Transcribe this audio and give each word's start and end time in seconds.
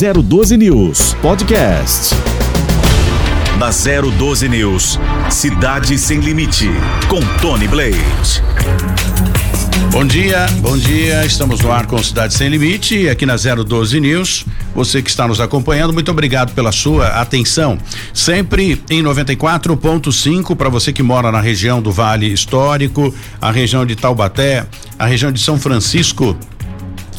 012 0.00 0.56
News 0.56 1.12
Podcast. 1.20 2.14
Na 3.58 3.68
012 3.68 4.48
News, 4.48 4.98
Cidade 5.28 5.98
Sem 5.98 6.20
Limite, 6.20 6.70
com 7.06 7.20
Tony 7.42 7.68
Blade. 7.68 8.42
Bom 9.92 10.06
dia, 10.06 10.46
bom 10.62 10.78
dia. 10.78 11.26
Estamos 11.26 11.60
no 11.60 11.70
ar 11.70 11.84
com 11.84 12.02
Cidade 12.02 12.32
Sem 12.32 12.48
Limite, 12.48 13.10
aqui 13.10 13.26
na 13.26 13.36
012 13.36 14.00
News. 14.00 14.46
Você 14.74 15.02
que 15.02 15.10
está 15.10 15.28
nos 15.28 15.38
acompanhando, 15.38 15.92
muito 15.92 16.10
obrigado 16.10 16.54
pela 16.54 16.72
sua 16.72 17.08
atenção. 17.08 17.76
Sempre 18.14 18.82
em 18.88 19.02
94.5 19.02 20.56
para 20.56 20.70
você 20.70 20.94
que 20.94 21.02
mora 21.02 21.30
na 21.30 21.42
região 21.42 21.82
do 21.82 21.92
Vale 21.92 22.32
Histórico, 22.32 23.14
a 23.38 23.50
região 23.50 23.84
de 23.84 23.94
Taubaté, 23.96 24.64
a 24.98 25.04
região 25.04 25.30
de 25.30 25.40
São 25.42 25.58
Francisco, 25.58 26.34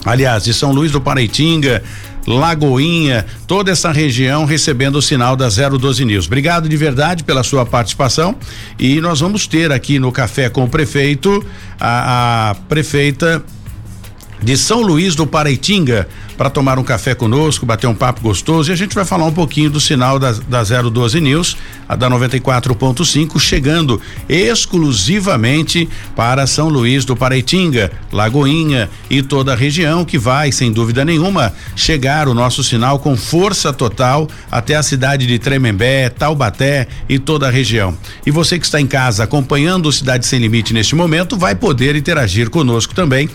aliás, 0.03 0.45
de 0.45 0.51
São 0.51 0.71
Luís 0.71 0.91
do 0.91 0.99
Paraitinga, 0.99 1.83
Lagoinha, 2.27 3.25
toda 3.47 3.71
essa 3.71 3.91
região 3.91 4.45
recebendo 4.45 4.95
o 4.95 5.01
sinal 5.01 5.35
da 5.35 5.47
012 5.49 6.05
News. 6.05 6.27
Obrigado 6.27 6.69
de 6.69 6.77
verdade 6.77 7.23
pela 7.23 7.43
sua 7.43 7.65
participação 7.65 8.35
e 8.77 9.01
nós 9.01 9.19
vamos 9.19 9.47
ter 9.47 9.71
aqui 9.71 9.99
no 9.99 10.11
café 10.11 10.49
com 10.49 10.63
o 10.63 10.69
prefeito 10.69 11.43
a, 11.79 12.51
a 12.51 12.55
prefeita 12.55 13.43
de 14.41 14.57
São 14.57 14.81
Luís 14.81 15.15
do 15.15 15.27
Paraitinga 15.27 16.07
para 16.37 16.49
tomar 16.49 16.79
um 16.79 16.83
café 16.83 17.13
conosco, 17.13 17.65
bater 17.65 17.85
um 17.85 17.93
papo 17.93 18.21
gostoso 18.21 18.71
e 18.71 18.73
a 18.73 18.75
gente 18.75 18.95
vai 18.95 19.05
falar 19.05 19.25
um 19.25 19.31
pouquinho 19.31 19.69
do 19.69 19.79
sinal 19.79 20.17
da, 20.17 20.31
da 20.31 20.63
012 20.63 21.21
News, 21.21 21.55
a 21.87 21.95
da 21.95 22.09
94.5, 22.09 23.39
chegando 23.39 24.01
exclusivamente 24.27 25.87
para 26.15 26.47
São 26.47 26.67
Luís 26.67 27.05
do 27.05 27.15
Paraitinga, 27.15 27.91
Lagoinha 28.11 28.89
e 29.09 29.21
toda 29.21 29.53
a 29.53 29.55
região 29.55 30.03
que 30.03 30.17
vai, 30.17 30.51
sem 30.51 30.71
dúvida 30.71 31.05
nenhuma, 31.05 31.53
chegar 31.75 32.27
o 32.27 32.33
nosso 32.33 32.63
sinal 32.63 32.97
com 32.97 33.15
força 33.15 33.71
total 33.71 34.27
até 34.49 34.75
a 34.75 34.83
cidade 34.83 35.27
de 35.27 35.37
Tremembé, 35.37 36.09
Taubaté 36.09 36.87
e 37.07 37.19
toda 37.19 37.47
a 37.47 37.51
região. 37.51 37.95
E 38.25 38.31
você 38.31 38.57
que 38.57 38.65
está 38.65 38.81
em 38.81 38.87
casa 38.87 39.23
acompanhando 39.23 39.87
o 39.87 39.93
Cidade 39.93 40.25
Sem 40.25 40.39
Limite 40.39 40.73
neste 40.73 40.95
momento 40.95 41.37
vai 41.37 41.53
poder 41.53 41.95
interagir 41.95 42.49
conosco 42.49 42.95
também 42.95 43.29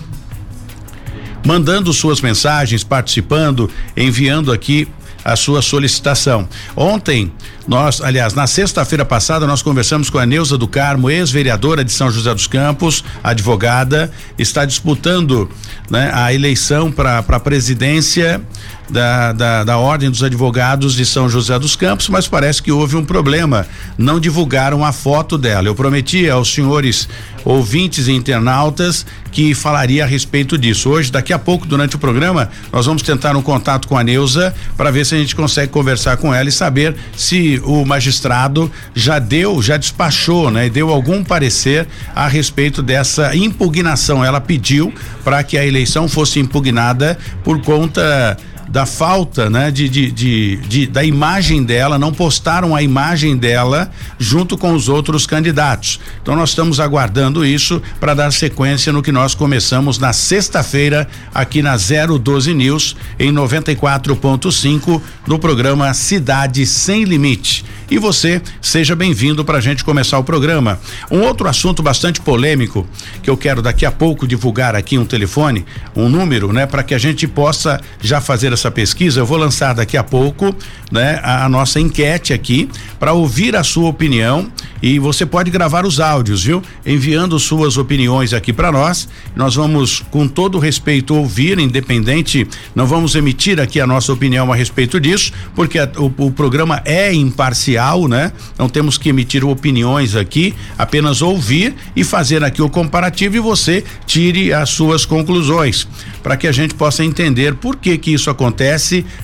mandando 1.46 1.92
suas 1.92 2.20
mensagens, 2.20 2.82
participando, 2.82 3.70
enviando 3.96 4.50
aqui 4.50 4.88
a 5.24 5.36
sua 5.36 5.62
solicitação. 5.62 6.48
Ontem, 6.76 7.32
nós, 7.66 8.00
aliás, 8.00 8.34
na 8.34 8.46
sexta-feira 8.46 9.04
passada, 9.04 9.46
nós 9.46 9.62
conversamos 9.62 10.10
com 10.10 10.18
a 10.18 10.26
Neuza 10.26 10.58
do 10.58 10.68
Carmo, 10.68 11.10
ex-vereadora 11.10 11.84
de 11.84 11.92
São 11.92 12.10
José 12.10 12.32
dos 12.32 12.46
Campos, 12.46 13.04
advogada, 13.24 14.10
está 14.38 14.64
disputando 14.64 15.48
né, 15.90 16.10
a 16.12 16.32
eleição 16.32 16.92
para 16.92 17.18
a 17.18 17.40
presidência 17.40 18.40
da, 18.88 19.32
da, 19.32 19.64
da 19.64 19.78
Ordem 19.78 20.10
dos 20.10 20.22
Advogados 20.22 20.94
de 20.94 21.04
São 21.04 21.28
José 21.28 21.58
dos 21.58 21.76
Campos, 21.76 22.08
mas 22.08 22.28
parece 22.28 22.62
que 22.62 22.72
houve 22.72 22.96
um 22.96 23.04
problema. 23.04 23.66
Não 23.98 24.20
divulgaram 24.20 24.84
a 24.84 24.92
foto 24.92 25.36
dela. 25.36 25.68
Eu 25.68 25.74
prometi 25.74 26.28
aos 26.28 26.52
senhores 26.52 27.08
ouvintes 27.44 28.08
e 28.08 28.12
internautas 28.12 29.06
que 29.30 29.54
falaria 29.54 30.02
a 30.02 30.06
respeito 30.06 30.56
disso. 30.56 30.88
Hoje, 30.88 31.12
daqui 31.12 31.32
a 31.32 31.38
pouco, 31.38 31.66
durante 31.66 31.94
o 31.94 31.98
programa, 31.98 32.50
nós 32.72 32.86
vamos 32.86 33.02
tentar 33.02 33.36
um 33.36 33.42
contato 33.42 33.86
com 33.86 33.96
a 33.96 34.02
Neuza 34.02 34.54
para 34.76 34.90
ver 34.90 35.04
se 35.04 35.14
a 35.14 35.18
gente 35.18 35.36
consegue 35.36 35.70
conversar 35.70 36.16
com 36.16 36.34
ela 36.34 36.48
e 36.48 36.52
saber 36.52 36.96
se 37.16 37.60
o 37.64 37.84
magistrado 37.84 38.70
já 38.94 39.18
deu, 39.18 39.60
já 39.62 39.76
despachou, 39.76 40.50
né? 40.50 40.66
E 40.66 40.70
deu 40.70 40.90
algum 40.90 41.22
parecer 41.22 41.86
a 42.14 42.26
respeito 42.26 42.82
dessa 42.82 43.36
impugnação. 43.36 44.24
Ela 44.24 44.40
pediu 44.40 44.92
para 45.22 45.42
que 45.42 45.58
a 45.58 45.66
eleição 45.66 46.08
fosse 46.08 46.40
impugnada 46.40 47.18
por 47.44 47.60
conta 47.60 48.36
da 48.68 48.84
falta, 48.84 49.48
né, 49.48 49.70
de, 49.70 49.88
de, 49.88 50.10
de, 50.10 50.56
de, 50.56 50.86
da 50.86 51.04
imagem 51.04 51.62
dela, 51.62 51.98
não 51.98 52.12
postaram 52.12 52.74
a 52.74 52.82
imagem 52.82 53.36
dela 53.36 53.90
junto 54.18 54.58
com 54.58 54.72
os 54.72 54.88
outros 54.88 55.26
candidatos. 55.26 56.00
Então 56.22 56.34
nós 56.34 56.50
estamos 56.50 56.80
aguardando 56.80 57.44
isso 57.44 57.80
para 58.00 58.14
dar 58.14 58.32
sequência 58.32 58.92
no 58.92 59.02
que 59.02 59.12
nós 59.12 59.34
começamos 59.34 59.98
na 59.98 60.12
sexta-feira 60.12 61.08
aqui 61.34 61.62
na 61.62 61.76
012 61.76 62.54
News 62.54 62.96
em 63.18 63.32
94.5 63.32 65.00
no 65.26 65.38
programa 65.38 65.92
Cidade 65.94 66.66
Sem 66.66 67.04
Limite. 67.04 67.64
E 67.88 67.98
você 67.98 68.42
seja 68.60 68.96
bem-vindo 68.96 69.44
para 69.44 69.58
a 69.58 69.60
gente 69.60 69.84
começar 69.84 70.18
o 70.18 70.24
programa. 70.24 70.80
Um 71.08 71.20
outro 71.20 71.48
assunto 71.48 71.84
bastante 71.84 72.20
polêmico 72.20 72.84
que 73.22 73.30
eu 73.30 73.36
quero 73.36 73.62
daqui 73.62 73.86
a 73.86 73.92
pouco 73.92 74.26
divulgar 74.26 74.74
aqui 74.74 74.98
um 74.98 75.04
telefone, 75.04 75.64
um 75.94 76.08
número, 76.08 76.52
né, 76.52 76.66
para 76.66 76.82
que 76.82 76.94
a 76.94 76.98
gente 76.98 77.28
possa 77.28 77.80
já 78.00 78.20
fazer 78.20 78.52
essa 78.56 78.70
pesquisa. 78.70 79.20
Eu 79.20 79.26
vou 79.26 79.38
lançar 79.38 79.74
daqui 79.74 79.96
a 79.96 80.02
pouco, 80.02 80.54
né, 80.90 81.20
a, 81.22 81.44
a 81.44 81.48
nossa 81.48 81.78
enquete 81.78 82.32
aqui 82.32 82.68
para 82.98 83.12
ouvir 83.12 83.54
a 83.54 83.62
sua 83.62 83.88
opinião 83.88 84.50
e 84.82 84.98
você 84.98 85.24
pode 85.24 85.50
gravar 85.50 85.86
os 85.86 86.00
áudios, 86.00 86.44
viu? 86.44 86.62
Enviando 86.84 87.38
suas 87.38 87.76
opiniões 87.76 88.32
aqui 88.32 88.52
para 88.52 88.70
nós. 88.70 89.08
Nós 89.34 89.54
vamos, 89.54 90.02
com 90.10 90.28
todo 90.28 90.58
respeito, 90.58 91.14
ouvir, 91.14 91.58
independente, 91.58 92.46
não 92.74 92.86
vamos 92.86 93.14
emitir 93.14 93.58
aqui 93.58 93.80
a 93.80 93.86
nossa 93.86 94.12
opinião 94.12 94.52
a 94.52 94.56
respeito 94.56 95.00
disso, 95.00 95.32
porque 95.54 95.78
a, 95.78 95.90
o, 95.96 96.26
o 96.26 96.30
programa 96.30 96.82
é 96.84 97.12
imparcial, 97.12 98.06
né? 98.06 98.32
Não 98.58 98.68
temos 98.68 98.98
que 98.98 99.08
emitir 99.08 99.44
opiniões 99.44 100.14
aqui, 100.14 100.54
apenas 100.78 101.22
ouvir 101.22 101.74
e 101.94 102.04
fazer 102.04 102.44
aqui 102.44 102.62
o 102.62 102.68
comparativo 102.68 103.36
e 103.36 103.40
você 103.40 103.82
tire 104.06 104.52
as 104.52 104.70
suas 104.70 105.04
conclusões, 105.04 105.88
para 106.22 106.36
que 106.36 106.46
a 106.46 106.52
gente 106.52 106.74
possa 106.74 107.04
entender 107.04 107.54
por 107.54 107.76
que 107.76 107.96
que 107.98 108.12
isso 108.12 108.30
acontece. 108.30 108.45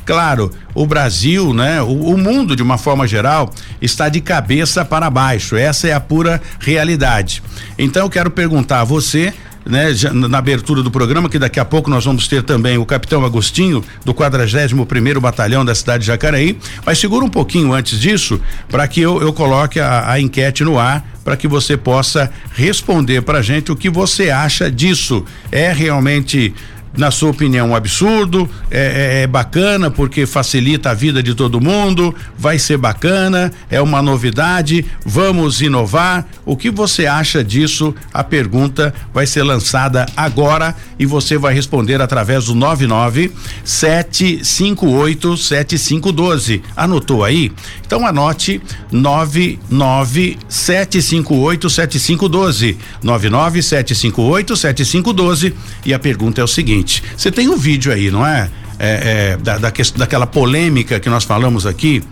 Claro, 0.04 0.50
o 0.74 0.86
Brasil, 0.86 1.52
né? 1.52 1.82
O, 1.82 2.14
o, 2.14 2.18
mundo 2.18 2.56
de 2.56 2.62
uma 2.62 2.78
forma 2.78 3.06
geral 3.06 3.50
está 3.80 4.08
de 4.08 4.20
cabeça 4.20 4.84
para 4.84 5.10
baixo. 5.10 5.56
Essa 5.56 5.88
é 5.88 5.92
a 5.92 6.00
pura 6.00 6.40
realidade. 6.60 7.42
Então 7.78 8.04
eu 8.04 8.10
quero 8.10 8.30
perguntar 8.30 8.80
a 8.80 8.84
você, 8.84 9.32
né, 9.64 9.92
já, 9.92 10.12
na 10.12 10.38
abertura 10.38 10.82
do 10.82 10.90
programa, 10.90 11.28
que 11.28 11.38
daqui 11.38 11.60
a 11.60 11.64
pouco 11.64 11.90
nós 11.90 12.04
vamos 12.04 12.26
ter 12.26 12.42
também 12.42 12.78
o 12.78 12.86
capitão 12.86 13.24
Agostinho 13.24 13.84
do 14.04 14.12
41 14.14 14.84
primeiro 14.84 15.20
batalhão 15.20 15.64
da 15.64 15.74
cidade 15.74 16.02
de 16.02 16.06
Jacareí, 16.08 16.58
mas 16.84 16.98
segura 16.98 17.24
um 17.24 17.30
pouquinho 17.30 17.72
antes 17.72 17.98
disso 17.98 18.40
para 18.68 18.86
que 18.88 19.00
eu, 19.00 19.20
eu 19.20 19.32
coloque 19.32 19.78
a, 19.78 20.10
a 20.10 20.20
enquete 20.20 20.64
no 20.64 20.78
ar 20.78 21.04
para 21.24 21.36
que 21.36 21.46
você 21.46 21.76
possa 21.76 22.30
responder 22.52 23.22
para 23.22 23.42
gente 23.42 23.70
o 23.70 23.76
que 23.76 23.88
você 23.88 24.30
acha 24.30 24.70
disso. 24.70 25.24
É 25.52 25.72
realmente 25.72 26.52
na 26.96 27.10
sua 27.10 27.30
opinião, 27.30 27.70
um 27.70 27.74
absurdo? 27.74 28.48
É, 28.70 28.80
é, 28.80 29.22
é, 29.22 29.26
bacana 29.26 29.90
porque 29.90 30.26
facilita 30.26 30.90
a 30.90 30.94
vida 30.94 31.22
de 31.22 31.34
todo 31.34 31.60
mundo? 31.60 32.14
Vai 32.38 32.58
ser 32.58 32.76
bacana? 32.76 33.52
É 33.70 33.80
uma 33.80 34.02
novidade? 34.02 34.84
Vamos 35.04 35.60
inovar? 35.62 36.26
O 36.44 36.56
que 36.56 36.70
você 36.70 37.06
acha 37.06 37.42
disso? 37.42 37.94
A 38.12 38.22
pergunta 38.22 38.94
vai 39.12 39.26
ser 39.26 39.42
lançada 39.42 40.06
agora 40.16 40.74
e 40.98 41.06
você 41.06 41.38
vai 41.38 41.54
responder 41.54 42.00
através 42.00 42.46
do 42.46 42.54
99 42.54 43.32
758 43.64 45.36
7512. 45.36 46.62
Anotou 46.76 47.24
aí? 47.24 47.52
Então 47.86 48.06
anote 48.06 48.60
99 48.90 50.38
758 50.48 51.70
7512. 51.70 52.78
99 53.02 53.62
758 53.62 54.56
7512 54.56 55.54
e 55.84 55.94
a 55.94 55.98
pergunta 55.98 56.40
é 56.40 56.44
o 56.44 56.48
seguinte 56.48 56.81
seguinte: 56.82 57.02
você 57.16 57.30
tem 57.30 57.48
um 57.48 57.56
vídeo 57.56 57.92
aí, 57.92 58.10
não 58.10 58.26
é? 58.26 58.50
é, 58.78 59.32
é 59.32 59.36
da, 59.36 59.58
da, 59.58 59.72
daquela 59.96 60.26
polêmica 60.26 60.98
que 60.98 61.08
nós 61.08 61.24
falamos 61.24 61.66
aqui. 61.66 62.02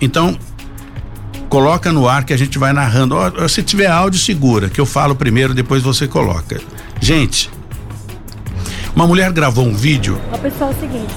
Então, 0.00 0.38
coloca 1.48 1.92
no 1.92 2.08
ar 2.08 2.24
que 2.24 2.32
a 2.32 2.36
gente 2.36 2.58
vai 2.58 2.72
narrando. 2.72 3.16
Oh, 3.16 3.48
se 3.48 3.62
tiver 3.62 3.86
áudio, 3.86 4.18
segura, 4.18 4.68
que 4.68 4.80
eu 4.80 4.86
falo 4.86 5.14
primeiro, 5.14 5.52
depois 5.54 5.82
você 5.82 6.06
coloca. 6.06 6.60
Gente, 7.00 7.50
uma 8.94 9.06
mulher 9.06 9.30
gravou 9.32 9.66
um 9.66 9.74
vídeo. 9.74 10.20
O 10.32 10.38
pessoal, 10.38 10.70
é 10.70 10.74
o 10.74 10.80
seguinte. 10.80 11.14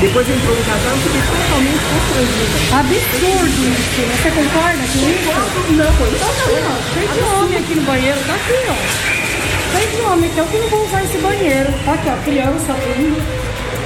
Depois 0.01 0.27
entrou 0.29 0.57
um 0.59 0.65
casal 0.67 0.97
e 0.97 1.01
fiquei 1.07 1.23
totalmente 1.31 1.83
constrangida. 1.95 2.59
Absurdo 2.75 3.63
isso. 3.71 4.03
Você 4.19 4.31
concorda 4.35 4.83
com 4.83 4.99
isso? 5.07 5.31
Não, 5.79 5.93
foi 5.95 6.11
Tá 6.19 6.27
aqui, 6.27 6.59
ó. 6.59 6.75
Cheio 6.93 7.09
de 7.09 7.23
homem 7.23 7.59
aqui 7.59 7.75
no 7.77 7.83
banheiro. 7.83 8.19
Tá 8.27 8.35
aqui, 8.35 8.59
ó. 8.67 9.79
Cheio 9.79 9.91
de 9.95 10.03
homem. 10.03 10.31
Então 10.31 10.47
que 10.47 10.55
eu 10.57 10.61
não 10.63 10.69
vou 10.71 10.85
usar 10.87 11.05
esse 11.05 11.19
banheiro. 11.19 11.73
Tá 11.85 11.93
aqui, 11.93 12.09
ó. 12.11 12.17
Criança, 12.25 12.75
tudo. 12.75 13.23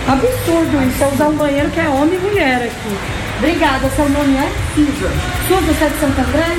Absurdo 0.09 0.89
isso. 0.89 1.05
É 1.05 1.07
usar 1.07 1.29
um 1.29 1.37
banheiro 1.37 1.69
que 1.69 1.81
é 1.81 1.89
homem 1.89 2.15
e 2.15 2.19
mulher 2.19 2.63
aqui. 2.65 3.26
Obrigada. 3.39 3.91
Seu 3.91 4.09
nome 4.09 4.35
é? 4.37 4.51
Suja. 4.75 5.11
Sua, 5.47 5.61
você 5.61 5.85
é 5.85 5.89
de 5.89 6.01
Santo 6.01 6.21
André? 6.21 6.57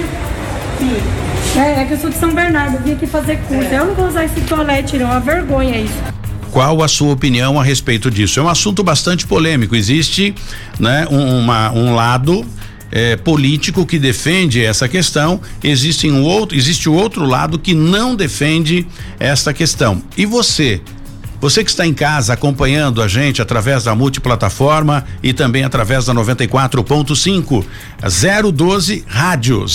Sim. 0.79 1.59
É, 1.59 1.81
é 1.81 1.85
que 1.85 1.94
eu 1.94 1.97
sou 1.97 2.09
de 2.09 2.18
São 2.18 2.33
Bernardo. 2.33 2.77
Vim 2.83 2.94
aqui 2.94 3.07
fazer 3.07 3.38
curso. 3.47 3.69
Eu 3.69 3.85
não 3.85 3.95
vou 3.95 4.07
usar 4.07 4.25
esse 4.25 4.39
toalete, 4.41 4.97
não. 4.97 5.07
É 5.07 5.12
uma 5.12 5.19
vergonha 5.19 5.79
isso. 5.79 6.18
Qual 6.51 6.81
a 6.83 6.88
sua 6.88 7.13
opinião 7.13 7.59
a 7.59 7.63
respeito 7.63 8.09
disso? 8.09 8.39
É 8.39 8.44
um 8.44 8.50
assunto 8.50 8.83
bastante 8.83 9.25
polêmico. 9.25 9.75
Existe, 9.75 10.33
né, 10.79 11.07
um, 11.09 11.39
uma, 11.39 11.71
um 11.71 11.95
lado 11.95 12.45
eh, 12.91 13.15
político 13.18 13.85
que 13.85 14.00
defende 14.00 14.63
essa 14.63 14.88
questão. 14.88 15.41
Existe 15.63 16.09
um 16.09 16.24
outro, 16.24 16.57
existe 16.57 16.88
o 16.88 16.94
outro 16.94 17.25
lado 17.25 17.59
que 17.59 17.74
não 17.74 18.15
defende 18.15 18.88
essa 19.19 19.53
questão. 19.53 20.01
E 20.15 20.25
você? 20.25 20.81
Você 21.39 21.63
que 21.63 21.69
está 21.69 21.86
em 21.86 21.94
casa 21.94 22.34
acompanhando 22.34 23.00
a 23.00 23.07
gente 23.07 23.44
através 23.44 23.84
da 23.84 23.94
multiplataforma 23.94 25.06
e 25.22 25.34
também 25.34 25.63
através 25.63 26.06
da 26.06 26.13
94.5 26.16 27.63
012 28.51 29.06
Rádio 29.07 29.66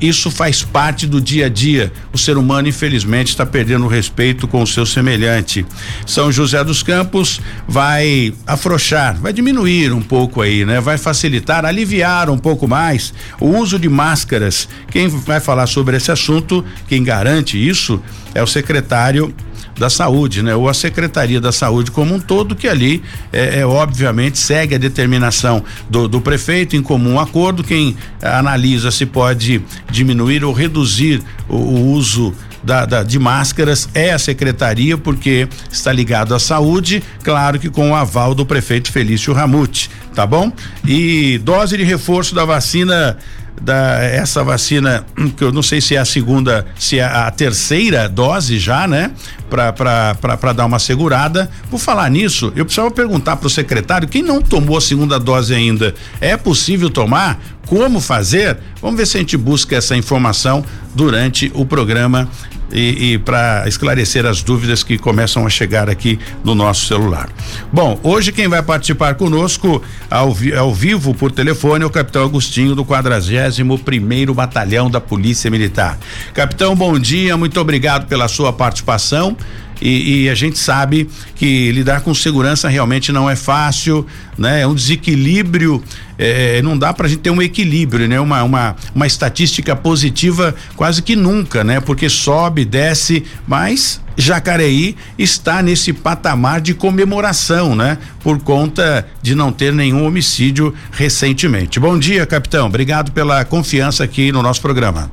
isso 0.00 0.30
faz 0.30 0.62
parte 0.62 1.06
do 1.06 1.20
dia 1.20 1.44
a 1.44 1.48
dia. 1.50 1.92
O 2.10 2.16
ser 2.16 2.38
humano, 2.38 2.68
infelizmente, 2.68 3.28
está 3.28 3.44
perdendo 3.44 3.84
o 3.84 3.88
respeito 3.88 4.48
com 4.48 4.62
o 4.62 4.66
seu 4.66 4.86
semelhante. 4.86 5.66
São 6.06 6.32
José 6.32 6.64
dos 6.64 6.82
Campos 6.82 7.38
vai 7.68 8.32
afrouxar, 8.46 9.20
vai 9.20 9.30
diminuir 9.30 9.92
um 9.92 10.00
pouco 10.00 10.40
aí, 10.40 10.64
né? 10.64 10.80
Vai 10.80 10.96
facilitar, 10.96 11.66
aliviar 11.66 12.30
um 12.30 12.38
pouco 12.38 12.66
mais 12.66 13.12
o 13.38 13.48
uso 13.48 13.78
de 13.78 13.90
máscaras. 13.90 14.66
Quem 14.90 15.06
vai 15.06 15.38
falar 15.38 15.66
sobre 15.66 15.98
esse 15.98 16.10
assunto, 16.10 16.64
quem 16.88 17.04
garante 17.04 17.58
isso, 17.58 18.02
é 18.34 18.42
o 18.42 18.46
secretário 18.46 19.34
da 19.78 19.90
saúde, 19.90 20.42
né? 20.42 20.54
Ou 20.54 20.68
a 20.68 20.74
Secretaria 20.74 21.40
da 21.40 21.52
Saúde 21.52 21.90
como 21.90 22.14
um 22.14 22.20
todo, 22.20 22.56
que 22.56 22.68
ali 22.68 23.02
é, 23.32 23.60
é 23.60 23.66
obviamente 23.66 24.38
segue 24.38 24.74
a 24.74 24.78
determinação 24.78 25.62
do, 25.88 26.08
do, 26.08 26.20
prefeito 26.20 26.76
em 26.76 26.82
comum 26.82 27.20
acordo. 27.20 27.62
Quem 27.62 27.96
analisa 28.22 28.90
se 28.90 29.06
pode 29.06 29.62
diminuir 29.90 30.44
ou 30.44 30.52
reduzir 30.52 31.22
o, 31.48 31.56
o 31.56 31.92
uso 31.92 32.34
da, 32.66 32.84
da, 32.84 33.02
de 33.04 33.18
máscaras 33.18 33.88
é 33.94 34.12
a 34.12 34.18
secretaria, 34.18 34.98
porque 34.98 35.48
está 35.70 35.92
ligado 35.92 36.34
à 36.34 36.40
saúde, 36.40 37.02
claro 37.22 37.60
que 37.60 37.70
com 37.70 37.92
o 37.92 37.94
aval 37.94 38.34
do 38.34 38.44
prefeito 38.44 38.90
Felício 38.90 39.32
Ramute, 39.32 39.88
tá 40.14 40.26
bom? 40.26 40.50
E 40.84 41.38
dose 41.44 41.76
de 41.76 41.84
reforço 41.84 42.34
da 42.34 42.44
vacina 42.44 43.16
da 43.60 44.02
essa 44.02 44.44
vacina 44.44 45.04
que 45.36 45.42
eu 45.42 45.52
não 45.52 45.62
sei 45.62 45.80
se 45.80 45.94
é 45.94 45.98
a 45.98 46.04
segunda, 46.04 46.66
se 46.78 46.98
é 46.98 47.04
a 47.04 47.30
terceira 47.30 48.08
dose 48.08 48.58
já, 48.58 48.86
né? 48.86 49.10
Para 49.48 50.52
dar 50.54 50.66
uma 50.66 50.78
segurada. 50.78 51.50
Por 51.70 51.78
falar 51.78 52.10
nisso, 52.10 52.52
eu 52.56 52.64
precisava 52.64 52.90
perguntar 52.90 53.36
para 53.36 53.46
o 53.46 53.50
secretário 53.50 54.08
quem 54.08 54.22
não 54.22 54.42
tomou 54.42 54.76
a 54.76 54.80
segunda 54.80 55.18
dose 55.18 55.54
ainda, 55.54 55.94
é 56.20 56.36
possível 56.36 56.90
tomar? 56.90 57.38
Como 57.66 58.00
fazer? 58.00 58.58
Vamos 58.80 58.96
ver 58.96 59.06
se 59.06 59.16
a 59.16 59.20
gente 59.20 59.36
busca 59.36 59.74
essa 59.74 59.96
informação 59.96 60.64
durante 60.96 61.52
o 61.54 61.66
programa 61.66 62.28
e, 62.72 63.12
e 63.12 63.18
para 63.18 63.68
esclarecer 63.68 64.26
as 64.26 64.42
dúvidas 64.42 64.82
que 64.82 64.98
começam 64.98 65.46
a 65.46 65.50
chegar 65.50 65.88
aqui 65.88 66.18
no 66.42 66.54
nosso 66.54 66.86
celular. 66.86 67.28
Bom, 67.72 68.00
hoje 68.02 68.32
quem 68.32 68.48
vai 68.48 68.62
participar 68.62 69.14
conosco 69.14 69.82
ao, 70.10 70.32
vi, 70.32 70.54
ao 70.54 70.74
vivo 70.74 71.14
por 71.14 71.30
telefone 71.30 71.84
é 71.84 71.86
o 71.86 71.90
capitão 71.90 72.24
Agostinho 72.24 72.74
do 72.74 72.84
41 72.84 73.78
primeiro 73.78 74.34
Batalhão 74.34 74.90
da 74.90 75.00
Polícia 75.00 75.50
Militar. 75.50 75.98
Capitão, 76.34 76.74
bom 76.74 76.98
dia, 76.98 77.36
muito 77.36 77.60
obrigado 77.60 78.06
pela 78.06 78.26
sua 78.26 78.52
participação. 78.52 79.36
E, 79.80 80.24
e, 80.24 80.30
a 80.30 80.34
gente 80.34 80.58
sabe 80.58 81.08
que 81.34 81.70
lidar 81.72 82.00
com 82.00 82.14
segurança 82.14 82.68
realmente 82.68 83.12
não 83.12 83.28
é 83.28 83.36
fácil, 83.36 84.06
né? 84.38 84.62
É 84.62 84.66
um 84.66 84.74
desequilíbrio, 84.74 85.82
é, 86.18 86.62
não 86.62 86.78
dá 86.78 86.94
para 86.94 87.06
a 87.06 87.08
gente 87.08 87.20
ter 87.20 87.30
um 87.30 87.42
equilíbrio, 87.42 88.08
né? 88.08 88.18
Uma, 88.18 88.42
uma, 88.42 88.76
uma 88.94 89.06
estatística 89.06 89.76
positiva 89.76 90.54
quase 90.76 91.02
que 91.02 91.14
nunca, 91.14 91.62
né? 91.62 91.80
Porque 91.80 92.08
sobe, 92.08 92.64
desce, 92.64 93.24
mas 93.46 94.00
Jacareí 94.16 94.96
está 95.18 95.62
nesse 95.62 95.92
patamar 95.92 96.60
de 96.60 96.72
comemoração, 96.72 97.76
né? 97.76 97.98
Por 98.22 98.38
conta 98.40 99.06
de 99.20 99.34
não 99.34 99.52
ter 99.52 99.72
nenhum 99.72 100.06
homicídio 100.06 100.74
recentemente. 100.90 101.78
Bom 101.78 101.98
dia, 101.98 102.24
capitão. 102.24 102.66
Obrigado 102.66 103.12
pela 103.12 103.44
confiança 103.44 104.02
aqui 104.02 104.32
no 104.32 104.42
nosso 104.42 104.62
programa. 104.62 105.10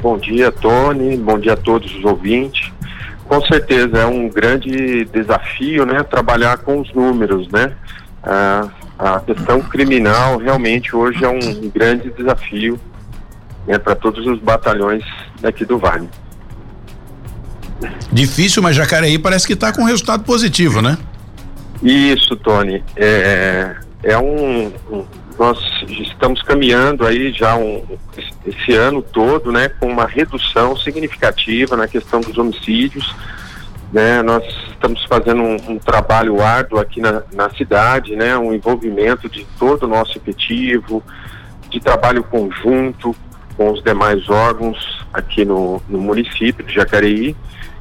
Bom 0.00 0.16
dia, 0.16 0.50
Tony. 0.50 1.16
Bom 1.16 1.38
dia 1.38 1.52
a 1.52 1.56
todos 1.56 1.94
os 1.94 2.04
ouvintes. 2.04 2.70
Com 3.28 3.42
certeza, 3.42 3.98
é 3.98 4.06
um 4.06 4.28
grande 4.28 5.04
desafio, 5.04 5.84
né, 5.84 6.02
trabalhar 6.02 6.58
com 6.58 6.80
os 6.80 6.92
números, 6.94 7.46
né? 7.48 7.74
Ah, 8.24 8.68
a 8.98 9.20
questão 9.20 9.60
criminal 9.60 10.38
realmente 10.38 10.96
hoje 10.96 11.24
é 11.24 11.28
um 11.28 11.68
grande 11.68 12.10
desafio 12.10 12.80
né, 13.66 13.78
para 13.78 13.94
todos 13.94 14.26
os 14.26 14.40
batalhões 14.40 15.04
daqui 15.40 15.64
do 15.64 15.78
Vale. 15.78 16.08
Difícil, 18.10 18.62
mas 18.62 18.74
Jacareí 18.74 19.18
parece 19.18 19.46
que 19.46 19.52
está 19.52 19.72
com 19.72 19.84
resultado 19.84 20.24
positivo, 20.24 20.82
né? 20.82 20.98
Isso, 21.82 22.34
Tony. 22.36 22.82
É, 22.96 23.76
é 24.02 24.18
um, 24.18 24.72
um 24.90 25.04
nós 25.38 25.58
estamos 25.88 26.42
caminhando 26.42 27.06
aí 27.06 27.32
já 27.32 27.54
um, 27.56 27.82
esse 28.44 28.74
ano 28.74 29.00
todo, 29.00 29.52
né, 29.52 29.68
com 29.68 29.86
uma 29.86 30.04
redução 30.04 30.76
significativa 30.76 31.76
na 31.76 31.86
questão 31.86 32.20
dos 32.20 32.36
homicídios. 32.36 33.14
Né, 33.92 34.20
nós 34.20 34.44
estamos 34.70 35.02
fazendo 35.04 35.42
um, 35.42 35.56
um 35.70 35.78
trabalho 35.78 36.42
árduo 36.42 36.78
aqui 36.78 37.00
na, 37.00 37.22
na, 37.32 37.48
cidade, 37.50 38.14
né, 38.16 38.36
um 38.36 38.52
envolvimento 38.52 39.30
de 39.30 39.46
todo 39.58 39.84
o 39.84 39.88
nosso 39.88 40.18
efetivo, 40.18 41.02
de 41.70 41.80
trabalho 41.80 42.22
conjunto 42.24 43.16
com 43.56 43.70
os 43.72 43.82
demais 43.82 44.28
órgãos 44.28 45.06
aqui 45.12 45.44
no, 45.44 45.80
no 45.88 45.98
município 45.98 46.64
de 46.64 46.74
Jacareí. 46.74 47.34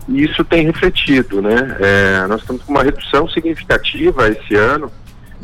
E 0.08 0.24
isso 0.24 0.46
tem 0.46 0.66
refletido, 0.66 1.42
né? 1.42 1.78
É, 1.82 2.28
nós 2.28 2.40
estamos 2.40 2.64
com 2.64 2.72
uma 2.72 2.84
redução 2.84 3.28
significativa 3.28 4.30
esse 4.30 4.56
ano 4.56 4.90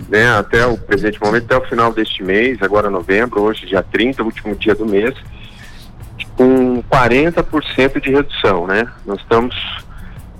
né, 0.10 0.38
até 0.38 0.66
o 0.66 0.78
presente 0.78 1.22
momento, 1.22 1.46
até 1.46 1.58
o 1.58 1.70
final 1.70 1.94
deste 1.94 2.24
mês, 2.24 2.62
agora 2.62 2.90
novembro, 2.90 3.42
hoje 3.42 3.66
dia 3.66 3.84
30, 3.84 4.24
último 4.24 4.56
dia 4.56 4.76
do 4.76 4.86
mês, 4.86 5.14
com 6.36 6.82
40% 6.84 8.02
de 8.02 8.12
redução, 8.12 8.66
né? 8.66 8.88
Nós 9.06 9.20
estamos 9.22 9.56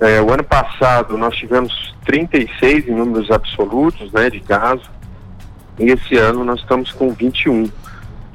é, 0.00 0.20
o 0.20 0.32
ano 0.32 0.42
passado 0.42 1.16
nós 1.16 1.36
tivemos 1.36 1.94
36 2.04 2.88
em 2.88 2.92
números 2.92 3.30
absolutos, 3.30 4.12
né, 4.12 4.28
de 4.28 4.40
casos, 4.40 4.88
e 5.78 5.90
esse 5.90 6.16
ano 6.16 6.44
nós 6.44 6.60
estamos 6.60 6.92
com 6.92 7.10
21. 7.10 7.70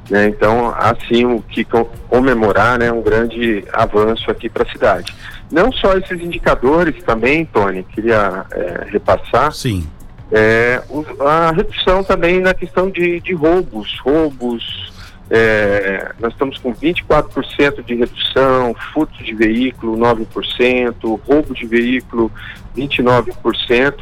Né? 0.08 0.26
Então, 0.28 0.74
assim, 0.76 1.24
o 1.24 1.40
que 1.42 1.64
comemorar, 2.08 2.78
né, 2.78 2.90
um 2.90 3.02
grande 3.02 3.64
avanço 3.72 4.30
aqui 4.30 4.48
para 4.48 4.64
a 4.64 4.72
cidade. 4.72 5.14
Não 5.50 5.70
só 5.70 5.96
esses 5.96 6.20
indicadores 6.20 7.02
também, 7.04 7.44
Tony, 7.44 7.84
queria 7.84 8.44
é, 8.50 8.86
repassar. 8.90 9.52
Sim 9.52 9.86
é, 10.32 10.82
a 11.20 11.50
redução 11.52 12.04
também 12.04 12.40
na 12.40 12.54
questão 12.54 12.90
de, 12.90 13.20
de 13.20 13.34
roubos, 13.34 13.98
roubos, 14.00 14.90
é, 15.30 16.12
nós 16.18 16.32
estamos 16.32 16.58
com 16.58 16.74
24% 16.74 17.84
de 17.84 17.94
redução, 17.94 18.74
furto 18.92 19.22
de 19.22 19.34
veículo 19.34 19.96
9%, 19.96 21.20
roubo 21.26 21.54
de 21.54 21.66
veículo 21.66 22.30
29%. 22.76 23.94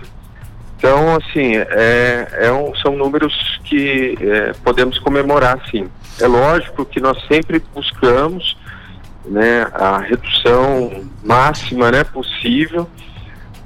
Então, 0.77 1.17
assim, 1.17 1.57
é, 1.57 2.29
é 2.33 2.53
um, 2.53 2.75
são 2.77 2.97
números 2.97 3.61
que 3.65 4.17
é, 4.21 4.53
podemos 4.65 4.99
comemorar, 5.01 5.61
sim. 5.71 5.89
É 6.21 6.27
lógico 6.27 6.85
que 6.85 7.01
nós 7.01 7.19
sempre 7.27 7.63
buscamos 7.75 8.57
né, 9.27 9.67
a 9.75 9.99
redução 9.99 11.05
máxima 11.23 11.91
né, 11.91 12.05
possível, 12.05 12.89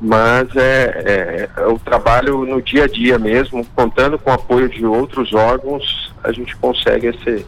mas 0.04 0.48
é, 0.56 1.02
é, 1.06 1.48
é, 1.56 1.66
o 1.68 1.78
trabalho 1.78 2.44
no 2.44 2.60
dia 2.60 2.84
a 2.84 2.88
dia 2.88 3.20
mesmo, 3.20 3.64
contando 3.72 4.18
com 4.18 4.30
o 4.30 4.34
apoio 4.34 4.68
de 4.68 4.84
outros 4.84 5.32
órgãos, 5.32 6.12
a 6.24 6.32
gente 6.32 6.56
consegue 6.56 7.06
esse, 7.06 7.46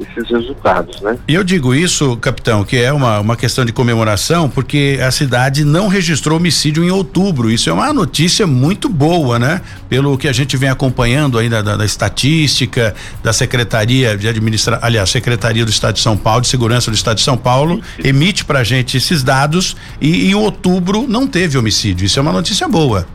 esses 0.00 0.30
resultados, 0.30 1.00
né? 1.00 1.18
E 1.28 1.34
eu 1.34 1.44
digo 1.44 1.74
isso, 1.74 2.16
capitão, 2.16 2.64
que 2.64 2.76
é 2.76 2.92
uma, 2.92 3.20
uma 3.20 3.36
questão 3.36 3.64
de 3.64 3.72
comemoração, 3.72 4.48
porque 4.48 4.98
a 5.02 5.10
cidade 5.10 5.64
não 5.64 5.88
registrou 5.88 6.38
homicídio 6.38 6.84
em 6.84 6.90
outubro. 6.90 7.50
Isso 7.50 7.68
é 7.68 7.72
uma 7.72 7.92
notícia 7.92 8.46
muito 8.46 8.88
boa, 8.88 9.38
né? 9.38 9.60
Pelo 9.88 10.16
que 10.16 10.28
a 10.28 10.32
gente 10.32 10.56
vem 10.56 10.68
acompanhando 10.68 11.38
ainda 11.38 11.62
da, 11.62 11.76
da, 11.76 11.84
estatística, 11.84 12.94
da 13.22 13.32
Secretaria 13.32 14.16
de 14.16 14.28
Administração, 14.28 14.80
aliás, 14.82 15.10
Secretaria 15.10 15.64
do 15.64 15.70
Estado 15.70 15.94
de 15.94 16.00
São 16.00 16.16
Paulo, 16.16 16.42
de 16.42 16.48
Segurança 16.48 16.90
do 16.90 16.94
Estado 16.94 17.16
de 17.16 17.22
São 17.22 17.36
Paulo, 17.36 17.80
emite 18.02 18.44
pra 18.44 18.64
gente 18.64 18.96
esses 18.96 19.22
dados 19.22 19.76
e 20.00 20.30
em 20.30 20.34
outubro 20.34 21.06
não 21.08 21.26
teve 21.26 21.58
homicídio. 21.58 22.06
Isso 22.06 22.18
é 22.18 22.22
uma 22.22 22.32
notícia 22.32 22.68
boa. 22.68 23.06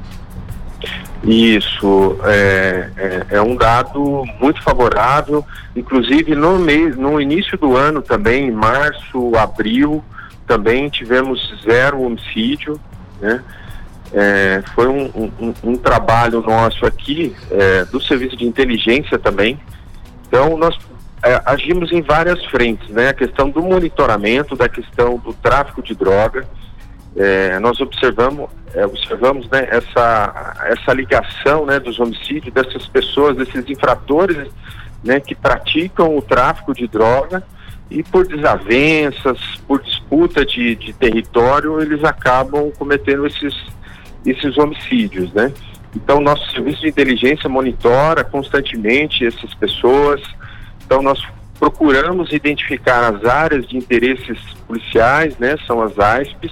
Isso 1.25 2.19
é, 2.23 2.89
é, 2.95 3.25
é, 3.31 3.41
um 3.41 3.55
dado 3.55 4.23
muito 4.39 4.61
favorável, 4.61 5.43
inclusive 5.75 6.35
no 6.35 6.59
mês, 6.59 6.95
no 6.95 7.19
início 7.19 7.57
do 7.57 7.75
ano 7.75 8.01
também, 8.01 8.47
em 8.47 8.51
março, 8.51 9.35
abril, 9.35 10.03
também 10.45 10.87
tivemos 10.87 11.41
zero 11.63 12.01
homicídio, 12.01 12.79
né? 13.19 13.43
É, 14.13 14.63
foi 14.75 14.87
um, 14.87 15.31
um, 15.39 15.53
um, 15.63 15.75
trabalho 15.75 16.41
nosso 16.41 16.85
aqui, 16.85 17.35
é, 17.49 17.85
do 17.85 17.99
serviço 17.99 18.37
de 18.37 18.45
inteligência 18.45 19.17
também. 19.17 19.59
Então 20.27 20.55
nós 20.55 20.77
é, 21.23 21.41
agimos 21.43 21.91
em 21.91 22.03
várias 22.03 22.45
frentes, 22.45 22.87
né? 22.89 23.09
A 23.09 23.13
questão 23.13 23.49
do 23.49 23.63
monitoramento, 23.63 24.55
da 24.55 24.69
questão 24.69 25.17
do 25.17 25.33
tráfico 25.33 25.81
de 25.81 25.95
droga, 25.95 26.47
é, 27.15 27.59
nós 27.59 27.79
observamos, 27.79 28.49
é, 28.73 28.85
observamos 28.85 29.49
né, 29.49 29.67
essa, 29.69 30.55
essa 30.65 30.93
ligação 30.93 31.65
né, 31.65 31.79
dos 31.79 31.99
homicídios 31.99 32.53
dessas 32.53 32.85
pessoas, 32.87 33.37
desses 33.37 33.69
infratores 33.69 34.49
né, 35.03 35.19
que 35.19 35.33
praticam 35.33 36.17
o 36.17 36.21
tráfico 36.21 36.73
de 36.73 36.87
droga 36.87 37.43
e 37.89 38.03
por 38.03 38.27
desavenças, 38.27 39.39
por 39.67 39.81
disputa 39.81 40.45
de, 40.45 40.75
de 40.75 40.91
território, 40.93 41.79
eles 41.81 42.03
acabam 42.03 42.71
cometendo 42.77 43.25
esses, 43.27 43.53
esses 44.25 44.57
homicídios, 44.57 45.31
né? 45.33 45.53
Então, 45.95 46.19
nosso 46.19 46.51
serviço 46.51 46.81
de 46.81 46.89
inteligência 46.89 47.47
monitora 47.47 48.23
constantemente 48.23 49.25
essas 49.25 49.53
pessoas. 49.53 50.21
Então, 50.85 51.01
nós 51.01 51.21
procuramos 51.57 52.33
identificar 52.33 53.13
as 53.13 53.23
áreas 53.23 53.67
de 53.67 53.77
interesses 53.77 54.37
policiais, 54.67 55.37
né? 55.37 55.55
São 55.65 55.81
as 55.81 55.97
ASPs, 55.97 56.51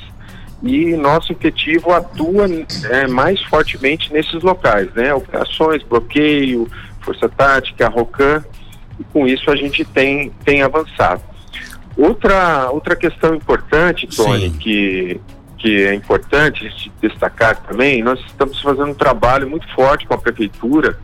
e 0.63 0.95
nosso 0.95 1.33
efetivo 1.33 1.91
atua 1.91 2.47
é, 2.89 3.05
mais 3.05 3.41
fortemente 3.43 4.11
nesses 4.13 4.41
locais, 4.41 4.91
né? 4.93 5.13
Operações, 5.13 5.83
bloqueio, 5.83 6.69
força 7.01 7.27
tática, 7.27 7.89
ROCAN, 7.89 8.43
e 8.97 9.03
com 9.03 9.27
isso 9.27 9.51
a 9.51 9.55
gente 9.57 9.83
tem, 9.83 10.31
tem 10.45 10.61
avançado. 10.61 11.21
Outra, 11.97 12.69
outra 12.71 12.95
questão 12.95 13.35
importante, 13.35 14.07
Tony, 14.07 14.51
que, 14.51 15.19
que 15.57 15.83
é 15.83 15.93
importante 15.93 16.71
destacar 17.01 17.57
também, 17.63 18.01
nós 18.01 18.19
estamos 18.21 18.59
fazendo 18.61 18.91
um 18.91 18.95
trabalho 18.95 19.49
muito 19.49 19.67
forte 19.75 20.07
com 20.07 20.13
a 20.13 20.17
prefeitura 20.17 20.97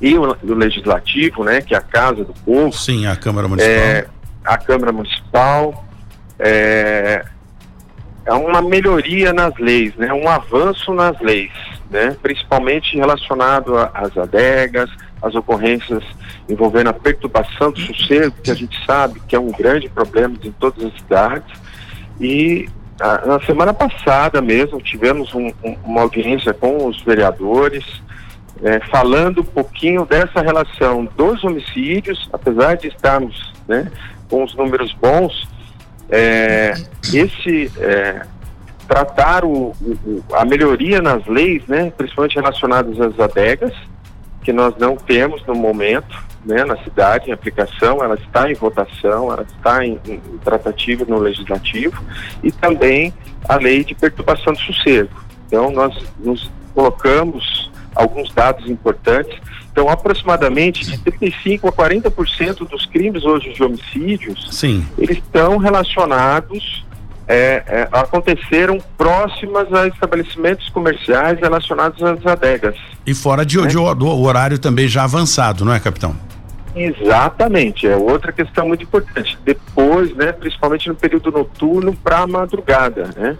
e 0.00 0.16
o, 0.16 0.36
o 0.42 0.54
legislativo, 0.54 1.42
né, 1.42 1.60
que 1.60 1.74
é 1.74 1.78
a 1.78 1.82
Casa 1.82 2.24
do 2.24 2.32
Povo. 2.32 2.72
Sim, 2.72 3.06
a 3.06 3.16
Câmara 3.16 3.48
Municipal. 3.48 3.76
É, 3.76 4.06
a 4.44 4.56
Câmara 4.56 4.92
Municipal. 4.92 5.84
É, 6.38 7.26
é 8.24 8.32
uma 8.32 8.60
melhoria 8.60 9.32
nas 9.32 9.56
leis, 9.58 9.94
né? 9.96 10.12
um 10.12 10.28
avanço 10.28 10.92
nas 10.92 11.18
leis, 11.20 11.52
né? 11.90 12.16
principalmente 12.22 12.96
relacionado 12.96 13.76
às 13.76 14.16
adegas, 14.16 14.90
às 15.22 15.34
ocorrências 15.34 16.04
envolvendo 16.48 16.88
a 16.88 16.92
perturbação 16.92 17.70
do 17.70 17.80
sossego, 17.80 18.34
que 18.42 18.50
a 18.50 18.54
gente 18.54 18.76
sabe 18.84 19.20
que 19.26 19.34
é 19.34 19.40
um 19.40 19.50
grande 19.50 19.88
problema 19.88 20.34
em 20.42 20.52
todas 20.52 20.84
as 20.84 20.94
cidades. 20.94 21.52
E 22.20 22.68
a, 23.00 23.26
na 23.26 23.40
semana 23.40 23.72
passada 23.72 24.42
mesmo 24.42 24.80
tivemos 24.80 25.34
um, 25.34 25.48
um, 25.64 25.76
uma 25.84 26.02
audiência 26.02 26.52
com 26.52 26.86
os 26.86 27.00
vereadores, 27.02 27.84
é, 28.62 28.80
falando 28.88 29.40
um 29.40 29.44
pouquinho 29.44 30.04
dessa 30.04 30.42
relação 30.42 31.06
dos 31.16 31.42
homicídios, 31.42 32.28
apesar 32.32 32.76
de 32.76 32.88
estarmos 32.88 33.52
né, 33.66 33.90
com 34.28 34.44
os 34.44 34.54
números 34.54 34.92
bons, 34.92 35.48
é, 36.10 36.74
esse 37.12 37.70
é, 37.78 38.22
tratar 38.88 39.44
o, 39.44 39.72
o, 39.80 40.24
a 40.32 40.44
melhoria 40.44 41.00
nas 41.00 41.24
leis, 41.26 41.64
né, 41.66 41.92
principalmente 41.96 42.36
relacionadas 42.36 43.00
às 43.00 43.18
adegas, 43.18 43.72
que 44.42 44.52
nós 44.52 44.74
não 44.78 44.96
temos 44.96 45.44
no 45.46 45.54
momento 45.54 46.30
né, 46.44 46.64
na 46.64 46.76
cidade 46.78 47.28
em 47.28 47.32
aplicação, 47.32 48.02
ela 48.02 48.14
está 48.14 48.50
em 48.50 48.54
votação, 48.54 49.32
ela 49.32 49.42
está 49.42 49.84
em, 49.84 49.98
em 50.06 50.18
tratativa 50.42 51.04
no 51.06 51.18
legislativo 51.18 52.02
e 52.42 52.50
também 52.50 53.12
a 53.48 53.56
lei 53.56 53.84
de 53.84 53.94
perturbação 53.94 54.52
de 54.52 54.64
sossego. 54.64 55.10
Então 55.46 55.70
nós 55.70 55.94
nos 56.18 56.50
colocamos 56.74 57.70
alguns 57.94 58.32
dados 58.32 58.68
importantes. 58.68 59.38
Então, 59.72 59.88
aproximadamente 59.88 60.84
de 60.84 60.98
35 60.98 61.68
a 61.68 61.72
40% 61.72 62.68
dos 62.68 62.86
crimes 62.86 63.24
hoje 63.24 63.52
de 63.52 63.62
homicídios, 63.62 64.48
Sim. 64.50 64.84
eles 64.98 65.18
estão 65.18 65.58
relacionados 65.58 66.84
é, 67.30 67.62
é, 67.64 67.88
aconteceram 67.92 68.78
próximas 68.98 69.72
a 69.72 69.86
estabelecimentos 69.86 70.68
comerciais 70.70 71.38
relacionados 71.38 72.02
às 72.02 72.26
adegas. 72.26 72.74
E 73.06 73.14
fora 73.14 73.46
de, 73.46 73.60
né? 73.60 73.68
de, 73.68 73.76
do 73.76 74.20
horário 74.22 74.58
também 74.58 74.88
já 74.88 75.04
avançado, 75.04 75.64
não 75.64 75.72
é, 75.72 75.78
capitão? 75.78 76.16
Exatamente, 76.74 77.86
é 77.86 77.96
outra 77.96 78.32
questão 78.32 78.66
muito 78.66 78.82
importante. 78.82 79.38
Depois, 79.44 80.12
né, 80.16 80.32
principalmente 80.32 80.88
no 80.88 80.94
período 80.96 81.30
noturno 81.30 81.94
para 81.94 82.18
a 82.18 82.26
madrugada, 82.26 83.10
né? 83.16 83.36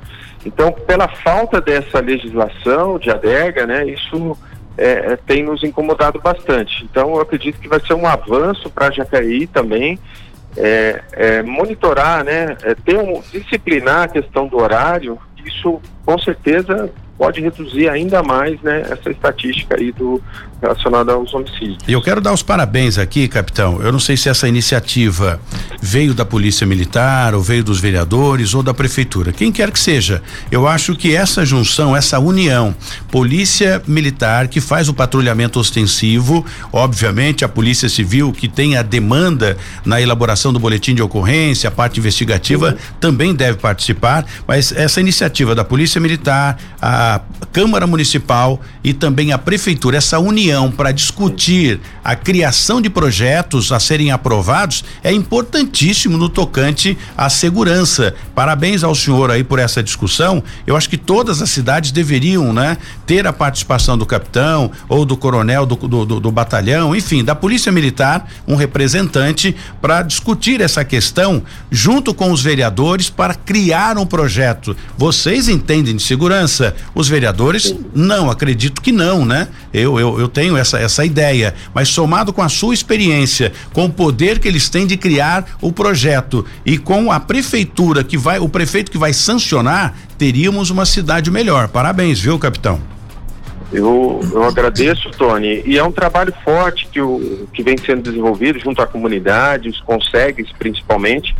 Então, 0.47 0.73
pela 0.73 1.09
falta 1.09 1.61
dessa 1.61 2.01
legislação 2.01 2.99
de 2.99 3.11
adega, 3.11 3.67
né, 3.67 3.87
isso 3.87 4.37
é, 4.77 5.13
é 5.13 5.17
tem 5.17 5.43
nos 5.43 5.63
incomodado 5.63 6.21
bastante. 6.21 6.85
Então, 6.85 7.15
eu 7.15 7.21
acredito 7.21 7.61
que 7.61 7.69
vai 7.69 7.81
ser 7.81 7.95
um 7.95 8.07
avanço 8.07 8.71
para 8.71 8.91
Jacareí 8.91 9.47
também 9.47 9.99
é, 10.57 11.03
é, 11.13 11.43
monitorar, 11.43 12.25
né, 12.25 12.57
é, 12.63 12.75
ter 12.75 12.99
um, 12.99 13.21
disciplinar 13.33 14.03
a 14.03 14.09
questão 14.09 14.47
do 14.47 14.57
horário, 14.57 15.19
isso 15.45 15.81
com 16.05 16.19
certeza 16.19 16.93
pode 17.21 17.39
reduzir 17.39 17.87
ainda 17.87 18.23
mais 18.23 18.59
né, 18.63 18.81
essa 18.89 19.11
estatística 19.11 19.77
aí 19.77 19.93
do 19.93 20.23
relacionada 20.61 21.13
aos 21.13 21.33
homicídios. 21.33 21.79
E 21.89 21.93
eu 21.93 22.03
quero 22.03 22.21
dar 22.21 22.33
os 22.33 22.43
parabéns 22.43 22.99
aqui, 22.99 23.27
capitão. 23.27 23.81
Eu 23.83 23.91
não 23.91 23.99
sei 23.99 24.17
se 24.17 24.29
essa 24.29 24.47
iniciativa 24.47 25.41
veio 25.81 26.13
da 26.13 26.25
Polícia 26.25 26.67
Militar, 26.67 27.35
ou 27.35 27.41
veio 27.41 27.65
dos 27.65 27.81
vereadores, 27.81 28.53
ou 28.53 28.63
da 28.63 28.75
Prefeitura. 28.75 29.33
Quem 29.33 29.51
quer 29.51 29.71
que 29.71 29.79
seja. 29.79 30.23
Eu 30.51 30.69
acho 30.69 30.95
que 30.95 31.17
essa 31.17 31.47
junção, 31.47 31.97
essa 31.97 32.19
união, 32.19 32.75
Polícia 33.11 33.83
Militar, 33.87 34.49
que 34.49 34.61
faz 34.61 34.89
o 34.89 34.95
patrulhamento 34.95 35.59
ostensivo, 35.59 36.45
obviamente 36.71 37.45
a 37.45 37.49
Polícia 37.49 37.89
Civil, 37.89 38.31
que 38.33 38.47
tem 38.47 38.77
a 38.77 38.83
demanda 38.83 39.57
na 39.85 40.01
elaboração 40.01 40.53
do 40.53 40.59
boletim 40.59 40.95
de 40.95 41.03
ocorrência, 41.03 41.69
a 41.69 41.71
parte 41.71 41.99
investigativa, 41.99 42.77
também 43.01 43.35
deve 43.35 43.57
participar, 43.57 44.27
mas 44.47 44.73
essa 44.73 45.01
iniciativa 45.01 45.55
da 45.55 45.65
Polícia 45.65 46.01
Militar, 46.01 46.59
a 46.81 47.10
Câmara 47.53 47.87
Municipal 47.87 48.61
e 48.85 48.93
também 48.93 49.33
a 49.33 49.39
Prefeitura, 49.39 49.97
essa 49.97 50.19
união 50.19 50.71
para 50.71 50.93
discutir 50.93 51.81
a 52.05 52.15
criação 52.15 52.81
de 52.81 52.89
projetos 52.89 53.73
a 53.73 53.81
serem 53.81 54.11
aprovados 54.11 54.85
é 55.03 55.13
importantíssimo 55.13 56.17
no 56.17 56.29
tocante 56.29 56.97
à 57.17 57.29
segurança. 57.29 58.15
Parabéns 58.35 58.85
ao 58.85 58.95
senhor 58.95 59.31
aí 59.31 59.43
por 59.43 59.59
essa 59.59 59.83
discussão. 59.83 60.43
Eu 60.67 60.77
acho 60.77 60.89
que 60.89 60.97
todas 60.97 61.43
as 61.43 61.51
cidades 61.51 61.91
deveriam, 61.91 62.53
né, 62.53 62.77
ter 63.07 63.27
a 63.27 63.33
participação 63.33 63.99
do 63.99 64.07
capitão 64.07 64.71
ou 64.89 65.05
do 65.05 65.17
coronel 65.17 65.67
do, 65.67 65.77
do, 65.77 66.07
do, 66.07 66.21
do 66.21 66.31
batalhão, 66.31 66.95
enfim, 66.95 67.25
da 67.25 67.35
Polícia 67.35 67.73
Militar, 67.73 68.29
um 68.47 68.55
representante 68.55 69.55
para 69.81 70.03
discutir 70.03 70.61
essa 70.61 70.85
questão 70.85 71.43
junto 71.71 72.15
com 72.15 72.31
os 72.31 72.43
vereadores 72.43 73.11
para 73.11 73.35
criar 73.35 73.99
um 73.99 74.07
projeto. 74.07 74.77
Vocês 74.97 75.49
entendem 75.49 75.97
de 75.97 76.03
segurança? 76.03 76.75
Os 77.01 77.09
vereadores, 77.09 77.75
não, 77.95 78.31
acredito 78.31 78.83
que 78.83 78.93
não, 78.93 79.25
né? 79.25 79.49
Eu, 79.73 79.99
eu, 79.99 80.21
eu 80.21 80.29
tenho 80.29 80.55
essa, 80.55 80.79
essa 80.79 81.03
ideia, 81.03 81.55
mas 81.73 81.89
somado 81.89 82.31
com 82.31 82.43
a 82.43 82.49
sua 82.51 82.75
experiência, 82.75 83.55
com 83.73 83.87
o 83.87 83.91
poder 83.91 84.39
que 84.39 84.47
eles 84.47 84.69
têm 84.69 84.87
de 84.87 84.99
criar 84.99 85.47
o 85.63 85.73
projeto 85.73 86.45
e 86.63 86.77
com 86.77 87.11
a 87.11 87.19
prefeitura 87.19 88.05
que 88.05 88.19
vai, 88.19 88.39
o 88.39 88.51
prefeito 88.51 88.91
que 88.91 88.99
vai 88.99 89.15
sancionar, 89.15 89.97
teríamos 90.19 90.69
uma 90.69 90.85
cidade 90.85 91.31
melhor. 91.31 91.69
Parabéns, 91.69 92.21
viu, 92.21 92.39
capitão? 92.39 92.79
Eu, 93.73 94.21
eu 94.31 94.45
agradeço, 94.45 95.11
Tony. 95.13 95.63
E 95.65 95.79
é 95.79 95.83
um 95.83 95.93
trabalho 95.93 96.35
forte 96.45 96.87
que, 96.93 97.01
o, 97.01 97.49
que 97.55 97.63
vem 97.63 97.79
sendo 97.79 98.03
desenvolvido 98.03 98.59
junto 98.59 98.83
à 98.83 98.87
comunidade, 98.87 99.71
os 99.71 99.81
consegues 99.81 100.53
principalmente. 100.59 101.35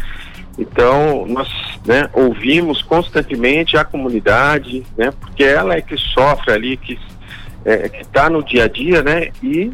Então, 0.61 1.25
nós 1.27 1.49
né, 1.87 2.11
ouvimos 2.13 2.83
constantemente 2.83 3.79
a 3.79 3.85
comunidade, 3.85 4.85
né, 4.95 5.11
porque 5.19 5.43
ela 5.43 5.75
é 5.75 5.81
que 5.81 5.97
sofre 5.97 6.53
ali, 6.53 6.77
que 6.77 6.99
é, 7.65 7.91
está 7.99 8.29
no 8.29 8.45
dia 8.45 8.65
a 8.65 8.69
dia, 8.69 9.03
né, 9.03 9.31
e, 9.43 9.73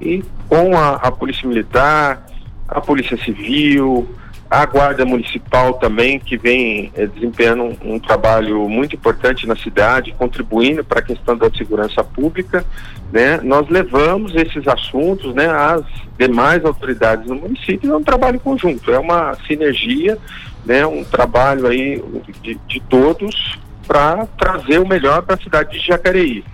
e 0.00 0.24
com 0.48 0.76
a, 0.76 0.94
a 0.94 1.12
Polícia 1.12 1.48
Militar, 1.48 2.26
a 2.66 2.80
Polícia 2.80 3.16
Civil, 3.16 4.12
a 4.54 4.66
Guarda 4.66 5.04
Municipal 5.04 5.74
também, 5.74 6.20
que 6.20 6.36
vem 6.36 6.92
é, 6.94 7.06
desempenhando 7.06 7.64
um, 7.64 7.94
um, 7.94 7.98
trabalho 7.98 8.68
muito 8.68 8.94
importante 8.94 9.48
na 9.48 9.56
cidade, 9.56 10.14
contribuindo 10.16 10.84
para 10.84 11.00
a 11.00 11.02
questão 11.02 11.36
da 11.36 11.50
segurança 11.50 12.04
pública, 12.04 12.64
né? 13.12 13.40
Nós 13.42 13.68
levamos 13.68 14.32
esses 14.36 14.68
assuntos, 14.68 15.34
né, 15.34 15.48
às 15.48 15.84
demais 16.16 16.64
autoridades 16.64 17.26
do 17.26 17.34
município, 17.34 17.92
é 17.92 17.96
um 17.96 18.02
trabalho 18.02 18.38
conjunto, 18.38 18.92
é 18.92 18.98
uma 18.98 19.36
sinergia, 19.44 20.16
né, 20.64 20.86
um 20.86 21.02
trabalho 21.02 21.66
aí 21.66 22.00
de, 22.40 22.54
de 22.68 22.80
todos 22.88 23.58
para 23.88 24.24
trazer 24.38 24.78
o 24.78 24.86
melhor 24.86 25.22
para 25.22 25.34
a 25.34 25.38
cidade 25.38 25.76
de 25.76 25.84
Jacareí. 25.84 26.44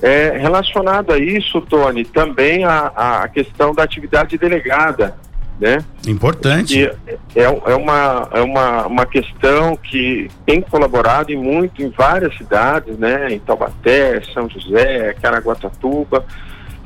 É, 0.00 0.38
relacionado 0.38 1.12
a 1.12 1.18
isso, 1.18 1.60
Tony, 1.62 2.04
também 2.04 2.64
a, 2.64 2.92
a 3.22 3.28
questão 3.28 3.74
da 3.74 3.82
atividade 3.82 4.38
delegada, 4.38 5.16
né? 5.60 5.84
Importante. 6.08 6.90
é, 7.36 7.42
é, 7.42 7.74
uma, 7.74 8.28
é 8.32 8.40
uma, 8.40 8.86
uma 8.86 9.06
questão 9.06 9.76
que 9.76 10.30
tem 10.46 10.62
colaborado 10.62 11.30
em 11.30 11.36
muito 11.36 11.82
em 11.82 11.90
várias 11.90 12.34
cidades, 12.38 12.96
né? 12.98 13.30
Em 13.30 13.38
Taubaté, 13.38 14.22
São 14.32 14.48
José, 14.48 15.14
Caraguatatuba, 15.20 16.24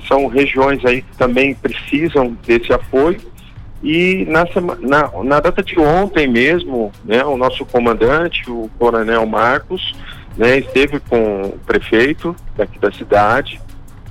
são 0.08 0.26
regiões 0.26 0.84
aí 0.84 1.02
que 1.02 1.16
também 1.16 1.54
precisam 1.54 2.36
desse 2.44 2.72
apoio. 2.72 3.20
E 3.82 4.26
na, 4.28 4.44
na, 4.80 5.22
na 5.22 5.40
data 5.40 5.62
de 5.62 5.78
ontem 5.78 6.26
mesmo, 6.26 6.90
né, 7.04 7.22
o 7.24 7.36
nosso 7.36 7.64
comandante, 7.66 8.50
o 8.50 8.68
Coronel 8.78 9.24
Marcos, 9.26 9.94
né, 10.36 10.58
esteve 10.58 10.98
com 11.00 11.42
o 11.42 11.58
prefeito 11.66 12.34
daqui 12.56 12.78
da 12.78 12.90
cidade, 12.90 13.60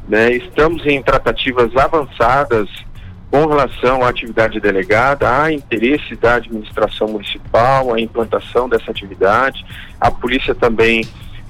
né, 0.07 0.31
estamos 0.31 0.85
em 0.85 1.01
tratativas 1.01 1.75
avançadas 1.75 2.69
com 3.33 3.47
relação 3.47 4.03
à 4.03 4.09
atividade 4.09 4.59
delegada, 4.59 5.27
há 5.27 5.51
interesse 5.51 6.15
da 6.15 6.35
administração 6.35 7.07
municipal, 7.07 7.91
a 7.91 7.99
implantação 7.99 8.69
dessa 8.69 8.91
atividade. 8.91 9.65
A 9.99 10.11
polícia 10.11 10.53
também 10.53 11.03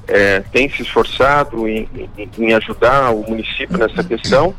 é, 0.07 0.39
tem 0.39 0.69
se 0.69 0.81
esforçado 0.81 1.67
em, 1.67 1.85
em, 2.17 2.29
em, 2.37 2.53
ajudar 2.53 3.11
o 3.11 3.29
município 3.29 3.77
nessa 3.77 4.01
questão 4.01 4.55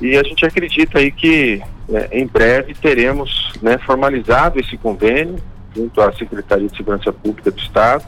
e 0.00 0.16
a 0.16 0.22
gente 0.22 0.46
acredita 0.46 0.98
aí 0.98 1.12
que 1.12 1.60
é, 1.92 2.18
em 2.18 2.26
breve 2.26 2.72
teremos 2.72 3.52
né, 3.60 3.76
formalizado 3.76 4.58
esse 4.58 4.78
convênio 4.78 5.36
junto 5.74 6.00
à 6.00 6.10
Secretaria 6.14 6.68
de 6.68 6.76
Segurança 6.78 7.12
Pública 7.12 7.50
do 7.50 7.60
Estado 7.60 8.02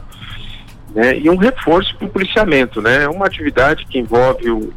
né, 0.95 1.19
e 1.19 1.29
um 1.29 1.35
reforço 1.35 1.95
para 1.97 2.07
o 2.07 2.09
policiamento, 2.09 2.81
né? 2.81 3.07
Uma 3.07 3.27
atividade 3.27 3.85
que 3.85 3.99
envolve 3.99 4.49
o, 4.49 4.73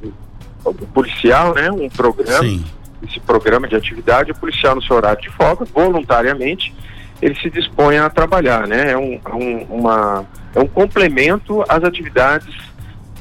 o 0.63 0.75
policial, 0.93 1.55
né? 1.55 1.71
Um 1.71 1.89
programa. 1.89 2.41
Sim 2.41 2.63
esse 3.09 3.21
programa 3.21 3.69
de 3.69 3.77
atividade, 3.77 4.33
o 4.33 4.35
policial 4.35 4.75
no 4.75 4.83
seu 4.83 4.97
horário 4.97 5.21
de 5.21 5.31
folga, 5.31 5.65
voluntariamente, 5.65 6.75
ele 7.21 7.35
se 7.37 7.49
dispõe 7.49 7.99
a 7.99 8.11
trabalhar, 8.11 8.67
né? 8.67 8.91
É 8.91 8.97
um, 8.97 9.21
é 9.25 9.35
um, 9.35 9.63
uma, 9.71 10.27
é 10.55 10.61
um 10.61 10.67
complemento 10.67 11.65
às 11.69 11.85
atividades 11.85 12.53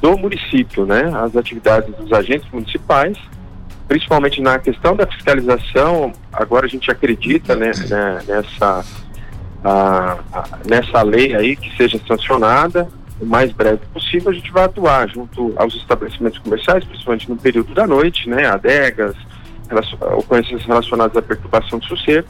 do 0.02 0.18
município, 0.18 0.86
né? 0.86 1.12
As 1.14 1.36
atividades 1.36 1.94
dos 1.96 2.12
agentes 2.12 2.50
municipais, 2.52 3.16
principalmente 3.88 4.42
na 4.42 4.58
questão 4.58 4.96
da 4.96 5.06
fiscalização, 5.06 6.12
agora 6.34 6.66
a 6.66 6.70
gente 6.70 6.90
acredita 6.90 7.56
né, 7.56 7.72
né 7.88 8.20
nessa, 8.28 8.84
a, 9.64 10.18
a, 10.34 10.46
nessa 10.68 11.02
lei 11.04 11.36
aí 11.36 11.56
que 11.56 11.76
seja 11.78 12.00
sancionada, 12.08 12.88
o 13.20 13.26
mais 13.26 13.52
breve 13.52 13.82
possível, 13.94 14.32
a 14.32 14.34
gente 14.34 14.52
vai 14.52 14.64
atuar 14.64 15.08
junto 15.08 15.54
aos 15.56 15.76
estabelecimentos 15.76 16.40
comerciais, 16.40 16.84
principalmente 16.84 17.30
no 17.30 17.38
período 17.38 17.72
da 17.76 17.86
noite, 17.86 18.28
né? 18.28 18.48
Adegas, 18.48 19.16
ocorrências 20.18 20.64
relacionadas 20.66 21.16
à 21.16 21.22
perturbação 21.22 21.80
do 21.80 21.86
sossego, 21.86 22.28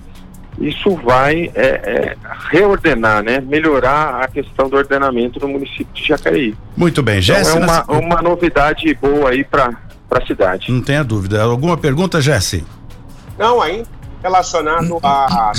isso 0.60 0.96
vai 0.98 1.52
é, 1.56 1.66
é, 1.66 2.18
reordenar, 2.50 3.24
né, 3.24 3.40
melhorar 3.40 4.24
a 4.24 4.28
questão 4.28 4.70
do 4.70 4.76
ordenamento 4.76 5.40
no 5.40 5.48
município 5.48 5.88
de 5.94 6.06
Jacareí. 6.06 6.56
Muito 6.76 7.02
bem, 7.02 7.22
Jéssica. 7.22 7.58
Então 7.60 7.74
é 7.74 8.00
uma, 8.00 8.00
uma 8.00 8.22
novidade 8.22 8.94
boa 8.96 9.30
aí 9.30 9.44
para 9.44 9.74
para 10.12 10.22
a 10.22 10.28
cidade. 10.28 10.70
Não 10.70 10.82
tenha 10.82 11.06
dúvida. 11.06 11.42
Alguma 11.42 11.78
pergunta, 11.78 12.20
Jesse? 12.20 12.66
Não, 13.40 13.62
aí 13.62 13.86
relacionado 14.22 15.00
à 15.02 15.54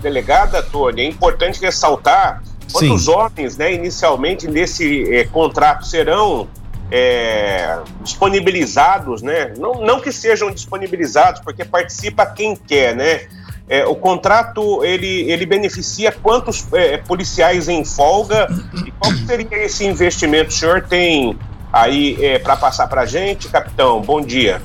delegada, 0.00 0.62
Tony, 0.62 1.02
é 1.02 1.08
importante 1.08 1.60
ressaltar 1.60 2.42
quantos 2.72 3.08
homens, 3.08 3.56
né, 3.58 3.74
inicialmente 3.74 4.48
nesse 4.48 5.12
eh, 5.12 5.24
contrato 5.24 5.84
serão 5.86 6.48
é, 6.94 7.78
disponibilizados, 8.02 9.22
né? 9.22 9.54
Não, 9.56 9.80
não 9.80 9.98
que 9.98 10.12
sejam 10.12 10.50
disponibilizados, 10.50 11.40
porque 11.40 11.64
participa 11.64 12.26
quem 12.26 12.54
quer, 12.54 12.94
né? 12.94 13.22
É, 13.66 13.86
o 13.86 13.94
contrato 13.94 14.84
ele, 14.84 15.30
ele 15.30 15.46
beneficia 15.46 16.12
quantos 16.12 16.70
é, 16.74 16.98
policiais 16.98 17.66
em 17.66 17.82
folga 17.82 18.46
e 18.86 18.90
qual 18.90 19.10
seria 19.26 19.64
esse 19.64 19.86
investimento? 19.86 20.50
O 20.50 20.52
senhor 20.52 20.82
tem 20.82 21.34
aí 21.72 22.22
é, 22.22 22.38
para 22.38 22.56
passar 22.56 22.86
para 22.88 23.02
a 23.02 23.06
gente, 23.06 23.48
capitão? 23.48 24.02
Bom 24.02 24.20
dia. 24.20 24.60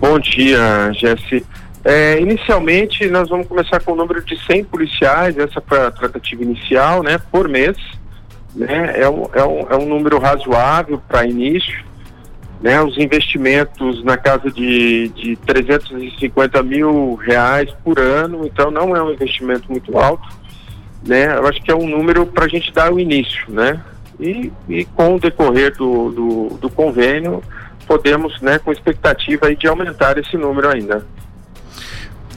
Bom 0.00 0.18
dia, 0.18 0.90
Jesse. 0.94 1.44
É, 1.84 2.18
inicialmente, 2.18 3.06
nós 3.10 3.28
vamos 3.28 3.46
começar 3.46 3.82
com 3.82 3.92
o 3.92 3.96
número 3.96 4.24
de 4.24 4.42
100 4.46 4.64
policiais, 4.64 5.36
essa 5.36 5.60
foi 5.60 5.84
a 5.84 5.90
tratativa 5.90 6.42
inicial, 6.42 7.02
né, 7.02 7.20
por 7.30 7.46
mês. 7.46 7.76
Né, 8.54 9.00
é, 9.00 9.08
um, 9.08 9.26
é, 9.32 9.44
um, 9.44 9.60
é 9.70 9.76
um 9.76 9.86
número 9.86 10.18
razoável 10.18 11.00
para 11.08 11.26
início. 11.26 11.84
Né, 12.60 12.80
os 12.80 12.96
investimentos 12.96 14.02
na 14.04 14.16
casa 14.16 14.50
de, 14.50 15.08
de 15.08 15.36
350 15.36 16.62
mil 16.62 17.14
reais 17.16 17.70
por 17.84 17.98
ano, 17.98 18.46
então 18.46 18.70
não 18.70 18.96
é 18.96 19.02
um 19.02 19.12
investimento 19.12 19.70
muito 19.70 19.98
alto. 19.98 20.26
Né, 21.06 21.36
eu 21.36 21.46
acho 21.46 21.60
que 21.62 21.70
é 21.70 21.74
um 21.74 21.86
número 21.86 22.24
para 22.24 22.46
a 22.46 22.48
gente 22.48 22.72
dar 22.72 22.90
o 22.92 22.98
início, 22.98 23.44
né? 23.48 23.82
E, 24.18 24.50
e 24.68 24.84
com 24.86 25.16
o 25.16 25.20
decorrer 25.20 25.76
do, 25.76 26.10
do, 26.10 26.48
do 26.58 26.70
convênio, 26.70 27.42
podemos, 27.86 28.40
né, 28.40 28.58
com 28.58 28.72
expectativa 28.72 29.46
aí 29.46 29.56
de 29.56 29.66
aumentar 29.66 30.16
esse 30.16 30.36
número 30.36 30.70
ainda. 30.70 31.04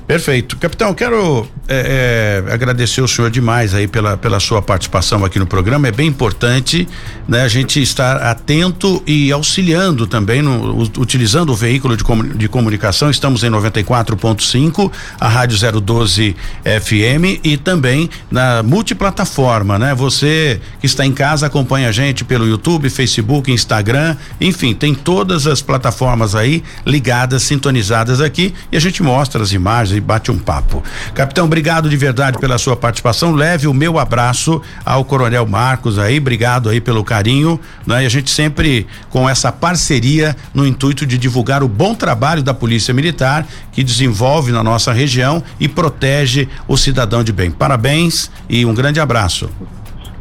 Perfeito. 0.08 0.56
Capitão, 0.56 0.94
quero 0.94 1.46
é, 1.68 2.44
é, 2.48 2.54
agradecer 2.54 3.02
o 3.02 3.08
senhor 3.10 3.30
demais 3.30 3.74
aí 3.74 3.90
pela, 3.90 4.16
pela 4.16 4.40
sua 4.40 4.62
participação 4.62 5.26
aqui 5.26 5.38
no 5.38 5.46
programa. 5.46 5.90
É 5.90 5.92
bem 5.92 6.08
importante 6.08 6.88
né, 7.28 7.42
a 7.42 7.48
gente 7.50 7.82
estar 7.82 8.16
atento 8.16 9.04
e 9.06 9.34
auxiliando 9.34 10.08
também, 10.08 10.42
no, 10.42 10.80
utilizando 10.98 11.50
o 11.50 11.56
veículo 11.56 11.98
de, 11.98 12.06
de 12.38 12.48
comunicação. 12.48 13.10
Estamos 13.10 13.44
em 13.44 13.50
94.5, 13.50 14.90
a 15.20 15.28
Rádio 15.28 15.82
012 15.82 16.38
FM 16.64 17.42
e 17.44 17.58
também 17.58 18.10
na 18.32 18.64
multiplataforma, 18.64 19.78
né? 19.78 19.94
Você 19.94 20.62
que 20.80 20.86
está 20.86 21.06
em 21.06 21.12
casa 21.12 21.48
acompanha 21.48 21.90
a 21.90 21.92
gente 21.92 22.24
pelo 22.24 22.48
YouTube, 22.48 22.90
Facebook, 22.90 23.52
Instagram, 23.52 24.16
enfim, 24.40 24.74
tem 24.74 24.96
todas 24.96 25.46
as 25.46 25.62
plataformas 25.62 26.34
aí 26.34 26.64
ligadas, 26.86 27.44
sintonizadas 27.44 28.22
aqui 28.22 28.54
e 28.72 28.78
a 28.78 28.80
gente 28.80 29.04
mostra 29.04 29.44
as 29.44 29.52
imagens 29.52 29.97
e 29.98 30.02
bate 30.02 30.32
um 30.32 30.38
papo. 30.38 30.84
Capitão, 31.14 31.46
obrigado 31.46 31.90
de 31.90 31.98
verdade 31.98 32.38
pela 32.40 32.58
sua 32.58 32.76
participação. 32.76 33.34
Leve 33.34 33.68
o 33.68 33.74
meu 33.74 34.00
abraço 34.00 34.62
ao 34.86 35.04
Coronel 35.04 35.46
Marcos 35.46 36.00
aí, 36.00 36.18
obrigado 36.18 36.70
aí 36.70 36.80
pelo 36.80 37.04
carinho, 37.04 37.60
né? 37.86 38.04
E 38.04 38.06
a 38.06 38.10
gente 38.10 38.30
sempre 38.30 38.88
com 39.10 39.30
essa 39.30 39.52
parceria 39.52 40.36
no 40.54 40.66
intuito 40.66 41.06
de 41.06 41.18
divulgar 41.18 41.64
o 41.64 41.68
bom 41.68 41.94
trabalho 41.96 42.44
da 42.44 42.54
Polícia 42.54 42.94
Militar 42.94 43.46
que 43.72 43.84
desenvolve 43.84 44.52
na 44.52 44.64
nossa 44.64 44.92
região 44.94 45.44
e 45.60 45.68
protege 45.68 46.48
o 46.68 46.78
cidadão 46.78 47.24
de 47.24 47.32
bem. 47.32 47.52
Parabéns 47.52 48.32
e 48.50 48.66
um 48.66 48.74
grande 48.74 49.00
abraço. 49.00 49.50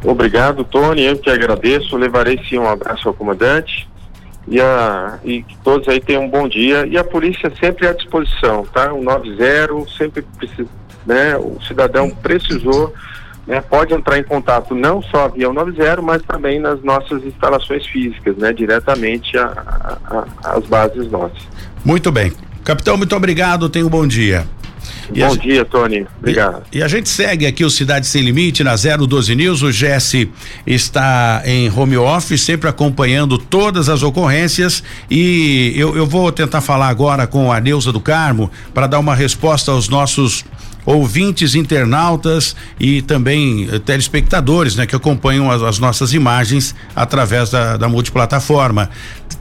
Obrigado, 0.05 0.62
Tony. 0.65 1.03
Eu 1.03 1.19
que 1.19 1.31
agradeço. 1.31 1.97
Levarei 1.97 2.41
sim 2.49 2.59
um 2.59 2.69
abraço 2.69 3.09
ao 3.09 3.15
comandante 3.15 3.89
e, 4.48 4.61
a, 4.61 5.18
e 5.24 5.42
que 5.42 5.56
todos 5.59 5.88
aí 5.88 6.00
tenham 6.00 6.24
um 6.24 6.28
bom 6.28 6.48
dia. 6.48 6.87
E 6.87 6.96
a 6.96 7.04
polícia 7.04 7.52
sempre 7.61 7.87
à 7.87 7.92
disposição, 7.92 8.64
tá? 8.72 8.92
O 8.92 9.02
90 9.02 9.90
sempre 9.96 10.22
precisa, 10.22 10.68
né? 11.04 11.37
O 11.37 11.59
cidadão 11.66 12.11
precisou, 12.11 12.92
né? 13.46 13.61
Pode 13.61 13.92
entrar 13.92 14.18
em 14.18 14.24
contato 14.24 14.74
não 14.74 15.02
só 15.02 15.28
via 15.28 15.50
o 15.50 15.52
90, 15.52 16.02
mas 16.02 16.22
também 16.22 16.61
nas 16.61 16.82
nossas 16.82 17.24
instalações 17.24 17.87
físicas, 17.87 18.37
né? 18.37 18.52
Diretamente 18.52 19.37
às 20.44 20.66
bases 20.66 21.11
nossas. 21.11 21.38
Muito 21.85 22.12
bem. 22.12 22.32
Capitão, 22.64 22.96
muito 22.96 23.14
obrigado. 23.14 23.68
Tenha 23.68 23.87
um 23.87 23.90
bom 23.90 24.06
dia. 24.06 24.46
E 25.12 25.20
Bom 25.20 25.33
a, 25.33 25.37
dia, 25.37 25.64
Tony. 25.64 26.07
Obrigado. 26.18 26.62
E, 26.72 26.79
e, 26.79 26.83
a 26.83 26.88
gente 26.88 27.09
segue 27.09 27.46
aqui 27.46 27.64
o 27.64 27.70
Cidade 27.70 28.07
Sem 28.07 28.22
Limite 28.22 28.64
na 28.64 28.75
012 28.75 29.35
News. 29.35 29.62
O 29.62 29.72
Jesse 29.72 30.31
está 30.66 31.42
em 31.44 31.70
home 31.70 31.96
office, 31.96 32.42
sempre 32.42 32.68
acompanhando 32.68 33.38
todas 33.38 33.88
as 33.88 34.03
ocorrências. 34.03 34.83
E 35.11 35.72
eu, 35.77 35.96
eu 35.96 36.07
vou 36.07 36.31
tentar 36.33 36.61
falar 36.61 36.88
agora 36.88 37.27
com 37.27 37.53
a 37.53 37.61
Neuza 37.61 37.92
do 37.92 38.01
Carmo 38.01 38.51
para 38.75 38.87
dar 38.87 38.99
uma 38.99 39.14
resposta 39.14 39.70
aos 39.70 39.88
nossos 39.88 40.44
ouvintes, 40.85 41.57
internautas 41.57 42.55
e 42.79 43.03
também 43.03 43.68
eh, 43.70 43.81
telespectadores, 43.81 44.77
né, 44.77 44.87
que 44.87 44.94
acompanham 44.94 45.51
as, 45.51 45.61
as 45.61 45.79
nossas 45.81 46.14
imagens 46.14 46.77
através 46.94 47.51
da, 47.51 47.77
da 47.77 47.88
multiplataforma 47.88 48.88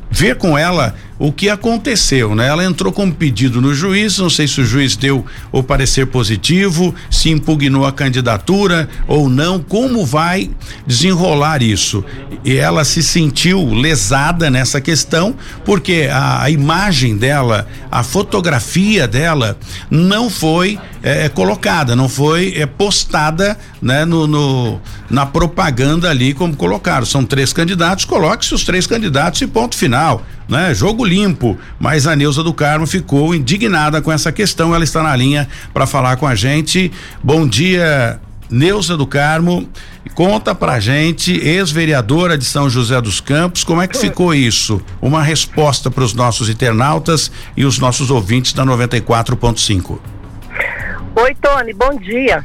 ver 0.10 0.36
com 0.36 0.58
ela 0.58 0.96
o 1.18 1.32
que 1.32 1.50
aconteceu, 1.50 2.36
né? 2.36 2.48
Ela 2.48 2.66
entrou 2.66 2.92
com 2.92 3.06
um 3.06 3.12
pedido 3.12 3.62
no 3.62 3.74
juiz, 3.74 4.18
não 4.18 4.30
sei 4.30 4.48
se 4.48 4.60
o 4.60 4.66
juiz 4.66 4.96
deu 4.98 5.26
o 5.52 5.64
parecer 5.64 6.08
positivo, 6.08 6.94
se 7.10 7.30
impugnou 7.30 7.86
a 7.86 7.92
candidatura 7.92 8.90
ou 9.08 9.30
não, 9.30 9.60
como 9.60 10.06
vai 10.06 10.50
desenrolar 10.86 11.62
isso? 11.64 12.04
E 12.44 12.58
ela 12.58 12.84
se 12.84 13.02
sentiu 13.02 13.74
lesada 13.74 14.50
nessa 14.50 14.82
questão, 14.82 15.36
porque 15.64 16.10
a, 16.12 16.44
a 16.44 16.50
imagem 16.50 17.18
dela, 17.18 17.66
a 17.90 18.04
fotografia 18.04 19.08
dela 19.08 19.58
não 19.90 20.30
foi 20.30 20.78
é, 21.02 21.30
colocada, 21.30 21.96
não 21.96 22.10
foi 22.10 22.54
é, 22.58 22.66
postada, 22.66 23.58
né, 23.82 24.04
no, 24.04 24.28
no, 24.28 24.82
na 25.10 25.26
propaganda 25.26 26.10
ali 26.10 26.34
como 26.34 26.56
colocaram. 26.56 27.06
São 27.06 27.24
três 27.24 27.54
candidatos, 27.54 28.04
coloque-se 28.04 28.54
os 28.54 28.64
três 28.64 28.86
candidatos 28.86 29.42
e 29.42 29.48
ponto 29.48 29.76
final 29.76 30.26
né? 30.48 30.74
Jogo 30.74 31.04
limpo, 31.04 31.58
mas 31.80 32.08
a 32.08 32.16
Neuza 32.16 32.44
do 32.44 32.54
Carmo 32.54 32.86
ficou 32.86 33.34
indignada 33.34 34.02
com 34.02 34.12
essa 34.12 34.32
questão, 34.32 34.74
ela 34.74 34.84
está 34.84 35.02
na 35.02 35.16
linha 35.16 35.48
para 35.74 35.86
falar 35.86 36.18
com 36.18 36.28
a 36.28 36.36
gente. 36.36 36.92
Bom 37.24 37.48
dia, 37.48 38.20
Neuza 38.50 38.96
do 38.96 39.08
Carmo, 39.08 39.68
conta 40.14 40.54
pra 40.54 40.80
gente, 40.80 41.34
ex-vereadora 41.34 42.38
de 42.38 42.46
São 42.46 42.70
José 42.70 43.00
dos 43.02 43.20
Campos, 43.20 43.64
como 43.64 43.82
é 43.82 43.88
que 43.88 43.98
ficou 43.98 44.34
isso? 44.34 44.82
Uma 45.02 45.24
resposta 45.24 45.90
para 45.90 46.04
os 46.04 46.14
nossos 46.14 46.50
internautas 46.50 47.32
e 47.58 47.66
os 47.66 47.80
nossos 47.80 48.12
ouvintes 48.12 48.54
da 48.54 48.64
94.5. 48.66 50.00
Oi, 51.16 51.36
Tony, 51.42 51.74
bom 51.74 51.98
dia. 51.98 52.44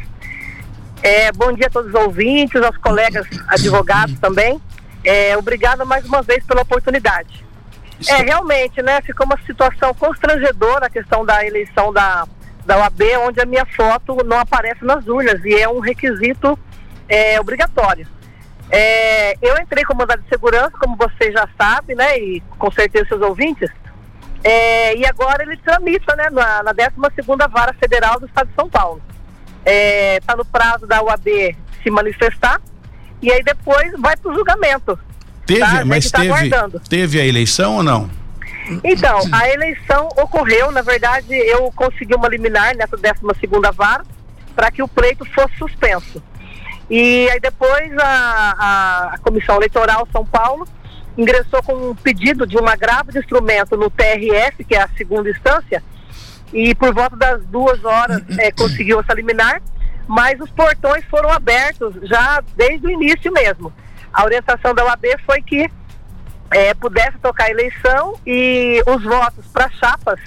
É, 1.02 1.32
bom 1.32 1.52
dia 1.52 1.66
a 1.66 1.70
todos 1.70 1.92
os 1.92 2.00
ouvintes, 2.00 2.60
aos 2.62 2.76
colegas 2.76 3.26
advogados 3.48 4.18
também. 4.18 4.60
É, 5.02 5.36
obrigada 5.36 5.84
mais 5.84 6.04
uma 6.04 6.22
vez 6.22 6.44
pela 6.44 6.62
oportunidade. 6.62 7.49
É, 8.08 8.22
realmente, 8.22 8.80
né? 8.82 9.00
Ficou 9.02 9.26
uma 9.26 9.38
situação 9.44 9.92
constrangedora 9.94 10.86
a 10.86 10.90
questão 10.90 11.24
da 11.24 11.44
eleição 11.44 11.92
da, 11.92 12.26
da 12.64 12.78
OAB, 12.78 13.00
onde 13.26 13.40
a 13.40 13.46
minha 13.46 13.66
foto 13.66 14.16
não 14.24 14.38
aparece 14.38 14.84
nas 14.84 15.06
urnas 15.06 15.44
e 15.44 15.54
é 15.54 15.68
um 15.68 15.80
requisito 15.80 16.58
é, 17.08 17.40
obrigatório. 17.40 18.06
É, 18.70 19.34
eu 19.42 19.58
entrei 19.58 19.84
com 19.84 19.96
mandado 19.96 20.22
de 20.22 20.28
segurança, 20.28 20.72
como 20.78 20.96
você 20.96 21.32
já 21.32 21.48
sabe, 21.58 21.94
né? 21.94 22.18
E 22.18 22.40
com 22.58 22.70
certeza 22.70 23.08
seus 23.08 23.22
ouvintes. 23.22 23.70
É, 24.42 24.96
e 24.96 25.04
agora 25.04 25.42
ele 25.42 25.56
tramita, 25.58 26.14
né? 26.16 26.30
Na, 26.30 26.62
na 26.62 26.72
12 26.72 26.90
Vara 27.50 27.74
Federal 27.74 28.18
do 28.20 28.26
Estado 28.26 28.48
de 28.48 28.54
São 28.54 28.70
Paulo. 28.70 29.02
Está 29.64 30.32
é, 30.32 30.36
no 30.36 30.44
prazo 30.44 30.86
da 30.86 31.02
UAB 31.02 31.56
se 31.82 31.90
manifestar 31.90 32.60
e 33.20 33.30
aí 33.30 33.42
depois 33.42 33.92
vai 33.98 34.16
para 34.16 34.30
o 34.30 34.34
julgamento. 34.34 34.98
Teve, 35.54 35.60
tá? 35.60 35.84
mas 35.84 36.10
tá 36.10 36.20
teve, 36.20 36.50
teve 36.88 37.20
a 37.20 37.26
eleição 37.26 37.76
ou 37.76 37.82
não? 37.82 38.10
Então, 38.84 39.18
a 39.32 39.48
eleição 39.48 40.08
ocorreu, 40.16 40.70
na 40.70 40.80
verdade, 40.80 41.34
eu 41.34 41.72
consegui 41.74 42.14
uma 42.14 42.28
liminar 42.28 42.76
nessa 42.76 42.96
12 42.96 43.40
segunda 43.40 43.72
vara 43.72 44.04
para 44.54 44.70
que 44.70 44.82
o 44.82 44.86
pleito 44.86 45.24
fosse 45.24 45.56
suspenso. 45.56 46.22
E 46.88 47.28
aí 47.30 47.40
depois 47.40 47.96
a, 47.98 49.12
a, 49.14 49.18
Comissão 49.18 49.56
Eleitoral 49.56 50.06
São 50.12 50.24
Paulo 50.24 50.66
ingressou 51.16 51.62
com 51.62 51.90
um 51.90 51.94
pedido 51.94 52.46
de 52.46 52.56
um 52.56 52.68
agravo 52.68 53.10
de 53.10 53.18
instrumento 53.18 53.76
no 53.76 53.90
TRF, 53.90 54.64
que 54.64 54.74
é 54.74 54.82
a 54.82 54.88
segunda 54.96 55.30
instância, 55.30 55.82
e 56.52 56.74
por 56.74 56.94
volta 56.94 57.16
das 57.16 57.44
duas 57.46 57.84
horas 57.84 58.22
é, 58.38 58.50
conseguiu 58.52 59.00
essa 59.00 59.14
liminar, 59.14 59.60
mas 60.06 60.40
os 60.40 60.50
portões 60.50 61.04
foram 61.06 61.30
abertos 61.30 61.94
já 62.08 62.42
desde 62.56 62.86
o 62.86 62.90
início 62.90 63.32
mesmo 63.32 63.72
a 64.12 64.24
orientação 64.24 64.74
da 64.74 64.84
UAB 64.84 65.04
foi 65.24 65.42
que 65.42 65.70
é, 66.50 66.74
pudesse 66.74 67.18
tocar 67.18 67.44
a 67.44 67.50
eleição 67.50 68.18
e 68.26 68.82
os 68.86 69.02
votos 69.04 69.46
para 69.46 69.70
chapas 69.70 70.20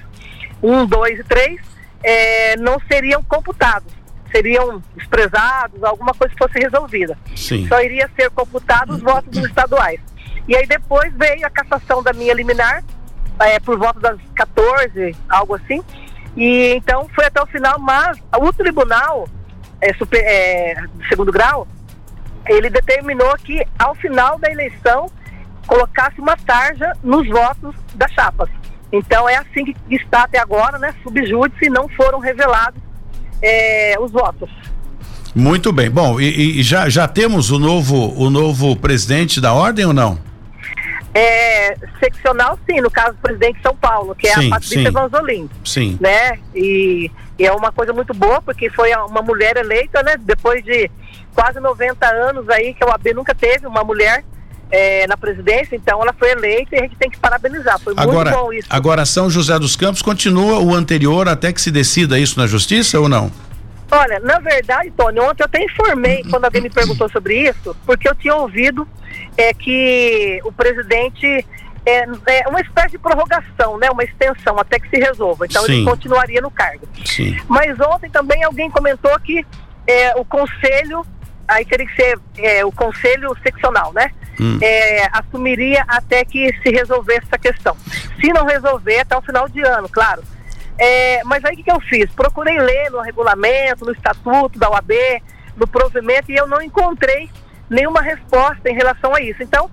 1, 0.62 0.86
2 0.86 1.20
e 1.20 1.24
3 1.24 1.60
é, 2.02 2.56
não 2.56 2.78
seriam 2.90 3.22
computados, 3.22 3.92
seriam 4.30 4.82
desprezados, 4.96 5.82
alguma 5.82 6.12
coisa 6.14 6.34
fosse 6.38 6.58
resolvida. 6.58 7.16
Sim. 7.36 7.66
Só 7.68 7.80
iria 7.80 8.10
ser 8.16 8.30
computados 8.30 8.96
os 8.96 9.02
votos 9.02 9.30
dos 9.30 9.44
estaduais. 9.44 10.00
E 10.46 10.56
aí 10.56 10.66
depois 10.66 11.12
veio 11.14 11.46
a 11.46 11.50
cassação 11.50 12.02
da 12.02 12.12
minha 12.12 12.34
liminar 12.34 12.84
é, 13.40 13.58
por 13.60 13.78
volta 13.78 14.00
das 14.00 14.18
14, 14.34 15.16
algo 15.28 15.54
assim. 15.54 15.82
E 16.36 16.74
então 16.74 17.08
foi 17.14 17.24
até 17.24 17.40
o 17.40 17.46
final, 17.46 17.78
mas 17.78 18.18
o 18.38 18.52
tribunal 18.52 19.26
é, 19.80 19.92
super, 19.94 20.22
é, 20.22 20.74
segundo 21.08 21.32
grau, 21.32 21.66
ele 22.48 22.70
determinou 22.70 23.34
que 23.38 23.64
ao 23.78 23.94
final 23.94 24.38
da 24.38 24.50
eleição 24.50 25.06
colocasse 25.66 26.20
uma 26.20 26.36
tarja 26.36 26.92
nos 27.02 27.26
votos 27.28 27.74
das 27.94 28.10
chapas. 28.12 28.48
Então 28.92 29.28
é 29.28 29.36
assim 29.36 29.64
que 29.64 29.76
está 29.90 30.24
até 30.24 30.38
agora, 30.38 30.78
né? 30.78 30.94
Subjúdice 31.02 31.68
não 31.68 31.88
foram 31.88 32.18
revelados 32.18 32.80
é, 33.42 33.96
os 33.98 34.12
votos. 34.12 34.50
Muito 35.34 35.72
bem. 35.72 35.90
Bom, 35.90 36.20
e, 36.20 36.60
e, 36.60 36.62
já, 36.62 36.88
já 36.88 37.08
temos 37.08 37.50
o 37.50 37.58
novo, 37.58 38.14
o 38.16 38.30
novo 38.30 38.76
presidente 38.76 39.40
da 39.40 39.52
ordem 39.52 39.84
ou 39.84 39.92
não? 39.92 40.18
É, 41.12 41.76
seccional, 41.98 42.58
sim, 42.68 42.80
no 42.80 42.90
caso 42.90 43.12
do 43.12 43.18
presidente 43.18 43.56
de 43.56 43.62
São 43.62 43.76
Paulo, 43.76 44.14
que 44.14 44.28
é 44.28 44.34
sim, 44.34 44.46
a 44.46 44.50
Patrícia 44.50 44.90
Vanzolin. 44.92 45.50
Sim. 45.64 45.98
Né? 46.00 46.38
E, 46.54 47.10
e, 47.38 47.46
é 47.46 47.52
uma 47.52 47.72
coisa 47.72 47.92
muito 47.92 48.14
boa, 48.14 48.40
porque 48.42 48.70
foi 48.70 48.92
uma 48.94 49.22
mulher 49.22 49.56
eleita, 49.56 50.02
né? 50.02 50.16
Depois 50.18 50.64
de 50.64 50.90
quase 51.34 51.60
90 51.60 52.06
anos 52.06 52.48
aí, 52.48 52.74
que 52.74 52.84
a 52.84 52.88
OAB 52.88 53.06
nunca 53.14 53.34
teve 53.34 53.66
uma 53.66 53.82
mulher 53.82 54.24
é, 54.70 55.06
na 55.06 55.16
presidência, 55.16 55.76
então 55.76 56.00
ela 56.00 56.12
foi 56.12 56.30
eleita 56.30 56.74
e 56.74 56.78
a 56.78 56.82
gente 56.82 56.96
tem 56.96 57.10
que 57.10 57.18
parabenizar. 57.18 57.78
Foi 57.78 57.94
agora, 57.96 58.30
muito 58.30 58.44
bom 58.44 58.52
isso. 58.52 58.68
Agora, 58.70 59.04
São 59.04 59.28
José 59.28 59.58
dos 59.58 59.76
Campos 59.76 60.02
continua 60.02 60.60
o 60.60 60.74
anterior 60.74 61.28
até 61.28 61.52
que 61.52 61.60
se 61.60 61.70
decida 61.70 62.18
isso 62.18 62.38
na 62.38 62.46
justiça 62.46 62.98
ou 62.98 63.08
não? 63.08 63.30
Olha, 63.90 64.18
na 64.20 64.38
verdade, 64.40 64.90
Tony, 64.96 65.20
ontem 65.20 65.42
eu 65.42 65.46
até 65.46 65.62
informei 65.62 66.24
quando 66.28 66.46
alguém 66.46 66.62
me 66.62 66.70
perguntou 66.70 67.08
sobre 67.08 67.48
isso, 67.48 67.76
porque 67.86 68.08
eu 68.08 68.14
tinha 68.14 68.34
ouvido 68.34 68.88
é 69.36 69.52
que 69.52 70.40
o 70.44 70.52
presidente 70.52 71.46
é, 71.86 72.04
é, 72.26 72.48
uma 72.48 72.60
espécie 72.60 72.92
de 72.92 72.98
prorrogação, 72.98 73.78
né? 73.78 73.90
Uma 73.90 74.04
extensão 74.04 74.58
até 74.58 74.78
que 74.78 74.88
se 74.88 74.96
resolva. 74.96 75.46
Então 75.46 75.64
Sim. 75.64 75.72
ele 75.72 75.84
continuaria 75.84 76.40
no 76.40 76.50
cargo. 76.50 76.88
Sim. 77.04 77.36
Mas 77.48 77.78
ontem 77.80 78.10
também 78.10 78.42
alguém 78.42 78.70
comentou 78.70 79.18
que 79.20 79.44
é, 79.86 80.14
o 80.16 80.24
conselho, 80.24 81.04
aí 81.46 81.64
teria 81.64 81.86
que 81.86 81.94
ser 81.94 82.18
é, 82.38 82.64
o 82.64 82.72
conselho 82.72 83.36
seccional, 83.42 83.92
né? 83.92 84.10
Hum. 84.40 84.58
É, 84.60 85.06
assumiria 85.12 85.84
até 85.86 86.24
que 86.24 86.52
se 86.62 86.70
resolvesse 86.70 87.26
essa 87.26 87.38
questão. 87.38 87.76
Se 88.20 88.32
não 88.32 88.46
resolver, 88.46 89.00
até 89.00 89.16
o 89.16 89.22
final 89.22 89.48
de 89.48 89.60
ano, 89.60 89.88
claro. 89.88 90.22
É, 90.78 91.22
mas 91.24 91.44
aí 91.44 91.54
o 91.54 91.56
que, 91.56 91.62
que 91.62 91.70
eu 91.70 91.80
fiz? 91.80 92.10
Procurei 92.12 92.58
ler 92.58 92.90
no 92.90 93.00
regulamento, 93.00 93.84
no 93.84 93.92
estatuto 93.92 94.58
da 94.58 94.68
OAB, 94.70 94.92
no 95.56 95.66
provimento, 95.66 96.32
e 96.32 96.36
eu 96.36 96.46
não 96.46 96.60
encontrei 96.60 97.30
nenhuma 97.70 98.02
resposta 98.02 98.68
em 98.68 98.74
relação 98.74 99.14
a 99.14 99.20
isso. 99.20 99.42
Então, 99.42 99.70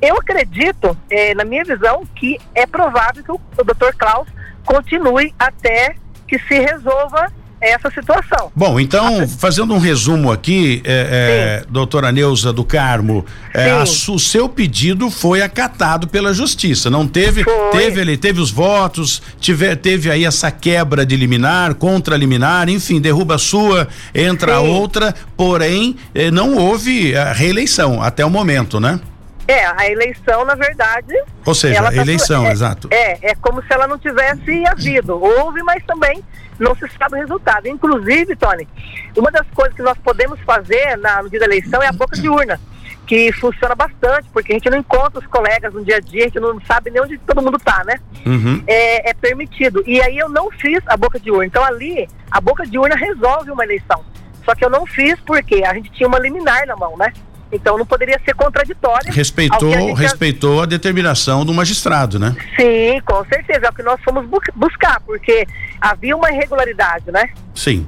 eu 0.00 0.16
acredito, 0.16 0.96
é, 1.10 1.34
na 1.34 1.44
minha 1.44 1.64
visão, 1.64 2.04
que 2.14 2.38
é 2.54 2.66
provável 2.66 3.22
que 3.22 3.32
o, 3.32 3.40
o 3.58 3.64
Dr. 3.64 3.96
Klaus 3.98 4.28
continue 4.64 5.34
até 5.38 5.96
que 6.26 6.38
se 6.38 6.58
resolva 6.58 7.32
essa 7.70 7.90
situação. 7.90 8.50
Bom, 8.54 8.78
então, 8.78 9.26
fazendo 9.28 9.74
um 9.74 9.78
resumo 9.78 10.30
aqui, 10.30 10.82
é, 10.84 11.62
é, 11.62 11.70
doutora 11.70 12.12
Neuza 12.12 12.52
do 12.52 12.64
Carmo, 12.64 13.24
é, 13.52 13.74
o 13.74 14.18
seu 14.18 14.48
pedido 14.48 15.10
foi 15.10 15.42
acatado 15.42 16.08
pela 16.08 16.32
justiça, 16.32 16.90
não 16.90 17.06
teve, 17.06 17.44
foi. 17.44 17.70
teve 17.72 18.00
ele 18.00 18.16
teve 18.16 18.40
os 18.40 18.50
votos, 18.50 19.22
teve 19.82 20.10
aí 20.10 20.24
essa 20.24 20.50
quebra 20.50 21.04
de 21.04 21.16
liminar, 21.16 21.74
contra 21.74 22.16
liminar, 22.16 22.68
enfim, 22.68 23.00
derruba 23.00 23.36
a 23.36 23.38
sua, 23.38 23.88
entra 24.14 24.56
a 24.56 24.60
outra, 24.60 25.14
porém, 25.36 25.96
eh, 26.14 26.30
não 26.30 26.56
houve 26.56 27.16
a 27.16 27.32
reeleição 27.32 28.02
até 28.02 28.24
o 28.24 28.30
momento, 28.30 28.80
né? 28.80 29.00
É, 29.46 29.66
a 29.66 29.90
eleição, 29.90 30.44
na 30.44 30.54
verdade. 30.54 31.14
Ou 31.44 31.54
seja, 31.54 31.80
a 31.80 31.92
tá 31.92 31.96
eleição, 31.96 32.46
é, 32.46 32.52
exato. 32.52 32.88
É, 32.90 33.30
é 33.30 33.34
como 33.34 33.62
se 33.62 33.72
ela 33.72 33.86
não 33.86 33.98
tivesse 33.98 34.66
havido. 34.66 35.22
Houve, 35.22 35.62
mas 35.62 35.84
também 35.84 36.22
não 36.58 36.74
se 36.74 36.86
sabe 36.98 37.16
o 37.16 37.18
resultado. 37.18 37.66
Inclusive, 37.66 38.36
Tony, 38.36 38.68
uma 39.16 39.30
das 39.30 39.46
coisas 39.54 39.74
que 39.74 39.82
nós 39.82 39.96
podemos 39.98 40.38
fazer 40.40 40.96
na, 40.98 41.22
no 41.22 41.30
dia 41.30 41.40
da 41.40 41.46
eleição 41.46 41.82
é 41.82 41.88
a 41.88 41.92
boca 41.92 42.16
de 42.16 42.28
urna, 42.28 42.60
que 43.06 43.32
funciona 43.32 43.74
bastante, 43.74 44.28
porque 44.32 44.52
a 44.52 44.56
gente 44.56 44.70
não 44.70 44.78
encontra 44.78 45.20
os 45.20 45.26
colegas 45.26 45.72
no 45.74 45.84
dia 45.84 45.96
a 45.96 46.00
dia, 46.00 46.22
a 46.22 46.26
gente 46.26 46.40
não 46.40 46.60
sabe 46.62 46.90
nem 46.90 47.02
onde 47.02 47.18
todo 47.18 47.42
mundo 47.42 47.56
está, 47.56 47.82
né? 47.84 47.98
Uhum. 48.24 48.62
É, 48.66 49.10
é 49.10 49.14
permitido. 49.14 49.82
E 49.86 50.00
aí 50.00 50.18
eu 50.18 50.28
não 50.28 50.50
fiz 50.50 50.80
a 50.86 50.96
boca 50.96 51.18
de 51.18 51.30
urna. 51.30 51.46
Então 51.46 51.64
ali, 51.64 52.08
a 52.30 52.40
boca 52.40 52.66
de 52.66 52.78
urna 52.78 52.96
resolve 52.96 53.50
uma 53.50 53.64
eleição. 53.64 54.04
Só 54.44 54.54
que 54.54 54.64
eu 54.64 54.70
não 54.70 54.86
fiz 54.86 55.18
porque 55.20 55.64
a 55.64 55.74
gente 55.74 55.90
tinha 55.92 56.06
uma 56.06 56.18
liminar 56.18 56.66
na 56.66 56.76
mão, 56.76 56.96
né? 56.96 57.12
Então 57.54 57.78
não 57.78 57.86
poderia 57.86 58.20
ser 58.24 58.34
contraditório. 58.34 59.12
Respeitou, 59.12 59.72
a 59.72 59.96
respeitou 59.96 60.62
a 60.62 60.66
determinação 60.66 61.44
do 61.44 61.54
magistrado, 61.54 62.18
né? 62.18 62.34
Sim, 62.56 63.00
com 63.04 63.24
certeza. 63.26 63.66
É 63.66 63.70
o 63.70 63.72
que 63.72 63.82
nós 63.82 64.00
fomos 64.02 64.26
bu 64.26 64.40
buscar, 64.56 65.00
porque 65.00 65.46
havia 65.80 66.16
uma 66.16 66.30
irregularidade, 66.30 67.10
né? 67.12 67.30
Sim. 67.54 67.86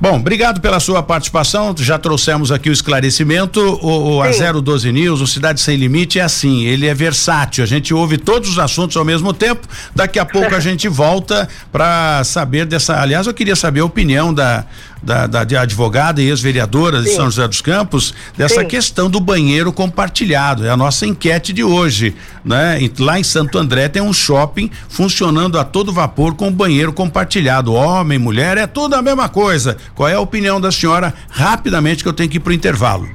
Bom, 0.00 0.16
obrigado 0.16 0.60
pela 0.60 0.80
sua 0.80 1.00
participação. 1.00 1.72
Já 1.78 1.96
trouxemos 1.96 2.50
aqui 2.50 2.68
o 2.68 2.72
esclarecimento. 2.72 3.60
O, 3.60 4.16
o 4.16 4.20
a 4.22 4.30
012 4.30 4.90
News, 4.90 5.20
o 5.20 5.28
Cidade 5.28 5.60
Sem 5.60 5.76
Limite, 5.76 6.18
é 6.18 6.22
assim: 6.22 6.64
ele 6.64 6.88
é 6.88 6.94
versátil. 6.94 7.62
A 7.62 7.66
gente 7.68 7.94
ouve 7.94 8.18
todos 8.18 8.48
os 8.48 8.58
assuntos 8.58 8.96
ao 8.96 9.04
mesmo 9.04 9.32
tempo. 9.32 9.66
Daqui 9.94 10.18
a 10.18 10.24
pouco 10.24 10.52
a 10.56 10.58
gente 10.60 10.88
volta 10.88 11.48
para 11.70 12.24
saber 12.24 12.66
dessa. 12.66 13.00
Aliás, 13.00 13.28
eu 13.28 13.34
queria 13.34 13.54
saber 13.54 13.78
a 13.78 13.84
opinião 13.84 14.34
da, 14.34 14.66
da, 15.02 15.26
da 15.26 15.40
advogada 15.40 16.22
e 16.22 16.28
ex-vereadora 16.28 17.02
de 17.02 17.10
São 17.10 17.24
José 17.24 17.48
dos 17.48 17.60
Campos 17.60 18.14
dessa 18.36 18.60
Sim. 18.60 18.66
questão 18.66 19.10
do 19.10 19.18
banheiro 19.18 19.72
compartilhado. 19.72 20.66
É 20.66 20.70
a 20.70 20.76
nossa 20.76 21.06
enquete 21.06 21.52
de 21.52 21.64
hoje. 21.64 22.14
Né? 22.44 22.78
Lá 22.98 23.18
em 23.18 23.24
Santo 23.24 23.58
André 23.58 23.88
tem 23.88 24.00
um 24.00 24.12
shopping 24.12 24.70
funcionando 24.88 25.58
a 25.58 25.64
todo 25.64 25.92
vapor 25.92 26.34
com 26.34 26.52
banheiro 26.52 26.92
compartilhado. 26.92 27.74
Homem, 27.74 28.18
mulher, 28.18 28.56
é 28.56 28.66
tudo 28.66 28.94
a 28.94 29.02
mesma 29.02 29.28
coisa. 29.28 29.76
Qual 29.94 30.08
é 30.08 30.14
a 30.14 30.20
opinião 30.20 30.60
da 30.60 30.70
senhora, 30.70 31.12
rapidamente, 31.30 32.02
que 32.02 32.08
eu 32.08 32.12
tenho 32.12 32.28
que 32.28 32.36
ir 32.36 32.40
para 32.40 32.50
o 32.50 32.54
intervalo? 32.54 33.08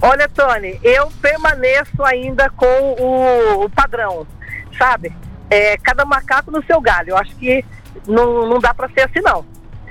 Olha, 0.00 0.28
Tony, 0.28 0.78
eu 0.82 1.10
permaneço 1.20 2.02
ainda 2.04 2.48
com 2.50 2.66
o, 2.66 3.64
o 3.64 3.70
padrão, 3.70 4.26
sabe? 4.78 5.12
É, 5.50 5.76
cada 5.78 6.04
macaco 6.04 6.50
no 6.50 6.62
seu 6.64 6.80
galho. 6.80 7.10
Eu 7.10 7.16
acho 7.16 7.34
que 7.34 7.64
não, 8.06 8.48
não 8.48 8.60
dá 8.60 8.72
para 8.72 8.88
ser 8.90 9.00
assim, 9.02 9.20
não. 9.20 9.44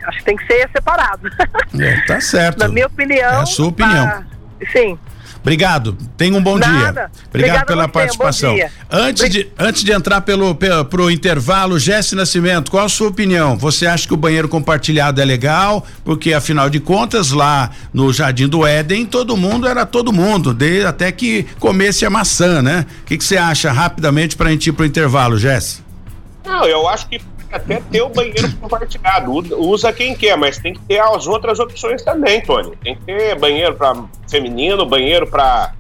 Acho 0.08 0.20
que 0.20 0.24
tem 0.24 0.38
que 0.38 0.48
ser 0.48 0.70
separado. 0.72 1.30
É, 1.80 2.02
tá 2.06 2.20
certo. 2.20 2.60
Na 2.60 2.70
minha 2.70 2.88
opinião. 2.88 3.30
É 3.30 3.41
a 3.41 3.46
sua 3.46 3.67
opinião. 3.67 4.06
Tá, 4.08 4.24
sim. 4.72 4.98
Obrigigado. 5.41 5.96
Tenha 6.17 6.36
um 6.36 6.41
bom 6.41 6.58
Nada. 6.58 6.72
dia. 6.72 6.89
Obrigado 6.89 7.12
Obrigada 7.30 7.65
pela 7.65 7.84
você, 7.84 7.91
participação. 7.91 8.56
Antes 8.89 9.30
de, 9.30 9.48
antes 9.58 9.84
de 9.84 9.91
entrar 9.91 10.22
pelo, 10.22 10.56
pelo 10.56 10.86
pro 10.86 11.12
intervalo, 11.12 11.78
Jesse 11.78 12.15
Nascimento, 12.15 12.72
qual 12.72 12.86
a 12.86 12.89
sua 12.89 13.10
opinião? 13.10 13.58
Você 13.58 13.86
acha 13.86 14.08
que 14.08 14.13
o 14.13 14.17
banheiro 14.17 14.50
compartilhado 14.50 15.22
é 15.22 15.26
legal? 15.26 15.86
Porque 16.04 16.34
afinal 16.34 16.70
de 16.70 16.80
contas, 16.80 17.32
lá 17.32 17.70
no 17.93 18.12
Jardim 18.12 18.48
do 18.48 18.65
Éden, 18.65 19.06
todo 19.06 19.38
mundo 19.38 19.67
era 19.67 19.86
todo 19.86 20.12
mundo, 20.12 20.54
de, 20.54 20.84
até 20.86 21.12
que 21.12 21.46
comesse 21.60 22.06
a 22.06 22.10
maçã, 22.10 22.62
né? 22.62 22.86
O 23.04 23.06
que 23.06 23.24
você 23.24 23.38
acha 23.38 23.72
rapidamente 23.72 24.36
para 24.36 24.50
a 24.50 24.52
gente 24.52 24.67
ir 24.67 24.74
pro 24.74 24.86
intervalo, 24.86 25.38
Jesse? 25.38 25.82
Não, 26.46 26.65
eu 26.65 26.88
acho 26.88 27.08
que 27.08 27.22
até 27.51 27.79
ter 27.79 28.01
o 28.01 28.10
banheiro 28.10 28.51
compartilhado. 28.57 29.31
Usa 29.60 29.93
quem 29.93 30.15
quer, 30.15 30.38
mas 30.38 30.57
tem 30.57 30.73
que 30.73 30.79
ter 30.81 30.99
as 30.99 31.27
outras 31.27 31.60
opções 31.60 32.03
também, 32.03 32.41
Tony. 32.41 32.75
Tem 32.83 32.95
que 32.95 33.03
ter 33.03 33.38
banheiro 33.39 33.75
para 33.75 34.03
feminino, 34.29 34.86
banheiro 34.86 35.27
para 35.27 35.73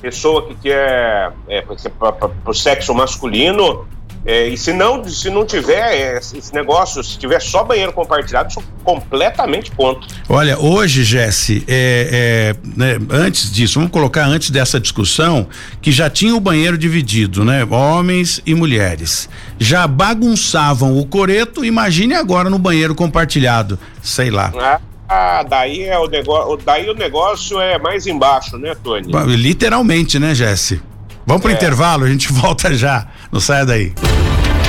pessoa 0.00 0.46
que 0.48 0.54
quer 0.56 1.32
é, 1.48 1.62
para 1.62 2.30
o 2.44 2.54
sexo 2.54 2.92
masculino. 2.92 3.86
É, 4.24 4.46
e 4.46 4.56
se 4.56 4.72
não, 4.72 5.02
se 5.04 5.28
não 5.30 5.44
tiver 5.44 5.94
é, 5.94 6.18
esse 6.18 6.54
negócio, 6.54 7.02
se 7.02 7.18
tiver 7.18 7.40
só 7.40 7.64
banheiro 7.64 7.92
compartilhado, 7.92 8.52
sou 8.52 8.62
completamente 8.84 9.72
contra. 9.72 10.08
Olha, 10.28 10.58
hoje, 10.58 11.02
Jesse, 11.02 11.64
é, 11.66 12.54
é, 12.54 12.68
né, 12.76 12.98
antes 13.10 13.50
disso, 13.50 13.74
vamos 13.74 13.90
colocar 13.90 14.24
antes 14.26 14.50
dessa 14.50 14.78
discussão, 14.78 15.48
que 15.80 15.90
já 15.90 16.08
tinha 16.08 16.36
o 16.36 16.40
banheiro 16.40 16.78
dividido, 16.78 17.44
né? 17.44 17.64
Homens 17.64 18.40
e 18.46 18.54
mulheres. 18.54 19.28
Já 19.58 19.88
bagunçavam 19.88 20.96
o 20.96 21.04
coreto, 21.04 21.64
imagine 21.64 22.14
agora 22.14 22.48
no 22.48 22.58
banheiro 22.58 22.94
compartilhado. 22.94 23.76
Sei 24.00 24.30
lá. 24.30 24.52
Ah, 24.56 24.80
ah 25.08 25.42
daí 25.42 25.82
é 25.82 25.98
o 25.98 26.06
negócio. 26.06 26.58
Daí 26.64 26.88
o 26.88 26.94
negócio 26.94 27.60
é 27.60 27.76
mais 27.76 28.06
embaixo, 28.06 28.56
né, 28.56 28.76
Tony? 28.84 29.10
Literalmente, 29.36 30.20
né, 30.20 30.32
Jesse? 30.32 30.80
Vamos 31.26 31.42
pro 31.42 31.50
é. 31.50 31.54
intervalo, 31.54 32.04
a 32.04 32.08
gente 32.08 32.30
volta 32.32 32.74
já. 32.74 33.06
Não 33.30 33.40
saia 33.40 33.64
daí. 33.64 33.92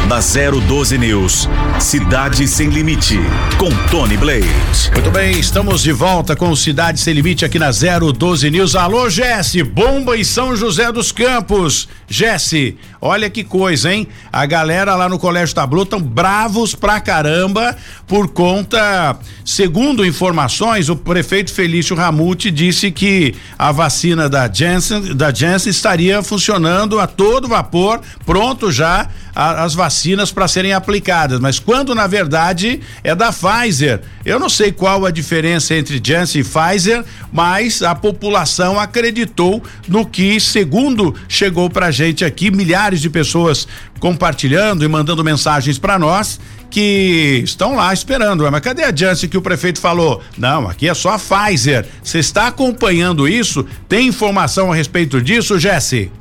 Na 0.07 0.19
012 0.19 0.97
News, 0.97 1.49
Cidade 1.79 2.45
Sem 2.45 2.69
Limite, 2.69 3.17
com 3.57 3.69
Tony 3.89 4.17
Blade. 4.17 4.45
Muito 4.91 5.09
bem, 5.09 5.39
estamos 5.39 5.81
de 5.81 5.93
volta 5.93 6.35
com 6.35 6.53
Cidade 6.57 6.99
Sem 6.99 7.13
Limite 7.13 7.45
aqui 7.45 7.57
na 7.57 7.69
012 7.71 8.51
News. 8.51 8.75
Alô, 8.75 9.09
Jesse, 9.09 9.63
bomba 9.63 10.17
em 10.17 10.23
São 10.23 10.57
José 10.57 10.91
dos 10.91 11.13
Campos. 11.13 11.87
Jesse, 12.07 12.77
olha 13.01 13.29
que 13.29 13.45
coisa, 13.45 13.93
hein? 13.93 14.05
A 14.31 14.45
galera 14.45 14.93
lá 14.95 15.07
no 15.07 15.17
Colégio 15.17 15.55
Tablu 15.55 15.83
estão 15.83 16.01
bravos 16.01 16.75
pra 16.75 16.99
caramba 16.99 17.75
por 18.05 18.27
conta, 18.27 19.17
segundo 19.45 20.05
informações, 20.05 20.89
o 20.89 20.97
prefeito 20.97 21.51
Felício 21.51 21.95
Ramute 21.95 22.51
disse 22.51 22.91
que 22.91 23.33
a 23.57 23.71
vacina 23.71 24.29
da 24.29 24.51
Janssen, 24.51 25.15
da 25.15 25.33
Janssen 25.33 25.71
estaria 25.71 26.21
funcionando 26.21 26.99
a 26.99 27.07
todo 27.07 27.47
vapor, 27.47 28.01
pronto 28.25 28.69
já 28.69 29.07
a, 29.35 29.63
as 29.63 29.73
vacinas 29.73 30.31
para 30.31 30.47
serem 30.47 30.73
aplicadas, 30.73 31.39
mas 31.39 31.59
quando 31.59 31.93
na 31.95 32.07
verdade 32.07 32.79
é 33.03 33.15
da 33.15 33.31
Pfizer. 33.31 34.01
Eu 34.25 34.39
não 34.39 34.49
sei 34.49 34.71
qual 34.71 35.05
a 35.05 35.11
diferença 35.11 35.75
entre 35.75 36.01
Janssen 36.03 36.41
e 36.41 36.43
Pfizer, 36.43 37.03
mas 37.31 37.81
a 37.81 37.93
população 37.95 38.79
acreditou 38.79 39.61
no 39.87 40.05
que, 40.05 40.39
segundo 40.39 41.15
chegou 41.27 41.69
pra 41.69 41.91
gente 41.91 42.23
aqui, 42.23 42.51
milhares 42.51 43.01
de 43.01 43.09
pessoas 43.09 43.67
compartilhando 43.99 44.83
e 44.83 44.87
mandando 44.87 45.23
mensagens 45.23 45.77
para 45.77 45.97
nós 45.97 46.39
que 46.69 47.41
estão 47.43 47.75
lá 47.75 47.93
esperando. 47.93 48.49
Mas 48.51 48.61
cadê 48.61 48.83
a 48.83 48.93
Janssen 48.93 49.29
que 49.29 49.37
o 49.37 49.41
prefeito 49.41 49.79
falou? 49.79 50.21
Não, 50.37 50.67
aqui 50.67 50.89
é 50.89 50.93
só 50.93 51.11
a 51.11 51.19
Pfizer. 51.19 51.85
Você 52.03 52.19
está 52.19 52.47
acompanhando 52.47 53.27
isso? 53.27 53.65
Tem 53.87 54.07
informação 54.07 54.71
a 54.71 54.75
respeito 54.75 55.21
disso, 55.21 55.59
Jesse? 55.59 56.11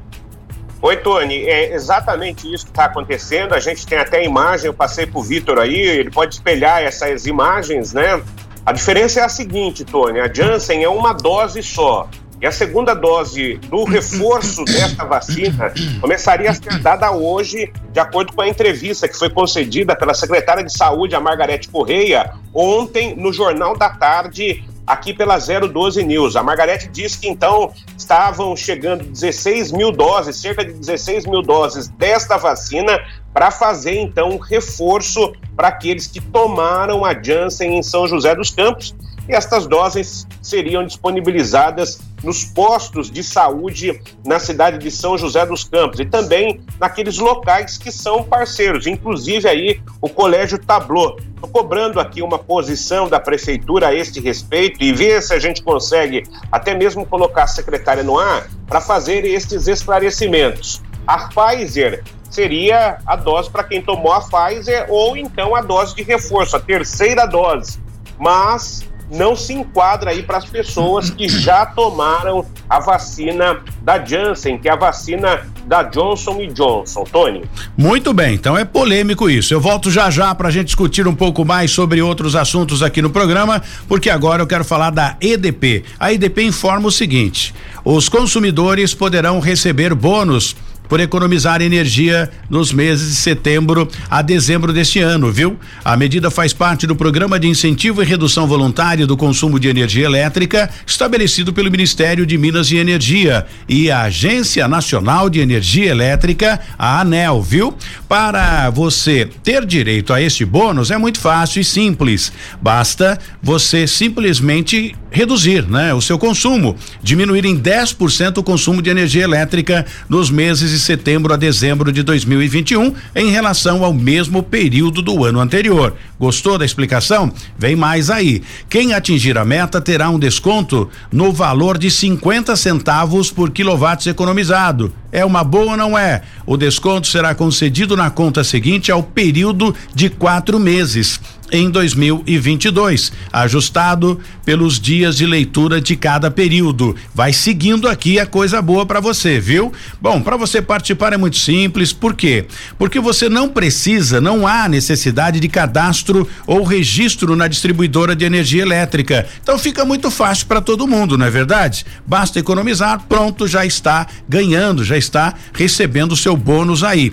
Oi, 0.83 0.97
Tony, 0.97 1.45
é 1.45 1.75
exatamente 1.75 2.53
isso 2.53 2.65
que 2.65 2.73
está 2.73 2.87
acontecendo. 2.87 3.55
A 3.55 3.61
gente 3.61 3.87
tem 3.87 3.99
até 3.99 4.25
imagem, 4.25 4.67
eu 4.67 4.75
passei 4.75 5.07
para 5.07 5.21
o 5.21 5.23
Vitor 5.23 5.61
aí, 5.61 5.79
ele 5.79 6.11
pode 6.11 6.35
espelhar 6.35 6.83
essas 6.83 7.25
imagens, 7.25 7.93
né? 7.93 8.21
A 8.67 8.73
diferença 8.73 9.21
é 9.21 9.23
a 9.23 9.29
seguinte, 9.29 9.85
Tony: 9.85 10.19
a 10.19 10.27
Janssen 10.27 10.83
é 10.83 10.89
uma 10.89 11.13
dose 11.13 11.63
só. 11.63 12.09
E 12.41 12.47
a 12.47 12.51
segunda 12.51 12.95
dose 12.95 13.59
do 13.69 13.85
reforço 13.87 14.65
desta 14.65 15.05
vacina 15.05 15.73
começaria 16.01 16.51
a 16.51 16.55
ser 16.55 16.77
dada 16.81 17.13
hoje, 17.13 17.73
de 17.93 18.01
acordo 18.01 18.33
com 18.33 18.43
a 18.43 18.49
entrevista 18.49 19.07
que 19.07 19.17
foi 19.17 19.31
concedida 19.31 19.95
pela 19.95 20.13
secretária 20.13 20.65
de 20.65 20.77
Saúde, 20.77 21.15
a 21.15 21.21
Margarete 21.21 21.69
Correia, 21.69 22.33
ontem 22.53 23.15
no 23.15 23.33
Jornal 23.33 23.77
da 23.77 23.91
Tarde, 23.91 24.65
aqui 24.87 25.15
pela 25.15 25.39
012 25.39 26.03
News. 26.05 26.37
A 26.37 26.43
Margarete 26.43 26.89
disse 26.89 27.19
que 27.19 27.29
então 27.29 27.73
estavam 27.97 28.57
chegando 28.57 29.05
16 29.05 29.73
mil 29.73 29.93
doses, 29.93 30.37
cerca 30.37 30.65
de 30.65 30.73
16 30.73 31.27
mil 31.27 31.43
doses 31.43 31.89
desta 31.89 32.37
vacina, 32.37 33.01
para 33.33 33.51
fazer 33.51 33.99
então 33.99 34.31
um 34.31 34.39
reforço 34.39 35.33
para 35.57 35.69
aqueles 35.69 36.07
que 36.07 36.21
tomaram 36.21 37.05
a 37.05 37.15
Janssen 37.15 37.79
em 37.79 37.83
São 37.83 38.07
José 38.07 38.35
dos 38.35 38.51
Campos. 38.51 38.95
E 39.29 39.33
estas 39.33 39.67
doses 39.67 40.27
seriam 40.43 40.85
disponibilizadas 40.85 42.01
nos 42.25 42.45
postos 42.45 43.11
de 43.11 43.23
saúde 43.23 44.01
na 44.25 44.39
cidade 44.39 44.79
de 44.79 44.91
São 44.91 45.17
José 45.17 45.47
dos 45.47 45.63
Campos 45.65 46.01
e 46.01 46.05
também 46.05 46.61
naqueles 46.79 47.19
locais 47.19 47.79
que 47.79 47.93
são 47.93 48.25
parceiros, 48.25 48.87
inclusive 48.87 49.49
aí 49.49 49.81
o 50.01 50.09
Colégio 50.09 50.59
Tablô. 50.59 51.17
Estou 51.35 51.49
cobrando 51.49 52.01
aqui 52.01 52.21
uma 52.21 52.39
posição 52.39 53.09
da 53.09 53.21
prefeitura 53.21 53.89
a 53.89 53.95
este 53.95 54.21
respeito 54.21 54.83
e 54.83 54.93
ver 54.93 55.23
se 55.23 55.33
a 55.33 55.39
gente 55.39 55.63
consegue 55.63 56.25
até 56.51 56.75
mesmo 56.75 57.07
colocar 57.07 57.45
a 57.45 57.49
secretária 57.49 58.03
no 58.03 58.19
ar 58.19 58.49
para 58.67 58.81
fazer 58.81 59.25
estes 59.25 59.69
esclarecimentos. 59.69 60.83
A 61.07 61.29
Pfizer 61.29 62.03
seria 62.33 62.99
a 63.07 63.17
dose 63.17 63.51
para 63.51 63.65
quem 63.65 63.83
tomou 63.83 64.13
a 64.13 64.21
Pfizer 64.21 64.87
ou 64.89 65.17
então 65.17 65.55
a 65.55 65.61
dose 65.61 65.95
de 65.95 66.03
reforço, 66.03 66.57
a 66.57 66.61
terceira 66.61 67.27
dose. 67.27 67.81
Mas 68.19 68.85
não 69.13 69.37
se 69.37 69.53
enquadra 69.53 70.11
aí 70.11 70.23
para 70.23 70.39
as 70.39 70.45
pessoas 70.47 71.11
que 71.11 71.29
já 71.29 71.67
tomaram 71.67 72.47
a 72.69 72.81
vacina 72.81 73.61
da 73.83 74.03
Janssen, 74.03 74.59
que 74.59 74.69
é 74.69 74.73
a 74.73 74.77
vacina 74.77 75.47
da 75.67 75.83
Johnson 75.83 76.39
Johnson. 76.53 77.05
Tony. 77.05 77.45
Muito 77.77 78.13
bem, 78.13 78.35
então 78.35 78.57
é 78.57 78.65
polêmico 78.65 79.29
isso. 79.29 79.53
Eu 79.53 79.61
volto 79.61 79.91
já 79.91 80.11
já 80.11 80.35
para 80.35 80.49
a 80.49 80.51
gente 80.51 80.67
discutir 80.67 81.07
um 81.07 81.15
pouco 81.15 81.45
mais 81.45 81.71
sobre 81.71 82.01
outros 82.01 82.35
assuntos 82.35 82.83
aqui 82.83 83.03
no 83.03 83.11
programa, 83.11 83.63
porque 83.87 84.09
agora 84.09 84.43
eu 84.43 84.47
quero 84.47 84.65
falar 84.65 84.91
da 84.91 85.17
EDP. 85.21 85.85
A 86.01 86.13
EDP 86.13 86.45
informa 86.45 86.89
o 86.89 86.93
seguinte: 86.93 87.55
os 87.85 88.09
consumidores 88.09 88.95
poderão 88.95 89.41
receber 89.41 89.95
bônus 89.95 90.57
por 90.93 91.01
economizar 91.01 91.63
energia 91.63 92.31
nos 92.51 92.71
meses 92.71 93.09
de 93.09 93.17
setembro 93.17 93.89
a 94.11 94.21
dezembro 94.21 94.75
deste 94.75 95.01
ano, 95.01 95.33
viu? 95.33 95.59
A 95.83 95.97
medida 95.97 96.31
faz 96.31 96.53
parte 96.53 96.87
do 96.87 96.95
programa 96.95 97.41
de 97.41 97.49
incentivo 97.49 98.03
e 98.03 98.05
redução 98.05 98.47
voluntária 98.47 99.07
do 99.07 99.17
consumo 99.17 99.59
de 99.59 99.69
energia 99.69 100.05
elétrica 100.05 100.69
estabelecido 100.87 101.51
pelo 101.51 101.71
Ministério 101.71 102.27
de 102.27 102.37
Minas 102.37 102.71
e 102.71 102.77
Energia 102.77 103.47
e 103.67 103.91
a 103.91 104.03
Agência 104.03 104.69
Nacional 104.69 105.31
de 105.31 105.41
Energia 105.41 105.91
Elétrica, 105.91 106.61
a 106.79 107.01
ANEL, 107.01 107.41
viu? 107.41 107.75
Para 108.07 108.69
você 108.69 109.31
ter 109.43 109.65
direito 109.65 110.13
a 110.13 110.21
este 110.21 110.45
bônus 110.45 110.91
é 110.91 110.99
muito 110.99 111.19
fácil 111.19 111.63
e 111.63 111.65
simples. 111.65 112.31
Basta 112.61 113.19
você 113.43 113.87
simplesmente 113.87 114.95
reduzir, 115.13 115.69
né, 115.69 115.93
o 115.93 116.01
seu 116.01 116.19
consumo, 116.19 116.75
diminuir 117.03 117.45
em 117.45 117.59
10% 117.59 118.39
o 118.39 118.43
consumo 118.43 118.81
de 118.81 118.91
energia 118.91 119.23
elétrica 119.23 119.85
nos 120.09 120.31
meses 120.31 120.71
de 120.71 120.79
setembro 120.79 121.33
a 121.33 121.37
dezembro 121.37 121.93
de 121.93 122.03
2021 122.03 122.95
em 123.15 123.31
relação 123.31 123.85
ao 123.85 123.93
mesmo 123.93 124.43
período 124.43 125.03
do 125.03 125.25
ano 125.25 125.39
anterior. 125.39 125.95
Gostou 126.19 126.57
da 126.57 126.65
explicação? 126.65 127.33
Vem 127.59 127.77
mais 127.77 128.09
aí. 128.09 128.43
Quem 128.69 128.95
atingir 128.95 129.37
a 129.37 129.45
meta 129.45 129.81
terá 129.81 130.09
um 130.09 130.19
desconto 130.19 130.89
no 131.13 131.33
valor 131.33 131.77
de 131.77 131.91
50 131.91 132.57
centavos 132.57 133.31
por 133.31 133.51
quilowatts 133.51 134.07
economizado. 134.07 134.93
É 135.11 135.25
uma 135.25 135.45
boa 135.45 135.77
não 135.77 135.99
é? 135.99 136.23
O 136.47 136.57
desconto 136.57 137.07
será 137.07 137.35
concedido 137.35 137.97
na 137.97 138.09
conta 138.09 138.43
seguinte 138.43 138.91
ao 138.91 139.03
período 139.03 139.75
de 139.95 140.09
quatro 140.09 140.59
meses 140.59 141.21
em 141.53 141.71
2022, 141.71 143.13
ajustado 143.31 144.19
pelos 144.43 144.81
dias 144.81 145.17
de 145.19 145.27
leitura 145.27 145.81
de 145.83 145.95
cada 145.95 146.31
período. 146.31 146.97
Vai 147.15 147.33
seguindo 147.35 147.87
aqui 147.87 148.19
a 148.19 148.25
coisa 148.25 148.63
boa 148.63 148.87
para 148.87 149.01
você, 149.01 149.39
viu? 149.39 149.71
Bom, 150.01 150.23
para 150.23 150.39
você 150.39 150.63
participar 150.63 151.13
é 151.13 151.19
muito 151.19 151.37
simples, 151.37 151.93
por 151.93 152.15
quê? 152.15 152.47
Porque 152.79 152.99
você 152.99 153.29
não 153.29 153.51
precisa, 153.51 154.19
não 154.21 154.47
há 154.47 154.67
necessidade 154.67 155.39
de 155.39 155.49
cadastro 155.49 156.27
ou 156.47 156.65
registro 156.65 157.37
na 157.37 157.47
distribuidora 157.47 158.17
de 158.17 158.25
energia 158.25 158.63
elétrica. 158.63 159.27
Então 159.43 159.59
fica 159.59 159.85
muito 159.85 160.11
fácil 160.11 160.47
para 160.47 160.63
todo 160.63 160.89
mundo, 160.89 161.19
não 161.19 161.27
é 161.27 161.31
verdade? 161.31 161.85
Basta 162.07 162.39
economizar, 162.39 163.05
pronto, 163.07 163.47
já 163.47 163.67
está 163.67 164.07
ganhando, 164.27 164.83
já 164.83 164.97
está 164.97 165.35
recebendo 165.53 166.13
o 166.13 166.17
seu 166.17 166.35
bônus 166.35 166.83
aí. 166.83 167.13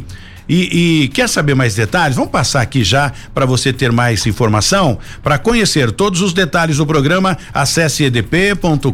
E, 0.49 1.03
e, 1.03 1.07
quer 1.09 1.29
saber 1.29 1.53
mais 1.53 1.75
detalhes? 1.75 2.15
Vamos 2.15 2.31
passar 2.31 2.61
aqui 2.61 2.83
já 2.83 3.13
para 3.35 3.45
você 3.45 3.71
ter 3.71 3.91
mais 3.91 4.25
informação. 4.25 4.97
Para 5.21 5.37
conhecer 5.37 5.91
todos 5.91 6.21
os 6.21 6.33
detalhes 6.33 6.77
do 6.77 6.87
programa, 6.87 7.37
acesse 7.53 8.03
edp.com.br 8.05 8.91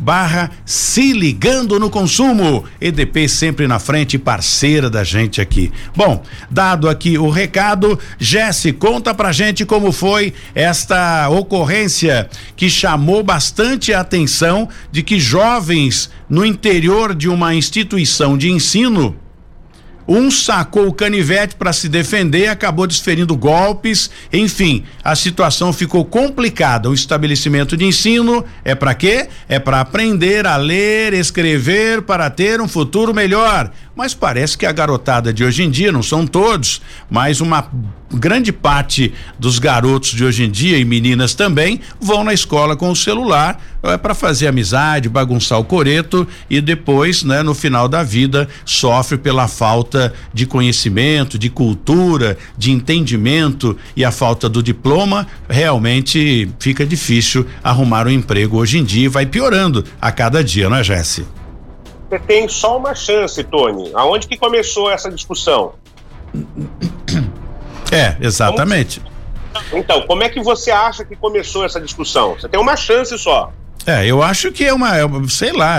barra 0.00 0.50
se 0.64 1.12
ligando 1.12 1.78
no 1.78 1.90
consumo. 1.90 2.64
EDP 2.80 3.28
sempre 3.28 3.68
na 3.68 3.78
frente, 3.78 4.16
parceira 4.18 4.88
da 4.88 5.04
gente 5.04 5.38
aqui. 5.38 5.70
Bom, 5.94 6.22
dado 6.50 6.88
aqui 6.88 7.18
o 7.18 7.28
recado, 7.28 7.98
Jesse, 8.18 8.72
conta 8.72 9.12
pra 9.12 9.32
gente 9.32 9.66
como 9.66 9.92
foi 9.92 10.32
esta 10.54 11.28
ocorrência 11.28 12.30
que 12.56 12.70
chamou 12.70 13.22
bastante 13.22 13.92
a 13.92 14.00
atenção 14.00 14.66
de 14.90 15.02
que 15.02 15.20
jovens 15.20 16.10
no 16.26 16.42
interior 16.42 17.14
de 17.14 17.28
uma 17.28 17.54
instituição 17.54 18.38
de 18.38 18.50
ensino 18.50 19.14
um 20.06 20.30
sacou 20.30 20.88
o 20.88 20.92
canivete 20.92 21.54
para 21.54 21.72
se 21.72 21.88
defender, 21.88 22.48
acabou 22.48 22.86
desferindo 22.86 23.36
golpes, 23.36 24.10
enfim, 24.32 24.84
a 25.02 25.14
situação 25.14 25.72
ficou 25.72 26.04
complicada. 26.04 26.90
O 26.90 26.94
estabelecimento 26.94 27.76
de 27.76 27.84
ensino 27.84 28.44
é 28.64 28.74
para 28.74 28.94
quê? 28.94 29.28
É 29.48 29.58
para 29.58 29.80
aprender 29.80 30.46
a 30.46 30.56
ler, 30.56 31.12
escrever, 31.12 32.02
para 32.02 32.28
ter 32.30 32.60
um 32.60 32.68
futuro 32.68 33.14
melhor. 33.14 33.70
Mas 33.94 34.14
parece 34.14 34.56
que 34.56 34.64
a 34.64 34.72
garotada 34.72 35.32
de 35.32 35.44
hoje 35.44 35.62
em 35.62 35.70
dia, 35.70 35.92
não 35.92 36.02
são 36.02 36.26
todos, 36.26 36.80
mas 37.10 37.40
uma 37.40 37.68
grande 38.10 38.52
parte 38.52 39.12
dos 39.38 39.58
garotos 39.58 40.10
de 40.10 40.24
hoje 40.24 40.44
em 40.44 40.50
dia 40.50 40.78
e 40.78 40.84
meninas 40.84 41.34
também 41.34 41.80
vão 42.00 42.24
na 42.24 42.32
escola 42.32 42.76
com 42.76 42.90
o 42.90 42.96
celular 42.96 43.60
é 43.82 43.96
para 43.98 44.14
fazer 44.14 44.46
amizade, 44.46 45.08
bagunçar 45.08 45.58
o 45.58 45.64
coreto 45.64 46.26
e 46.48 46.60
depois, 46.60 47.24
né, 47.24 47.42
no 47.42 47.52
final 47.52 47.88
da 47.88 48.02
vida, 48.04 48.48
sofre 48.64 49.18
pela 49.18 49.48
falta 49.48 50.14
de 50.32 50.46
conhecimento, 50.46 51.36
de 51.36 51.50
cultura, 51.50 52.38
de 52.56 52.70
entendimento 52.70 53.76
e 53.96 54.04
a 54.04 54.12
falta 54.12 54.48
do 54.48 54.62
diploma, 54.62 55.26
realmente 55.48 56.48
fica 56.60 56.86
difícil 56.86 57.44
arrumar 57.62 58.06
um 58.06 58.10
emprego 58.10 58.58
hoje 58.58 58.78
em 58.78 58.84
dia 58.84 59.06
e 59.06 59.08
vai 59.08 59.26
piorando 59.26 59.84
a 60.00 60.12
cada 60.12 60.44
dia, 60.44 60.70
não 60.70 60.76
é, 60.76 60.84
Jesse? 60.84 61.41
Você 62.12 62.18
tem 62.18 62.46
só 62.46 62.76
uma 62.76 62.94
chance, 62.94 63.42
Tony. 63.42 63.90
Aonde 63.94 64.28
que 64.28 64.36
começou 64.36 64.90
essa 64.90 65.10
discussão? 65.10 65.72
É, 67.90 68.18
exatamente. 68.20 69.00
Então, 69.72 70.02
como 70.02 70.22
é 70.22 70.28
que 70.28 70.38
você 70.42 70.70
acha 70.70 71.06
que 71.06 71.16
começou 71.16 71.64
essa 71.64 71.80
discussão? 71.80 72.34
Você 72.34 72.50
tem 72.50 72.60
uma 72.60 72.76
chance 72.76 73.18
só. 73.18 73.50
É, 73.84 74.06
eu 74.06 74.22
acho 74.22 74.52
que 74.52 74.64
é 74.64 74.72
uma, 74.72 74.96
é 74.96 75.02
sei 75.28 75.52
lá, 75.52 75.78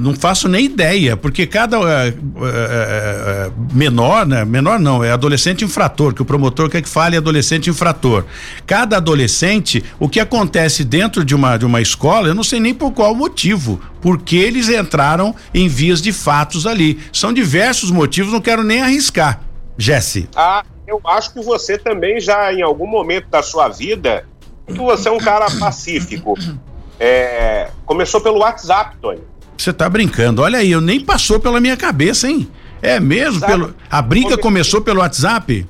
não 0.00 0.14
faço 0.14 0.48
nem 0.48 0.64
ideia, 0.64 1.16
porque 1.16 1.46
cada 1.46 1.76
é, 1.78 2.08
é, 2.08 3.50
menor, 3.72 4.26
né? 4.26 4.44
Menor 4.44 4.78
não, 4.78 5.04
é 5.04 5.12
adolescente 5.12 5.64
infrator, 5.64 6.12
que 6.12 6.22
o 6.22 6.24
promotor 6.24 6.68
quer 6.68 6.82
que 6.82 6.88
fale 6.88 7.16
adolescente 7.16 7.70
infrator. 7.70 8.24
Cada 8.66 8.96
adolescente, 8.96 9.84
o 10.00 10.08
que 10.08 10.18
acontece 10.18 10.84
dentro 10.84 11.24
de 11.24 11.34
uma 11.34 11.56
de 11.56 11.64
uma 11.64 11.80
escola, 11.80 12.28
eu 12.28 12.34
não 12.34 12.42
sei 12.42 12.58
nem 12.58 12.74
por 12.74 12.92
qual 12.92 13.14
motivo, 13.14 13.80
porque 14.00 14.36
eles 14.36 14.68
entraram 14.68 15.34
em 15.54 15.68
vias 15.68 16.02
de 16.02 16.12
fatos 16.12 16.66
ali. 16.66 16.98
São 17.12 17.32
diversos 17.32 17.90
motivos, 17.90 18.32
não 18.32 18.40
quero 18.40 18.64
nem 18.64 18.82
arriscar. 18.82 19.40
Jesse. 19.76 20.28
Ah, 20.34 20.64
eu 20.88 21.00
acho 21.06 21.32
que 21.32 21.40
você 21.40 21.78
também 21.78 22.20
já 22.20 22.52
em 22.52 22.62
algum 22.62 22.86
momento 22.86 23.28
da 23.28 23.44
sua 23.44 23.68
vida, 23.68 24.24
que 24.66 24.74
você 24.74 25.08
é 25.08 25.12
um 25.12 25.18
cara 25.18 25.46
pacífico 25.58 26.34
é, 26.98 27.70
começou 27.84 28.20
pelo 28.20 28.38
WhatsApp, 28.38 28.96
Tony. 29.00 29.20
Você 29.56 29.72
tá 29.72 29.88
brincando? 29.88 30.42
Olha 30.42 30.58
aí, 30.58 30.70
eu 30.70 30.80
nem 30.80 31.00
passou 31.00 31.40
pela 31.40 31.60
minha 31.60 31.76
cabeça, 31.76 32.28
hein? 32.28 32.48
É 32.80 33.00
mesmo? 33.00 33.44
Pelo, 33.44 33.74
a 33.90 34.00
briga 34.00 34.38
começou 34.38 34.80
pelo 34.80 35.00
WhatsApp? 35.00 35.66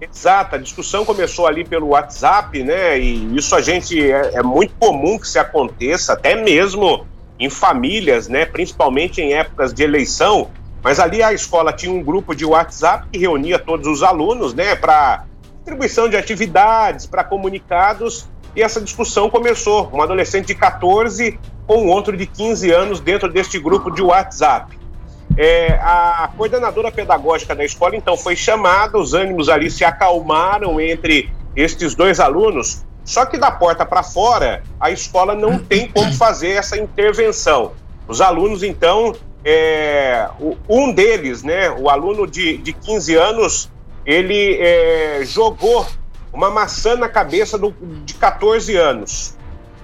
Exato, 0.00 0.56
a 0.56 0.58
discussão 0.58 1.04
começou 1.04 1.46
ali 1.46 1.64
pelo 1.64 1.88
WhatsApp, 1.88 2.62
né? 2.62 2.98
E 2.98 3.36
isso 3.36 3.54
a 3.54 3.60
gente 3.60 3.98
é, 4.00 4.32
é, 4.34 4.42
muito 4.42 4.74
comum 4.78 5.18
que 5.18 5.28
se 5.28 5.38
aconteça, 5.38 6.14
até 6.14 6.34
mesmo 6.34 7.06
em 7.38 7.48
famílias, 7.48 8.28
né? 8.28 8.44
Principalmente 8.44 9.20
em 9.20 9.32
épocas 9.32 9.72
de 9.72 9.82
eleição. 9.82 10.50
Mas 10.82 10.98
ali 10.98 11.22
a 11.22 11.32
escola 11.32 11.72
tinha 11.72 11.92
um 11.92 12.02
grupo 12.02 12.34
de 12.34 12.44
WhatsApp 12.44 13.06
que 13.12 13.18
reunia 13.18 13.58
todos 13.58 13.86
os 13.86 14.02
alunos, 14.02 14.52
né? 14.52 14.74
Para 14.74 15.24
distribuição 15.58 16.08
de 16.08 16.16
atividades, 16.16 17.06
para 17.06 17.22
comunicados. 17.22 18.28
E 18.54 18.62
essa 18.62 18.80
discussão 18.80 19.30
começou. 19.30 19.90
Um 19.92 20.02
adolescente 20.02 20.46
de 20.46 20.54
14 20.54 21.38
com 21.66 21.86
outro 21.88 22.16
de 22.16 22.26
15 22.26 22.70
anos 22.70 23.00
dentro 23.00 23.32
deste 23.32 23.58
grupo 23.58 23.90
de 23.90 24.02
WhatsApp. 24.02 24.78
É, 25.36 25.78
a 25.80 26.30
coordenadora 26.36 26.92
pedagógica 26.92 27.54
da 27.54 27.64
escola 27.64 27.96
então 27.96 28.16
foi 28.16 28.36
chamada, 28.36 28.98
os 28.98 29.14
ânimos 29.14 29.48
ali 29.48 29.70
se 29.70 29.82
acalmaram 29.82 30.78
entre 30.78 31.30
estes 31.56 31.94
dois 31.94 32.20
alunos. 32.20 32.84
Só 33.04 33.24
que 33.24 33.38
da 33.38 33.50
porta 33.50 33.84
para 33.84 34.02
fora, 34.02 34.62
a 34.78 34.90
escola 34.90 35.34
não 35.34 35.58
tem 35.58 35.88
como 35.88 36.12
fazer 36.12 36.50
essa 36.50 36.76
intervenção. 36.76 37.72
Os 38.06 38.20
alunos, 38.20 38.62
então, 38.62 39.14
é, 39.44 40.28
um 40.68 40.92
deles, 40.92 41.42
né, 41.42 41.70
o 41.70 41.88
aluno 41.88 42.26
de, 42.26 42.58
de 42.58 42.72
15 42.72 43.14
anos, 43.14 43.70
ele 44.04 44.58
é, 44.60 45.22
jogou 45.24 45.86
uma 46.32 46.50
maçã 46.50 46.96
na 46.96 47.08
cabeça 47.08 47.58
do, 47.58 47.74
de 48.04 48.14
14 48.14 48.76
anos. 48.76 49.36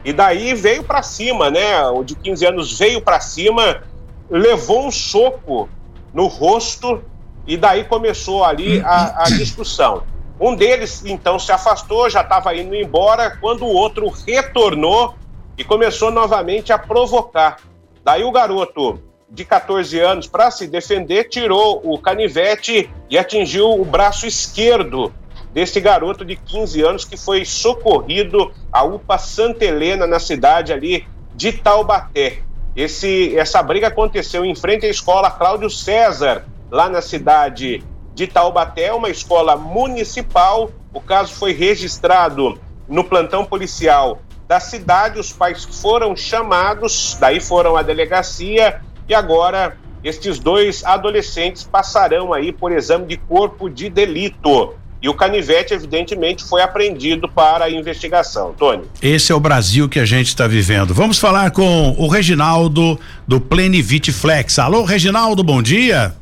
E 0.04 0.12
daí 0.12 0.54
veio 0.54 0.82
para 0.82 1.02
cima, 1.02 1.50
né? 1.50 1.86
O 1.88 2.02
de 2.02 2.14
15 2.14 2.46
anos 2.46 2.78
veio 2.78 3.00
para 3.00 3.20
cima, 3.20 3.82
levou 4.30 4.86
um 4.86 4.90
soco 4.90 5.68
no 6.14 6.26
rosto 6.26 7.02
e 7.46 7.56
daí 7.56 7.84
começou 7.84 8.44
ali 8.44 8.80
a, 8.80 9.24
a 9.24 9.30
discussão. 9.36 10.04
Um 10.40 10.54
deles 10.54 11.04
então 11.04 11.38
se 11.38 11.50
afastou, 11.50 12.08
já 12.08 12.20
estava 12.20 12.54
indo 12.54 12.74
embora, 12.74 13.36
quando 13.40 13.64
o 13.64 13.72
outro 13.72 14.08
retornou 14.08 15.14
e 15.56 15.64
começou 15.64 16.10
novamente 16.10 16.72
a 16.72 16.78
provocar. 16.78 17.56
Daí 18.04 18.22
o 18.22 18.30
garoto 18.30 19.02
de 19.28 19.44
14 19.44 19.98
anos, 19.98 20.26
para 20.26 20.50
se 20.50 20.66
defender, 20.66 21.24
tirou 21.24 21.82
o 21.84 21.98
canivete 21.98 22.88
e 23.10 23.18
atingiu 23.18 23.78
o 23.78 23.84
braço 23.84 24.26
esquerdo 24.26 25.12
desse 25.52 25.80
garoto 25.80 26.24
de 26.24 26.36
15 26.36 26.82
anos 26.82 27.04
que 27.04 27.16
foi 27.16 27.44
socorrido 27.44 28.52
à 28.72 28.84
UPA 28.84 29.18
Santa 29.18 29.64
Helena, 29.64 30.06
na 30.06 30.20
cidade 30.20 30.72
ali 30.72 31.06
de 31.34 31.52
Taubaté. 31.52 32.42
Esse, 32.76 33.36
essa 33.36 33.62
briga 33.62 33.88
aconteceu 33.88 34.44
em 34.44 34.54
frente 34.54 34.86
à 34.86 34.88
escola 34.88 35.30
Cláudio 35.30 35.70
César, 35.70 36.44
lá 36.70 36.88
na 36.88 37.00
cidade 37.00 37.82
de 38.14 38.26
Taubaté, 38.26 38.92
uma 38.92 39.08
escola 39.08 39.56
municipal. 39.56 40.70
O 40.92 41.00
caso 41.00 41.34
foi 41.34 41.52
registrado 41.52 42.58
no 42.88 43.04
plantão 43.04 43.44
policial 43.44 44.20
da 44.46 44.60
cidade. 44.60 45.18
Os 45.18 45.32
pais 45.32 45.64
foram 45.64 46.16
chamados, 46.16 47.16
daí 47.20 47.40
foram 47.40 47.76
à 47.76 47.82
delegacia 47.82 48.80
e 49.08 49.14
agora 49.14 49.76
estes 50.02 50.38
dois 50.38 50.84
adolescentes 50.84 51.64
passarão 51.64 52.32
aí 52.32 52.52
por 52.52 52.72
exame 52.72 53.06
de 53.06 53.16
corpo 53.16 53.68
de 53.68 53.88
delito. 53.88 54.74
E 55.00 55.08
o 55.08 55.14
canivete, 55.14 55.72
evidentemente, 55.72 56.42
foi 56.42 56.60
apreendido 56.60 57.28
para 57.28 57.66
a 57.66 57.70
investigação. 57.70 58.52
Tony. 58.58 58.82
Esse 59.00 59.30
é 59.30 59.34
o 59.34 59.40
Brasil 59.40 59.88
que 59.88 60.00
a 60.00 60.04
gente 60.04 60.28
está 60.28 60.46
vivendo. 60.46 60.92
Vamos 60.92 61.18
falar 61.18 61.52
com 61.52 61.94
o 61.96 62.08
Reginaldo 62.08 62.98
do 63.26 63.40
Plenivite 63.40 64.12
Flex. 64.12 64.58
Alô, 64.58 64.84
Reginaldo, 64.84 65.44
bom 65.44 65.62
dia. 65.62 66.14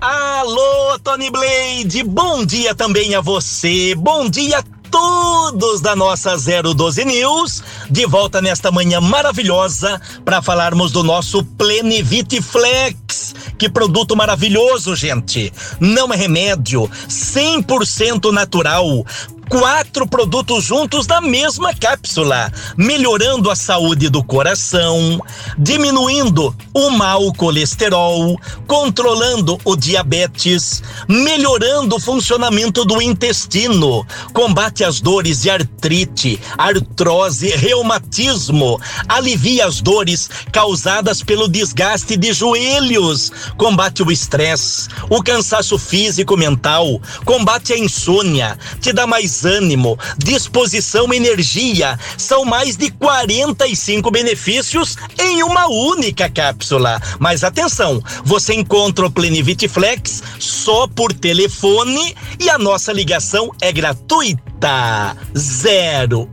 Alô, 0.00 0.98
Tony 0.98 1.30
Blade, 1.30 2.02
bom 2.02 2.44
dia 2.44 2.74
também 2.74 3.14
a 3.14 3.20
você. 3.20 3.94
Bom 3.94 4.28
dia 4.28 4.58
a 4.58 4.81
todos 4.92 5.80
da 5.80 5.96
nossa 5.96 6.36
012 6.36 7.04
News, 7.06 7.62
de 7.90 8.06
volta 8.06 8.42
nesta 8.42 8.70
manhã 8.70 9.00
maravilhosa 9.00 10.00
para 10.22 10.42
falarmos 10.42 10.92
do 10.92 11.02
nosso 11.02 11.42
Plenivite 11.42 12.42
Flex. 12.42 13.34
Que 13.56 13.70
produto 13.70 14.14
maravilhoso, 14.14 14.94
gente! 14.94 15.50
Não 15.80 16.12
é 16.12 16.16
remédio, 16.16 16.90
100% 17.08 18.30
natural 18.30 19.04
quatro 19.52 20.06
produtos 20.06 20.64
juntos 20.64 21.06
na 21.06 21.20
mesma 21.20 21.74
cápsula, 21.74 22.50
melhorando 22.74 23.50
a 23.50 23.54
saúde 23.54 24.08
do 24.08 24.24
coração, 24.24 25.20
diminuindo 25.58 26.56
o 26.72 26.88
mau 26.88 27.30
colesterol, 27.34 28.40
controlando 28.66 29.60
o 29.62 29.76
diabetes, 29.76 30.82
melhorando 31.06 31.96
o 31.96 32.00
funcionamento 32.00 32.82
do 32.86 33.02
intestino, 33.02 34.06
combate 34.32 34.84
as 34.84 35.02
dores 35.02 35.42
de 35.42 35.50
artrite, 35.50 36.40
artrose, 36.56 37.50
reumatismo, 37.50 38.80
alivia 39.06 39.66
as 39.66 39.82
dores 39.82 40.30
causadas 40.50 41.22
pelo 41.22 41.46
desgaste 41.46 42.16
de 42.16 42.32
joelhos, 42.32 43.30
combate 43.58 44.02
o 44.02 44.10
estresse, 44.10 44.88
o 45.10 45.22
cansaço 45.22 45.76
físico 45.76 46.38
mental, 46.38 46.98
combate 47.26 47.74
a 47.74 47.78
insônia, 47.78 48.58
te 48.80 48.94
dá 48.94 49.06
mais 49.06 49.41
ânimo, 49.44 49.98
disposição, 50.18 51.12
energia. 51.12 51.98
São 52.16 52.44
mais 52.44 52.76
de 52.76 52.90
45 52.90 54.10
benefícios 54.10 54.96
em 55.18 55.42
uma 55.42 55.68
única 55.68 56.28
cápsula. 56.28 57.00
Mas 57.18 57.44
atenção, 57.44 58.02
você 58.24 58.54
encontra 58.54 59.06
o 59.06 59.10
Plenivit 59.10 59.68
Flex 59.68 60.22
só 60.38 60.86
por 60.86 61.12
telefone 61.12 62.14
e 62.40 62.48
a 62.48 62.58
nossa 62.58 62.92
ligação 62.92 63.50
é 63.60 63.72
gratuita. 63.72 65.16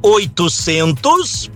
0800 0.01 1.51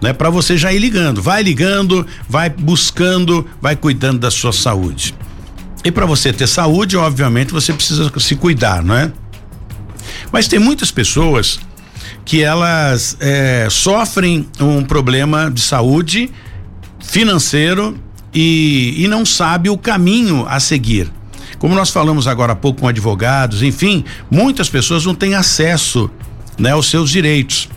né? 0.00 0.12
Para 0.12 0.30
você 0.30 0.56
já 0.56 0.72
ir 0.72 0.78
ligando, 0.78 1.22
vai 1.22 1.42
ligando, 1.42 2.06
vai 2.28 2.50
buscando, 2.50 3.46
vai 3.60 3.76
cuidando 3.76 4.18
da 4.18 4.30
sua 4.30 4.52
saúde. 4.52 5.14
E 5.84 5.90
para 5.90 6.04
você 6.06 6.32
ter 6.32 6.46
saúde, 6.46 6.96
obviamente, 6.96 7.52
você 7.52 7.72
precisa 7.72 8.12
se 8.18 8.36
cuidar, 8.36 8.82
não 8.82 8.94
é? 8.94 9.10
Mas 10.30 10.46
tem 10.46 10.58
muitas 10.58 10.90
pessoas 10.90 11.58
que 12.24 12.42
elas 12.42 13.16
é, 13.18 13.66
sofrem 13.70 14.46
um 14.60 14.84
problema 14.84 15.50
de 15.50 15.60
saúde 15.60 16.30
financeiro 17.00 17.98
e, 18.32 18.94
e 18.98 19.08
não 19.08 19.24
sabe 19.24 19.70
o 19.70 19.78
caminho 19.78 20.46
a 20.48 20.60
seguir. 20.60 21.10
Como 21.58 21.74
nós 21.74 21.90
falamos 21.90 22.26
agora 22.26 22.52
há 22.52 22.56
pouco 22.56 22.80
com 22.80 22.88
advogados, 22.88 23.62
enfim, 23.62 24.04
muitas 24.30 24.68
pessoas 24.68 25.04
não 25.04 25.14
têm 25.14 25.34
acesso 25.34 26.10
né, 26.58 26.70
aos 26.70 26.88
seus 26.88 27.10
direitos. 27.10 27.68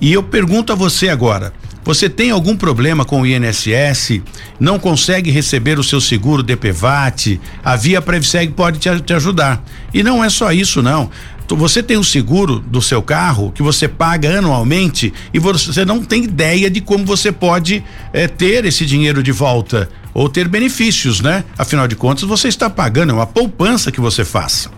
E 0.00 0.12
eu 0.12 0.22
pergunto 0.22 0.72
a 0.72 0.76
você 0.76 1.08
agora: 1.08 1.52
você 1.84 2.08
tem 2.08 2.30
algum 2.30 2.56
problema 2.56 3.04
com 3.04 3.22
o 3.22 3.26
INSS? 3.26 4.20
Não 4.60 4.78
consegue 4.78 5.30
receber 5.30 5.78
o 5.78 5.84
seu 5.84 6.00
seguro 6.00 6.42
DPVAT? 6.42 7.40
A 7.64 7.76
Via 7.76 8.02
Previseg 8.02 8.52
pode 8.52 8.78
te, 8.78 9.00
te 9.00 9.14
ajudar. 9.14 9.62
E 9.92 10.02
não 10.02 10.22
é 10.22 10.28
só 10.28 10.52
isso, 10.52 10.82
não 10.82 11.10
você 11.56 11.82
tem 11.82 11.96
um 11.96 12.02
seguro 12.02 12.58
do 12.58 12.82
seu 12.82 13.00
carro 13.00 13.52
que 13.52 13.62
você 13.62 13.88
paga 13.88 14.38
anualmente 14.38 15.12
e 15.32 15.38
você 15.38 15.84
não 15.84 16.02
tem 16.02 16.24
ideia 16.24 16.70
de 16.70 16.80
como 16.80 17.04
você 17.04 17.32
pode 17.32 17.82
é, 18.12 18.26
ter 18.26 18.64
esse 18.64 18.84
dinheiro 18.84 19.22
de 19.22 19.32
volta 19.32 19.88
ou 20.12 20.28
ter 20.28 20.48
benefícios, 20.48 21.20
né? 21.20 21.44
Afinal 21.56 21.86
de 21.86 21.96
contas, 21.96 22.24
você 22.24 22.48
está 22.48 22.68
pagando, 22.68 23.10
é 23.10 23.14
uma 23.14 23.26
poupança 23.26 23.92
que 23.92 24.00
você 24.00 24.24
faz. 24.24 24.68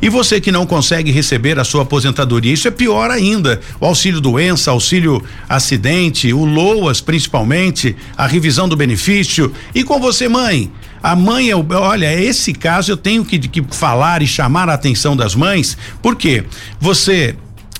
E 0.00 0.08
você 0.08 0.40
que 0.40 0.52
não 0.52 0.66
consegue 0.66 1.10
receber 1.10 1.58
a 1.58 1.64
sua 1.64 1.82
aposentadoria, 1.82 2.52
isso 2.52 2.68
é 2.68 2.70
pior 2.70 3.10
ainda. 3.10 3.60
O 3.80 3.86
auxílio 3.86 4.20
doença, 4.20 4.70
auxílio 4.70 5.22
acidente, 5.48 6.32
o 6.32 6.44
LOAS 6.44 7.00
principalmente, 7.00 7.96
a 8.16 8.26
revisão 8.26 8.68
do 8.68 8.76
benefício. 8.76 9.52
E 9.74 9.84
com 9.84 10.00
você, 10.00 10.28
mãe? 10.28 10.70
A 11.02 11.14
mãe, 11.14 11.50
é 11.50 11.54
olha, 11.56 12.18
esse 12.18 12.54
caso 12.54 12.90
eu 12.90 12.96
tenho 12.96 13.24
que, 13.26 13.38
que 13.38 13.62
falar 13.70 14.22
e 14.22 14.26
chamar 14.26 14.70
a 14.70 14.74
atenção 14.74 15.14
das 15.14 15.34
mães, 15.34 15.76
porque 16.00 16.44
você 16.80 17.36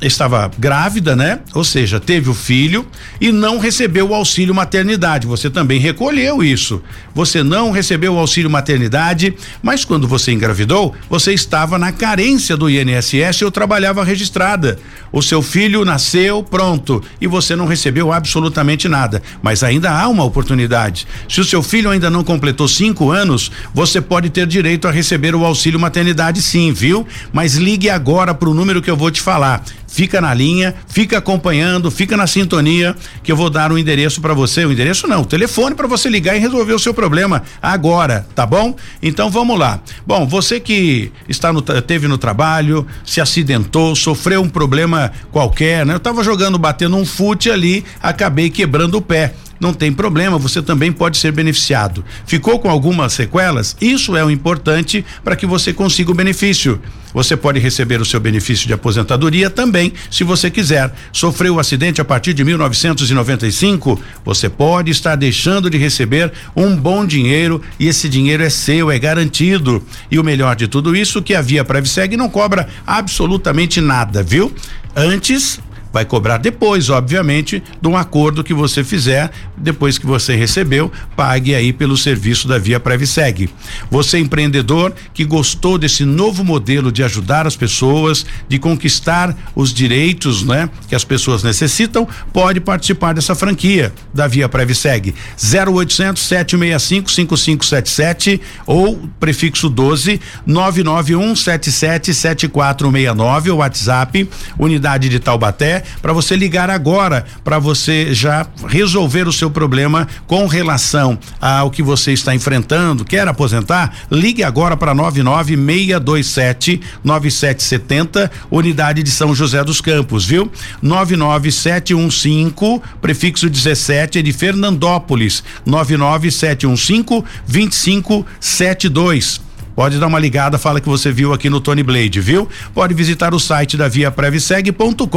estava 0.07 0.51
grávida, 0.59 1.17
né? 1.17 1.41
Ou 1.55 1.65
seja, 1.65 1.99
teve 1.99 2.29
o 2.29 2.35
filho 2.35 2.87
e 3.21 3.33
não 3.33 3.59
recebeu 3.59 4.09
o 4.09 4.15
auxílio 4.15 4.55
maternidade. 4.55 5.27
Você 5.27 5.49
também 5.51 5.81
recolheu 5.81 6.43
isso. 6.43 6.83
Você 7.15 7.43
não 7.43 7.71
recebeu 7.71 8.15
o 8.15 8.19
auxílio 8.19 8.51
maternidade, 8.51 9.35
mas 9.63 9.85
quando 9.85 10.07
você 10.07 10.33
engravidou, 10.33 10.95
você 11.09 11.33
estava 11.33 11.79
na 11.79 11.93
carência 11.93 12.57
do 12.57 12.69
INSS 12.69 13.43
ou 13.43 13.51
trabalhava 13.51 14.05
registrada. 14.05 14.79
O 15.13 15.23
seu 15.23 15.41
filho 15.43 15.85
nasceu, 15.85 16.43
pronto, 16.43 17.03
e 17.21 17.27
você 17.27 17.55
não 17.55 17.67
recebeu 17.67 18.13
absolutamente 18.13 18.89
nada. 18.89 19.23
Mas 19.43 19.63
ainda 19.63 19.91
há 19.91 20.09
uma 20.09 20.25
oportunidade. 20.25 21.07
Se 21.29 21.41
o 21.41 21.45
seu 21.45 21.63
filho 21.63 21.91
ainda 21.91 22.11
não 22.11 22.25
completou 22.25 22.67
cinco 22.67 23.11
anos, 23.11 23.51
você 23.73 24.01
pode 24.01 24.31
ter 24.31 24.47
direito 24.47 24.89
a 24.89 24.91
receber 24.91 25.35
o 25.35 25.45
auxílio 25.45 25.79
maternidade, 25.79 26.43
sim, 26.43 26.73
viu? 26.73 27.07
Mas 27.33 27.55
ligue 27.55 27.89
agora 27.89 28.35
para 28.35 28.49
o 28.49 28.55
número 28.55 28.83
que 28.83 28.91
eu 28.91 28.97
vou 28.97 29.11
te 29.11 29.21
falar 29.21 29.65
fica 29.95 30.21
na 30.21 30.35
linha, 30.35 30.75
fica 30.89 31.19
acompanhando, 31.19 31.89
fica 31.89 32.17
na 32.17 32.27
sintonia, 32.27 32.97
que 33.23 33.31
eu 33.31 33.37
vou 33.37 33.49
dar 33.49 33.71
um 33.71 33.79
endereço 33.79 34.21
para 34.21 34.35
você. 34.35 34.65
O 34.65 34.73
endereço 34.73 35.07
não, 35.07 35.23
o 35.23 35.25
telefone 35.25 35.77
para 35.77 35.87
você 35.87 36.09
ligar 36.09 36.35
e 36.35 36.41
resolver 36.41 36.73
o 36.73 36.81
seu 36.81 36.93
problema 36.93 37.45
agora, 37.63 38.27
tá 38.35 38.45
bom? 38.45 38.75
Então 39.01 39.31
vamos 39.31 39.57
lá. 39.57 39.79
Bom, 40.05 40.27
você 40.27 40.59
que 40.59 41.13
está 41.29 41.53
no 41.53 41.63
teve 41.63 42.09
no 42.09 42.19
trabalho, 42.19 42.85
se 43.05 43.21
acidentou, 43.21 43.95
sofreu 43.95 44.43
um 44.43 44.49
problema 44.49 45.13
qualquer, 45.31 45.87
né? 45.87 45.95
Eu 45.95 46.01
tava 46.01 46.25
jogando, 46.25 46.59
batendo 46.59 46.97
um 46.97 47.05
fute 47.07 47.49
ali, 47.49 47.85
acabei 48.03 48.51
quebrando 48.51 48.97
o 48.97 49.03
pé 49.03 49.33
não 49.65 49.73
tem 49.73 49.91
problema, 49.91 50.37
você 50.37 50.61
também 50.61 50.93
pode 50.93 51.17
ser 51.17 51.33
beneficiado. 51.33 52.05
Ficou 52.27 52.59
com 52.59 52.69
algumas 52.69 53.15
sequelas? 53.15 53.75
Isso 53.81 54.15
é 54.15 54.23
o 54.23 54.31
importante 54.31 55.03
para 55.25 55.35
que 55.35 55.47
você 55.47 55.73
consiga 55.73 56.11
o 56.11 56.15
benefício. 56.15 56.79
Você 57.15 57.35
pode 57.35 57.59
receber 57.61 57.99
o 57.99 58.05
seu 58.05 58.21
benefício 58.21 58.67
de 58.67 58.75
aposentadoria 58.75 59.49
também, 59.49 59.93
se 60.11 60.23
você 60.23 60.51
quiser. 60.51 60.93
Sofreu 61.12 61.55
um 61.55 61.59
acidente 61.59 62.01
a 62.01 62.05
partir 62.05 62.35
de 62.35 62.45
1995? 62.45 63.99
Você 64.23 64.51
pode 64.51 64.91
estar 64.91 65.17
deixando 65.17 65.71
de 65.71 65.79
receber 65.79 66.31
um 66.55 66.77
bom 66.77 67.07
dinheiro 67.07 67.62
e 67.79 67.87
esse 67.87 68.07
dinheiro 68.07 68.43
é 68.43 68.51
seu, 68.51 68.91
é 68.91 68.99
garantido. 68.99 69.83
E 70.11 70.19
o 70.19 70.25
melhor 70.25 70.57
de 70.57 70.69
tudo 70.69 70.95
isso 70.95 71.23
que 71.23 71.35
a 71.35 71.41
Via 71.41 71.65
Previseg 71.65 72.17
não 72.19 72.29
cobra 72.29 72.69
absolutamente 72.87 73.81
nada, 73.81 74.23
viu? 74.23 74.53
Antes 74.97 75.59
vai 75.95 76.05
cobrar 76.05 76.39
depois, 76.39 76.91
obviamente, 76.91 77.63
de 77.81 77.87
um 77.87 77.97
acordo 77.97 78.43
que 78.43 78.53
você 78.53 78.83
fizer, 78.83 79.31
depois 79.57 79.97
que 79.97 80.05
você 80.05 80.35
recebeu, 80.35 80.91
pague 81.15 81.55
aí 81.55 81.73
pelo 81.73 81.97
serviço 81.97 82.49
da 82.49 82.59
Via 82.59 82.81
Previseg. 82.81 83.49
Você 83.89 84.19
empreendedor 84.19 84.93
que 85.15 85.25
gostou 85.25 85.79
desse 85.79 86.05
novo 86.05 86.43
modelo 86.43 86.91
de 86.91 87.05
ajudar 87.05 87.47
as 87.47 87.55
pessoas, 87.55 88.27
de 88.49 88.59
conquistar 88.59 89.37
os 89.55 89.73
direitos, 89.73 90.43
né, 90.43 90.69
que 90.89 90.97
as 90.97 91.05
pessoas 91.05 91.45
necessitam, 91.45 92.09
pode 92.33 92.59
participar 92.61 93.15
dessa 93.15 93.37
franquia 93.37 93.93
da 94.13 94.27
Via 94.27 94.49
Previseg. 94.49 95.15
0800 95.41 96.21
765 96.21 97.09
5577 97.09 98.41
ou 98.67 99.01
prefixo 99.21 99.69
12 99.69 100.21
991 100.45 101.37
77 101.37 102.13
7469 102.13 103.51
o 103.53 103.57
WhatsApp, 103.59 104.29
unidade 104.59 105.09
de 105.09 105.21
Taubaté 105.21 105.84
para 106.01 106.12
você 106.12 106.37
ligar 106.37 106.70
agora, 106.70 107.24
para 107.43 107.59
você 107.59 108.14
já 108.14 108.47
resolver 108.66 109.28
o 109.28 109.32
seu 109.32 109.51
problema 109.51 110.07
com 110.26 110.47
relação 110.47 111.18
ao 111.41 111.70
que 111.70 111.82
você 111.82 112.12
está 112.12 112.35
enfrentando. 112.35 113.05
Quer 113.05 113.28
aposentar? 113.28 113.95
Ligue 114.11 114.43
agora 114.43 114.76
para 114.76 114.95
99627 114.95 116.80
9770, 117.03 118.30
unidade 118.51 119.03
de 119.03 119.11
São 119.11 119.35
José 119.35 119.62
dos 119.64 119.80
Campos, 119.80 120.24
viu? 120.24 120.51
99715, 120.82 122.82
prefixo 123.01 123.49
17 123.49 124.18
é 124.18 124.22
de 124.22 124.32
Fernandópolis. 124.32 125.43
99715 125.64 127.24
2572. 127.47 129.41
Pode 129.75 129.99
dar 129.99 130.07
uma 130.07 130.18
ligada, 130.18 130.57
fala 130.59 130.81
que 130.81 130.89
você 130.89 131.11
viu 131.11 131.33
aqui 131.33 131.51
no 131.51 131.61
Tony 131.61 131.83
Blade, 131.83 132.20
viu? 132.20 132.49
Pode 132.72 132.95
visitar 132.95 133.35
o 133.35 133.41
site 133.41 133.77
da 133.77 133.89
Via 133.89 134.11
Previseg.com.br. 134.11 135.09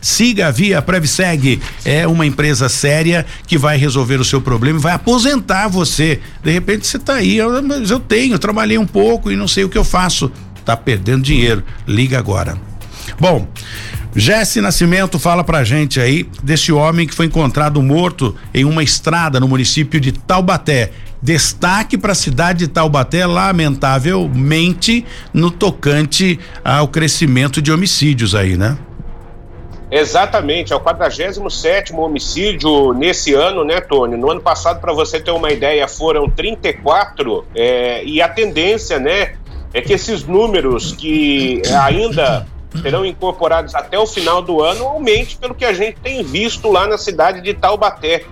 Siga 0.00 0.46
a 0.46 0.50
Via 0.50 0.80
Previseg. 0.80 1.60
É 1.84 2.06
uma 2.06 2.24
empresa 2.24 2.68
séria 2.68 3.26
que 3.46 3.58
vai 3.58 3.76
resolver 3.76 4.20
o 4.20 4.24
seu 4.24 4.40
problema 4.40 4.78
e 4.78 4.82
vai 4.82 4.92
aposentar 4.92 5.68
você. 5.68 6.20
De 6.42 6.52
repente 6.52 6.86
você 6.86 6.96
está 6.96 7.14
aí, 7.14 7.36
eu, 7.36 7.62
mas 7.62 7.90
eu 7.90 7.98
tenho, 7.98 8.34
eu 8.34 8.38
trabalhei 8.38 8.78
um 8.78 8.86
pouco 8.86 9.30
e 9.30 9.36
não 9.36 9.48
sei 9.48 9.64
o 9.64 9.68
que 9.68 9.78
eu 9.78 9.84
faço. 9.84 10.30
Tá 10.64 10.76
perdendo 10.76 11.22
dinheiro. 11.22 11.64
Liga 11.86 12.18
agora. 12.18 12.56
Bom, 13.18 13.48
Jesse 14.14 14.60
Nascimento 14.60 15.18
fala 15.18 15.42
pra 15.42 15.64
gente 15.64 15.98
aí 15.98 16.28
desse 16.42 16.70
homem 16.70 17.06
que 17.06 17.14
foi 17.14 17.26
encontrado 17.26 17.82
morto 17.82 18.36
em 18.52 18.64
uma 18.64 18.82
estrada 18.82 19.40
no 19.40 19.48
município 19.48 19.98
de 19.98 20.12
Taubaté. 20.12 20.92
Destaque 21.22 21.96
para 21.96 22.12
a 22.12 22.16
cidade 22.16 22.66
de 22.66 22.68
Taubaté, 22.68 23.24
lamentavelmente, 23.24 25.06
no 25.32 25.52
tocante 25.52 26.40
ao 26.64 26.88
crescimento 26.88 27.62
de 27.62 27.70
homicídios 27.70 28.34
aí, 28.34 28.56
né? 28.56 28.76
Exatamente, 29.88 30.72
é 30.72 30.76
o 30.76 30.80
47 30.80 31.92
homicídio 31.92 32.92
nesse 32.92 33.34
ano, 33.34 33.62
né, 33.62 33.80
Tony? 33.80 34.16
No 34.16 34.30
ano 34.30 34.40
passado, 34.40 34.80
para 34.80 34.92
você 34.92 35.20
ter 35.20 35.30
uma 35.30 35.52
ideia, 35.52 35.86
foram 35.86 36.28
34, 36.28 37.44
é, 37.54 38.02
e 38.02 38.20
a 38.20 38.28
tendência, 38.28 38.98
né, 38.98 39.34
é 39.72 39.80
que 39.80 39.92
esses 39.92 40.24
números 40.24 40.92
que 40.92 41.62
ainda 41.82 42.46
serão 42.80 43.04
incorporados 43.04 43.74
até 43.74 43.98
o 43.98 44.06
final 44.06 44.40
do 44.42 44.62
ano 44.62 44.84
aumente 44.84 45.36
pelo 45.36 45.54
que 45.54 45.64
a 45.64 45.72
gente 45.72 46.00
tem 46.00 46.24
visto 46.24 46.70
lá 46.70 46.86
na 46.86 46.96
cidade 46.96 47.40
de 47.40 47.52
Taubaté 47.54 48.24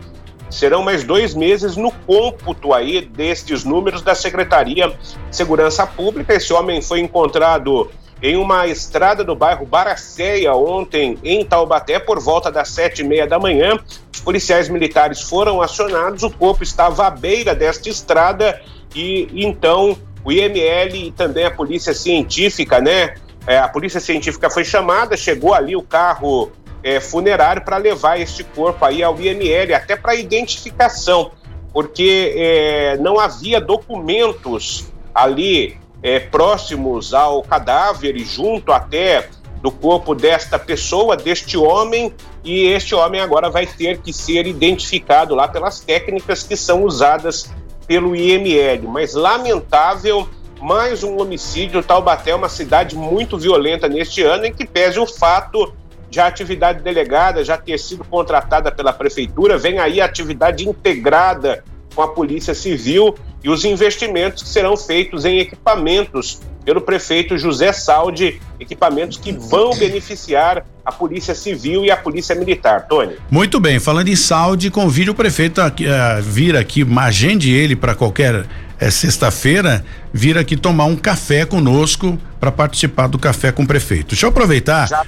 serão 0.51 0.82
mais 0.82 1.05
dois 1.05 1.34
meses 1.34 1.76
no 1.76 1.90
cômputo 1.90 2.74
aí 2.74 3.01
destes 3.01 3.64
números 3.64 4.03
da 4.03 4.14
Secretaria 4.14 4.88
de 4.88 5.36
Segurança 5.36 5.86
Pública. 5.86 6.34
Esse 6.34 6.53
homem 6.53 6.82
foi 6.82 7.01
encontrado 7.01 7.90
em 8.22 8.36
uma 8.36 8.66
estrada 8.66 9.24
do 9.24 9.34
bairro 9.34 9.64
Baracéia 9.64 10.53
ontem 10.55 11.16
em 11.24 11.44
Taubaté 11.44 11.98
por 11.98 12.20
volta 12.20 12.51
das 12.51 12.68
sete 12.68 13.01
e 13.01 13.05
meia 13.05 13.26
da 13.26 13.38
manhã. 13.38 13.78
Os 14.12 14.20
policiais 14.20 14.68
militares 14.68 15.22
foram 15.22 15.62
acionados, 15.62 16.22
o 16.22 16.30
corpo 16.30 16.62
estava 16.62 17.07
à 17.07 17.11
beira 17.11 17.55
desta 17.55 17.88
estrada 17.88 18.61
e 18.94 19.28
então 19.32 19.96
o 20.22 20.30
IML 20.30 20.94
e 20.94 21.12
também 21.12 21.44
a 21.44 21.51
polícia 21.51 21.94
científica, 21.94 22.80
né? 22.80 23.14
É, 23.46 23.59
a 23.59 23.68
polícia 23.68 24.01
científica 24.01 24.51
foi 24.51 24.64
chamada, 24.64 25.16
chegou 25.16 25.55
ali 25.55 25.74
o 25.74 25.82
carro 25.82 26.53
é, 26.83 27.01
funerário 27.01 27.62
para 27.62 27.76
levar 27.76 28.20
este 28.20 28.43
corpo 28.45 28.85
aí 28.85 29.03
ao 29.03 29.18
IML, 29.20 29.74
até 29.74 29.97
para 29.97 30.14
identificação, 30.14 31.33
porque 31.72 32.33
é, 32.37 32.97
não 32.99 33.18
havia 33.18 33.61
documentos 33.61 34.91
ali 35.14 35.78
é, 36.03 36.18
próximos 36.18 37.12
ao 37.12 37.43
cadáver 37.43 38.16
e 38.16 38.24
junto 38.24 38.72
até 38.72 39.28
do 39.62 39.70
corpo 39.70 40.14
desta 40.14 40.59
pessoa, 40.59 41.16
deste 41.16 41.57
homem, 41.57 42.12
e 42.43 42.68
este 42.68 42.95
homem 42.95 43.20
agora 43.20 43.51
vai 43.51 43.66
ter 43.66 43.99
que 43.99 44.12
ser 44.12 44.47
identificado 44.47 45.35
lá 45.35 45.47
pelas 45.47 45.81
técnicas 45.81 46.43
que 46.43 46.57
são 46.57 46.85
usadas 46.85 47.51
pelo 47.87 48.16
IML. 48.16 48.89
Mas 48.89 49.12
lamentável, 49.12 50.26
mais 50.61 51.05
um 51.05 51.20
homicídio. 51.20 51.83
Taubaté 51.83 52.31
é 52.31 52.35
uma 52.35 52.49
cidade 52.49 52.97
muito 52.97 53.37
violenta 53.37 53.89
neste 53.89 54.22
ano, 54.22 54.47
em 54.47 54.53
que 54.53 54.66
pese 54.66 54.99
o 54.99 55.07
fato 55.07 55.74
a 56.18 56.26
atividade 56.26 56.82
delegada 56.82 57.44
já 57.44 57.56
ter 57.56 57.78
sido 57.78 58.04
contratada 58.04 58.72
pela 58.72 58.92
prefeitura, 58.92 59.58
vem 59.58 59.78
aí 59.78 60.00
a 60.00 60.06
atividade 60.06 60.68
integrada 60.68 61.62
com 61.94 62.02
a 62.02 62.08
Polícia 62.08 62.54
Civil 62.54 63.14
e 63.42 63.48
os 63.48 63.64
investimentos 63.64 64.42
que 64.42 64.48
serão 64.48 64.76
feitos 64.76 65.24
em 65.24 65.38
equipamentos 65.38 66.40
pelo 66.64 66.80
prefeito 66.80 67.38
José 67.38 67.72
Saldi, 67.72 68.40
equipamentos 68.58 69.18
que 69.18 69.32
vão 69.32 69.74
beneficiar 69.76 70.64
a 70.84 70.92
Polícia 70.92 71.34
Civil 71.34 71.84
e 71.84 71.90
a 71.90 71.96
Polícia 71.96 72.34
Militar. 72.34 72.86
Tony. 72.86 73.16
Muito 73.30 73.58
bem, 73.58 73.78
falando 73.78 74.08
em 74.08 74.16
Saldi, 74.16 74.70
convide 74.70 75.11
o 75.11 75.14
prefeito 75.14 75.61
a, 75.61 75.66
a 75.66 76.20
vir 76.20 76.56
aqui, 76.56 76.86
agende 76.98 77.52
ele 77.52 77.74
para 77.74 77.94
qualquer 77.94 78.46
é, 78.78 78.90
sexta-feira, 78.90 79.84
vir 80.12 80.36
aqui 80.36 80.56
tomar 80.56 80.84
um 80.84 80.96
café 80.96 81.44
conosco 81.44 82.18
para 82.38 82.52
participar 82.52 83.06
do 83.06 83.18
café 83.18 83.52
com 83.52 83.62
o 83.62 83.66
prefeito. 83.66 84.08
Deixa 84.08 84.26
eu 84.26 84.30
aproveitar. 84.30 84.88
Já 84.88 85.04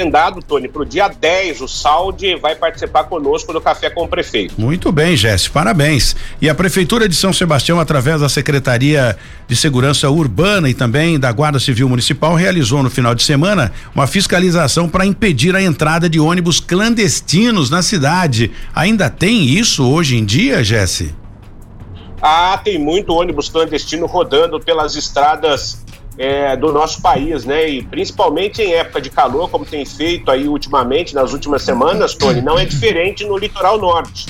agendado, 0.00 0.42
Tony, 0.42 0.66
para 0.66 0.82
o 0.82 0.84
dia 0.84 1.08
10, 1.08 1.60
o 1.60 1.68
Saldi 1.68 2.34
vai 2.36 2.54
participar 2.54 3.04
conosco 3.04 3.52
do 3.52 3.60
Café 3.60 3.90
com 3.90 4.04
o 4.04 4.08
Prefeito. 4.08 4.54
Muito 4.58 4.90
bem, 4.90 5.16
Jéssica, 5.16 5.52
parabéns. 5.52 6.16
E 6.40 6.48
a 6.48 6.54
Prefeitura 6.54 7.08
de 7.08 7.14
São 7.14 7.32
Sebastião, 7.32 7.78
através 7.78 8.20
da 8.20 8.28
Secretaria 8.28 9.16
de 9.46 9.54
Segurança 9.54 10.08
Urbana 10.08 10.70
e 10.70 10.74
também 10.74 11.18
da 11.18 11.30
Guarda 11.30 11.60
Civil 11.60 11.88
Municipal, 11.88 12.34
realizou 12.34 12.82
no 12.82 12.90
final 12.90 13.14
de 13.14 13.22
semana 13.22 13.72
uma 13.94 14.06
fiscalização 14.06 14.88
para 14.88 15.04
impedir 15.04 15.54
a 15.54 15.62
entrada 15.62 16.08
de 16.08 16.18
ônibus 16.18 16.60
clandestinos 16.60 17.68
na 17.68 17.82
cidade. 17.82 18.50
Ainda 18.74 19.10
tem 19.10 19.44
isso 19.44 19.86
hoje 19.86 20.16
em 20.16 20.24
dia, 20.24 20.64
Jesse? 20.64 21.14
Ah, 22.22 22.58
tem 22.62 22.78
muito 22.78 23.14
ônibus 23.14 23.48
clandestino 23.48 24.06
rodando 24.06 24.60
pelas 24.60 24.94
estradas 24.94 25.82
é, 26.18 26.56
do 26.56 26.72
nosso 26.72 27.00
país, 27.00 27.44
né? 27.44 27.68
E 27.68 27.82
principalmente 27.82 28.62
em 28.62 28.72
época 28.74 29.00
de 29.00 29.10
calor, 29.10 29.48
como 29.50 29.64
tem 29.64 29.84
feito 29.84 30.30
aí 30.30 30.48
ultimamente, 30.48 31.14
nas 31.14 31.32
últimas 31.32 31.62
semanas, 31.62 32.14
Tony, 32.14 32.42
não 32.42 32.58
é 32.58 32.64
diferente 32.64 33.24
no 33.24 33.36
litoral 33.36 33.78
norte. 33.78 34.26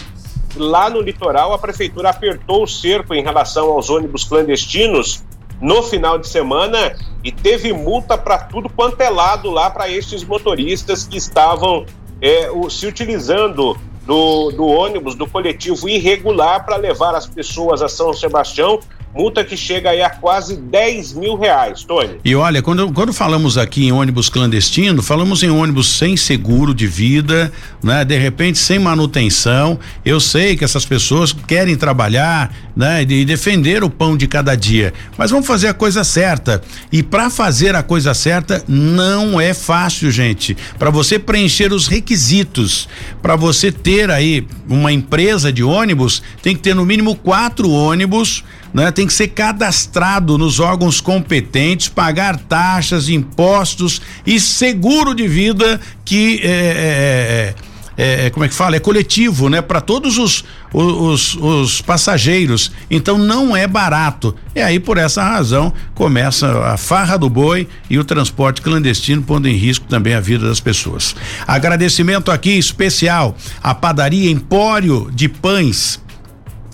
Lá 0.57 0.91
no 0.91 1.01
litoral, 1.01 1.53
a 1.53 1.59
prefeitura 1.59 2.11
apertou 2.11 2.64
o 2.64 2.66
cerco 2.66 3.14
em 3.14 3.22
relação 3.22 3.70
aos 3.70 3.89
ônibus 3.89 4.24
clandestinos 4.24 5.24
no 5.61 5.83
final 5.83 6.18
de 6.18 6.26
semana 6.26 6.97
e 7.22 7.31
teve 7.31 7.72
multa 7.72 8.16
para 8.16 8.39
tudo 8.39 8.68
quanto 8.68 9.01
é 9.01 9.11
lado 9.11 9.51
lá 9.51 9.70
para 9.70 9.89
estes 9.89 10.24
motoristas 10.24 11.07
que 11.07 11.18
estavam 11.18 11.85
é, 12.20 12.51
o, 12.51 12.68
se 12.70 12.87
utilizando 12.87 13.76
do, 14.07 14.51
do 14.51 14.66
ônibus, 14.66 15.14
do 15.14 15.26
coletivo 15.26 15.89
irregular 15.89 16.64
para 16.64 16.76
levar 16.76 17.14
as 17.14 17.26
pessoas 17.26 17.83
a 17.83 17.89
São 17.89 18.12
Sebastião 18.12 18.81
multa 19.14 19.44
que 19.44 19.56
chega 19.56 19.90
aí 19.90 20.02
a 20.02 20.11
quase 20.11 20.56
10 20.56 21.14
mil 21.14 21.36
reais, 21.36 21.82
Tony. 21.82 22.16
E 22.24 22.34
olha, 22.34 22.62
quando, 22.62 22.92
quando 22.92 23.12
falamos 23.12 23.58
aqui 23.58 23.86
em 23.86 23.92
ônibus 23.92 24.28
clandestino, 24.28 25.02
falamos 25.02 25.42
em 25.42 25.50
ônibus 25.50 25.88
sem 25.88 26.16
seguro 26.16 26.72
de 26.72 26.86
vida, 26.86 27.52
né? 27.82 28.04
De 28.04 28.16
repente 28.16 28.58
sem 28.58 28.78
manutenção. 28.78 29.78
Eu 30.04 30.20
sei 30.20 30.56
que 30.56 30.64
essas 30.64 30.84
pessoas 30.84 31.32
querem 31.32 31.76
trabalhar, 31.76 32.54
né? 32.76 33.02
E 33.02 33.24
defender 33.24 33.82
o 33.82 33.90
pão 33.90 34.16
de 34.16 34.28
cada 34.28 34.54
dia, 34.54 34.94
mas 35.18 35.30
vamos 35.30 35.46
fazer 35.46 35.68
a 35.68 35.74
coisa 35.74 36.04
certa. 36.04 36.62
E 36.92 37.02
para 37.02 37.28
fazer 37.30 37.74
a 37.74 37.82
coisa 37.82 38.14
certa 38.14 38.62
não 38.68 39.40
é 39.40 39.52
fácil, 39.52 40.11
gente. 40.11 40.56
Para 40.78 40.90
você 40.90 41.18
preencher 41.18 41.72
os 41.72 41.88
requisitos, 41.88 42.88
para 43.20 43.34
você 43.34 43.72
ter 43.72 44.11
aí 44.11 44.46
uma 44.68 44.92
empresa 44.92 45.52
de 45.52 45.64
ônibus, 45.64 46.22
tem 46.42 46.54
que 46.54 46.62
ter 46.62 46.74
no 46.74 46.86
mínimo 46.86 47.16
quatro 47.16 47.70
ônibus 47.70 48.44
né? 48.72 48.90
Tem 48.90 49.06
que 49.06 49.12
ser 49.12 49.28
cadastrado 49.28 50.38
nos 50.38 50.60
órgãos 50.60 51.00
competentes, 51.00 51.88
pagar 51.88 52.36
taxas, 52.36 53.08
impostos 53.08 54.00
e 54.26 54.38
seguro 54.40 55.14
de 55.14 55.26
vida 55.26 55.80
que 56.04 56.40
é, 56.42 57.54
é, 57.96 58.02
é, 58.02 58.26
é 58.26 58.30
como 58.30 58.44
é 58.44 58.48
que 58.48 58.54
fala? 58.54 58.76
É 58.76 58.80
coletivo, 58.80 59.48
né? 59.48 59.60
Para 59.60 59.80
todos 59.80 60.18
os, 60.18 60.44
os, 60.72 61.34
os, 61.36 61.80
passageiros. 61.80 62.72
Então 62.90 63.18
não 63.18 63.56
é 63.56 63.66
barato. 63.66 64.34
E 64.54 64.60
aí, 64.60 64.78
por 64.78 64.98
essa 64.98 65.22
razão, 65.22 65.72
começa 65.94 66.66
a 66.66 66.76
farra 66.76 67.16
do 67.16 67.28
boi 67.28 67.68
e 67.88 67.98
o 67.98 68.04
transporte 68.04 68.62
clandestino, 68.62 69.22
pondo 69.22 69.48
em 69.48 69.54
risco 69.54 69.86
também 69.86 70.14
a 70.14 70.20
vida 70.20 70.46
das 70.46 70.60
pessoas. 70.60 71.14
Agradecimento 71.46 72.30
aqui 72.30 72.58
especial 72.58 73.36
à 73.62 73.74
padaria 73.74 74.30
Empório 74.30 75.10
de 75.12 75.28
Pães 75.28 76.00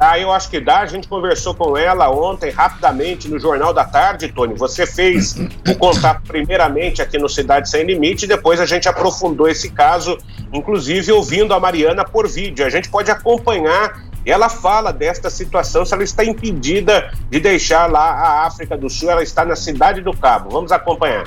Ah, 0.00 0.16
eu 0.18 0.30
acho 0.30 0.48
que 0.48 0.60
dá. 0.60 0.78
A 0.78 0.86
gente 0.86 1.08
conversou 1.08 1.54
com 1.54 1.76
ela 1.76 2.08
ontem, 2.08 2.50
rapidamente, 2.50 3.28
no 3.28 3.38
Jornal 3.38 3.74
da 3.74 3.84
Tarde, 3.84 4.28
Tony. 4.28 4.54
Você 4.54 4.86
fez 4.86 5.34
o 5.68 5.74
contato 5.76 6.22
primeiramente 6.26 7.02
aqui 7.02 7.18
no 7.18 7.28
Cidade 7.28 7.68
Sem 7.68 7.84
Limite, 7.84 8.26
depois 8.26 8.60
a 8.60 8.66
gente 8.66 8.88
aprofundou 8.88 9.48
esse 9.48 9.70
caso, 9.70 10.16
inclusive 10.52 11.10
ouvindo 11.10 11.52
a 11.52 11.58
Mariana 11.58 12.04
por 12.04 12.28
vídeo. 12.28 12.64
A 12.64 12.70
gente 12.70 12.88
pode 12.88 13.10
acompanhar 13.10 14.08
ela 14.24 14.50
fala 14.50 14.92
desta 14.92 15.30
situação, 15.30 15.86
se 15.86 15.94
ela 15.94 16.02
está 16.02 16.22
impedida 16.22 17.10
de 17.30 17.40
deixar 17.40 17.90
lá 17.90 18.10
a 18.10 18.46
África 18.46 18.76
do 18.76 18.90
Sul, 18.90 19.10
ela 19.10 19.22
está 19.22 19.42
na 19.42 19.56
cidade 19.56 20.02
do 20.02 20.14
Cabo. 20.14 20.50
Vamos 20.50 20.70
acompanhar. 20.70 21.24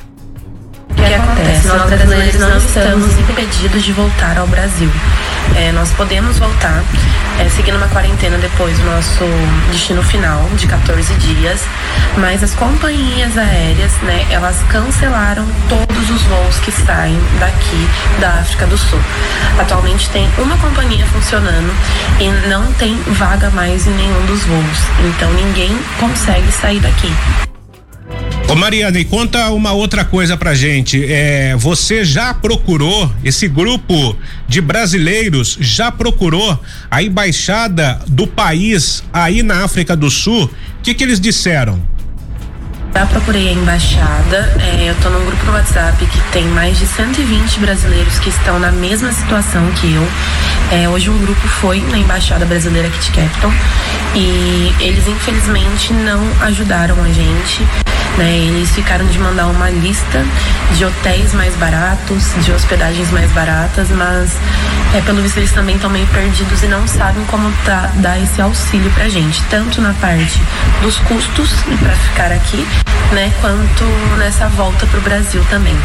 Que 1.07 1.13
acontece? 1.15 1.67
Nós 1.67 1.89
brasileiros 1.89 2.39
não 2.39 2.57
estamos 2.57 3.17
impedidos 3.17 3.83
de 3.83 3.91
voltar 3.91 4.37
ao 4.37 4.47
Brasil. 4.47 4.89
É, 5.55 5.71
nós 5.71 5.91
podemos 5.91 6.37
voltar, 6.37 6.83
é, 7.39 7.49
seguindo 7.49 7.75
uma 7.75 7.87
quarentena 7.87 8.37
depois 8.37 8.77
do 8.77 8.85
nosso 8.85 9.25
destino 9.71 10.03
final, 10.03 10.47
de 10.55 10.67
14 10.67 11.13
dias, 11.15 11.61
mas 12.17 12.43
as 12.43 12.53
companhias 12.53 13.37
aéreas, 13.37 13.91
né, 14.03 14.25
elas 14.29 14.57
cancelaram 14.69 15.45
todos 15.67 16.09
os 16.09 16.21
voos 16.23 16.59
que 16.59 16.71
saem 16.71 17.19
daqui 17.39 17.89
da 18.19 18.29
África 18.39 18.67
do 18.67 18.77
Sul. 18.77 18.99
Atualmente 19.59 20.09
tem 20.11 20.29
uma 20.37 20.57
companhia 20.57 21.05
funcionando 21.07 21.73
e 22.19 22.29
não 22.47 22.71
tem 22.73 22.95
vaga 23.07 23.49
mais 23.49 23.87
em 23.87 23.91
nenhum 23.91 24.25
dos 24.25 24.43
voos, 24.45 24.79
então 24.99 25.31
ninguém 25.33 25.77
consegue 25.99 26.51
sair 26.51 26.79
daqui. 26.79 27.11
Ô 28.51 28.55
Mariana, 28.55 28.99
e 28.99 29.05
conta 29.05 29.49
uma 29.51 29.71
outra 29.71 30.03
coisa 30.03 30.35
pra 30.35 30.53
gente. 30.53 31.05
É, 31.07 31.55
você 31.55 32.03
já 32.03 32.33
procurou, 32.33 33.09
esse 33.23 33.47
grupo 33.47 34.13
de 34.45 34.59
brasileiros 34.59 35.57
já 35.57 35.89
procurou 35.89 36.59
a 36.89 37.01
embaixada 37.01 38.01
do 38.07 38.27
país 38.27 39.05
aí 39.13 39.41
na 39.41 39.63
África 39.63 39.95
do 39.95 40.11
Sul? 40.11 40.43
O 40.43 40.81
que, 40.83 40.93
que 40.93 41.01
eles 41.01 41.17
disseram? 41.17 41.81
Já 42.93 43.05
procurei 43.05 43.47
a 43.47 43.53
embaixada, 43.53 44.53
é, 44.59 44.89
eu 44.89 44.95
tô 44.95 45.09
num 45.09 45.25
grupo 45.25 45.45
no 45.45 45.53
WhatsApp 45.53 46.05
que 46.05 46.21
tem 46.33 46.43
mais 46.43 46.77
de 46.77 46.85
120 46.85 47.57
brasileiros 47.61 48.19
que 48.19 48.27
estão 48.27 48.59
na 48.59 48.69
mesma 48.69 49.13
situação 49.13 49.65
que 49.79 49.93
eu. 49.93 50.07
É, 50.77 50.89
hoje 50.89 51.09
um 51.09 51.17
grupo 51.19 51.47
foi 51.47 51.79
na 51.89 51.97
embaixada 51.97 52.45
brasileira 52.45 52.89
aqui 52.89 52.99
de 52.99 53.11
Capital 53.11 53.51
e 54.13 54.73
eles 54.81 55.07
infelizmente 55.07 55.93
não 55.93 56.21
ajudaram 56.41 57.01
a 57.01 57.07
gente. 57.07 57.65
Né? 58.17 58.37
Eles 58.37 58.71
ficaram 58.71 59.05
de 59.05 59.17
mandar 59.19 59.47
uma 59.47 59.69
lista 59.69 60.23
de 60.75 60.85
hotéis 60.85 61.33
mais 61.33 61.55
baratos, 61.55 62.33
de 62.43 62.51
hospedagens 62.51 63.09
mais 63.11 63.31
baratas, 63.31 63.89
mas 63.89 64.37
é, 64.93 65.01
pelo 65.01 65.21
visto 65.21 65.37
eles 65.37 65.51
também 65.51 65.75
estão 65.75 65.89
meio 65.89 66.07
perdidos 66.07 66.61
e 66.63 66.67
não 66.67 66.85
sabem 66.87 67.23
como 67.25 67.51
tá, 67.63 67.91
dar 67.95 68.21
esse 68.21 68.41
auxílio 68.41 68.91
pra 68.91 69.07
gente, 69.07 69.41
tanto 69.49 69.81
na 69.81 69.93
parte 69.93 70.39
dos 70.81 70.97
custos 70.99 71.51
para 71.79 71.95
ficar 71.95 72.31
aqui, 72.31 72.67
né, 73.13 73.31
quanto 73.39 73.83
nessa 74.17 74.47
volta 74.49 74.85
pro 74.87 75.01
Brasil 75.01 75.43
também. 75.49 75.77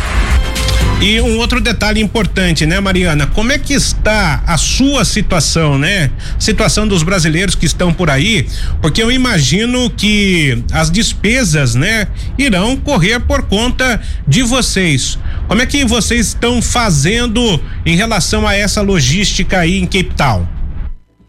E 0.98 1.20
um 1.20 1.36
outro 1.36 1.60
detalhe 1.60 2.00
importante, 2.00 2.64
né, 2.64 2.80
Mariana? 2.80 3.26
Como 3.26 3.52
é 3.52 3.58
que 3.58 3.74
está 3.74 4.42
a 4.46 4.56
sua 4.56 5.04
situação, 5.04 5.78
né? 5.78 6.10
Situação 6.38 6.88
dos 6.88 7.02
brasileiros 7.02 7.54
que 7.54 7.66
estão 7.66 7.92
por 7.92 8.08
aí, 8.08 8.46
porque 8.80 9.02
eu 9.02 9.12
imagino 9.12 9.90
que 9.90 10.64
as 10.72 10.90
despesas, 10.90 11.74
né, 11.74 12.08
irão 12.38 12.78
correr 12.78 13.20
por 13.20 13.42
conta 13.42 14.00
de 14.26 14.42
vocês. 14.42 15.18
Como 15.46 15.60
é 15.60 15.66
que 15.66 15.84
vocês 15.84 16.28
estão 16.28 16.62
fazendo 16.62 17.60
em 17.84 17.94
relação 17.94 18.48
a 18.48 18.54
essa 18.54 18.80
logística 18.80 19.58
aí 19.58 19.78
em 19.78 19.84
Cape 19.84 20.14
Town? 20.16 20.55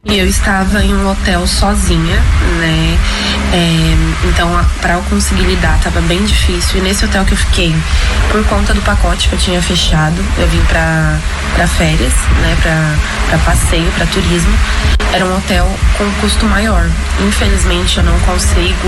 Eu 0.10 0.26
estava 0.26 0.82
em 0.84 0.96
um 0.96 1.12
hotel 1.12 1.46
sozinha, 1.46 2.16
né? 2.60 2.98
É, 3.54 4.28
então, 4.28 4.50
para 4.82 4.94
eu 4.94 5.02
conseguir 5.04 5.44
lidar, 5.44 5.78
estava 5.78 6.00
bem 6.02 6.24
difícil. 6.24 6.80
E 6.80 6.82
nesse 6.82 7.04
hotel 7.06 7.26
que 7.26 7.34
eu 7.34 7.38
fiquei, 7.38 7.76
por 8.32 8.44
conta 8.46 8.74
do 8.74 8.82
pacote 8.82 9.28
que 9.28 9.36
eu 9.36 9.40
tinha 9.40 9.62
fechado, 9.62 10.16
eu 10.38 10.48
vim 10.48 10.62
para 10.62 11.68
férias, 11.68 12.14
né? 12.42 12.58
Para 12.62 13.38
passeio, 13.40 13.92
para 13.92 14.06
turismo. 14.08 14.54
Era 15.14 15.26
um 15.26 15.38
hotel 15.38 15.70
com 15.98 16.10
custo 16.22 16.46
maior. 16.46 16.86
Infelizmente, 17.26 17.98
eu 17.98 18.04
não 18.04 18.18
consigo 18.20 18.88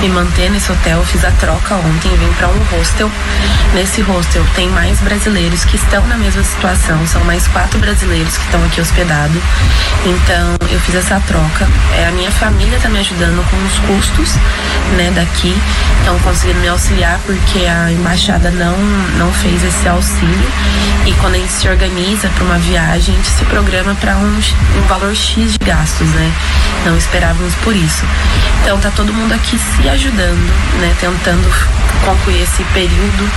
me 0.00 0.08
manter 0.08 0.50
nesse 0.50 0.70
hotel. 0.72 0.98
Eu 0.98 1.04
fiz 1.04 1.24
a 1.24 1.30
troca 1.32 1.74
ontem, 1.74 2.10
vim 2.16 2.32
para 2.34 2.48
um 2.48 2.58
hostel. 2.72 3.10
Nesse 3.74 4.00
hostel 4.02 4.44
tem 4.54 4.68
mais 4.68 4.98
brasileiros 5.00 5.64
que 5.64 5.76
estão 5.76 6.06
na 6.06 6.16
mesma 6.16 6.42
situação. 6.42 7.06
São 7.06 7.22
mais 7.24 7.46
quatro 7.48 7.78
brasileiros 7.78 8.36
que 8.36 8.44
estão 8.44 8.64
aqui 8.64 8.80
hospedados. 8.80 9.42
Então, 10.04 10.57
eu 10.70 10.80
fiz 10.80 10.94
essa 10.94 11.20
troca. 11.26 11.66
É, 11.96 12.06
a 12.06 12.12
minha 12.12 12.30
família 12.30 12.76
está 12.76 12.88
me 12.88 12.98
ajudando 12.98 13.44
com 13.50 13.56
os 13.66 13.78
custos, 13.86 14.34
né, 14.96 15.10
daqui. 15.14 15.54
Estão 16.00 16.18
conseguindo 16.20 16.60
me 16.60 16.68
auxiliar 16.68 17.18
porque 17.26 17.66
a 17.66 17.90
embaixada 17.90 18.50
não, 18.50 18.76
não 19.18 19.32
fez 19.32 19.62
esse 19.64 19.88
auxílio. 19.88 20.48
E 21.06 21.12
quando 21.14 21.34
a 21.34 21.38
gente 21.38 21.52
se 21.52 21.68
organiza 21.68 22.28
para 22.28 22.44
uma 22.44 22.58
viagem, 22.58 23.14
a 23.14 23.16
gente 23.16 23.28
se 23.28 23.44
programa 23.46 23.94
para 23.94 24.16
um, 24.16 24.38
um 24.78 24.82
valor 24.86 25.14
X 25.14 25.52
de 25.52 25.58
gastos, 25.64 26.08
né? 26.08 26.32
Não 26.84 26.96
esperávamos 26.96 27.54
por 27.56 27.74
isso. 27.74 28.04
Então 28.62 28.78
tá 28.78 28.90
todo 28.94 29.12
mundo 29.12 29.32
aqui 29.32 29.58
se 29.58 29.88
ajudando, 29.88 30.52
né, 30.80 30.94
tentando 31.00 31.48
concluir 32.04 32.42
esse 32.42 32.62
período 32.74 33.30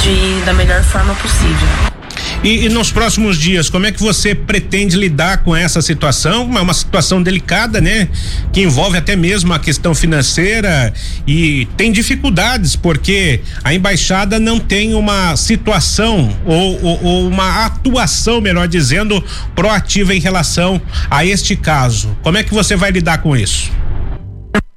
de 0.00 0.42
da 0.44 0.52
melhor 0.52 0.82
forma 0.82 1.14
possível. 1.14 1.99
E, 2.42 2.64
e, 2.64 2.68
nos 2.70 2.90
próximos 2.90 3.36
dias, 3.36 3.68
como 3.68 3.84
é 3.84 3.92
que 3.92 4.00
você 4.00 4.34
pretende 4.34 4.96
lidar 4.96 5.44
com 5.44 5.54
essa 5.54 5.82
situação? 5.82 6.56
É 6.56 6.60
uma 6.62 6.72
situação 6.72 7.22
delicada, 7.22 7.82
né? 7.82 8.08
Que 8.50 8.62
envolve 8.62 8.96
até 8.96 9.14
mesmo 9.14 9.52
a 9.52 9.58
questão 9.58 9.94
financeira 9.94 10.90
e 11.26 11.68
tem 11.76 11.92
dificuldades, 11.92 12.74
porque 12.76 13.42
a 13.62 13.74
embaixada 13.74 14.40
não 14.40 14.58
tem 14.58 14.94
uma 14.94 15.36
situação 15.36 16.34
ou, 16.46 16.82
ou, 16.82 17.04
ou 17.04 17.28
uma 17.28 17.66
atuação, 17.66 18.40
melhor 18.40 18.66
dizendo, 18.66 19.22
proativa 19.54 20.14
em 20.14 20.20
relação 20.20 20.80
a 21.10 21.26
este 21.26 21.54
caso. 21.54 22.16
Como 22.22 22.38
é 22.38 22.42
que 22.42 22.54
você 22.54 22.74
vai 22.74 22.90
lidar 22.90 23.18
com 23.18 23.36
isso? 23.36 23.70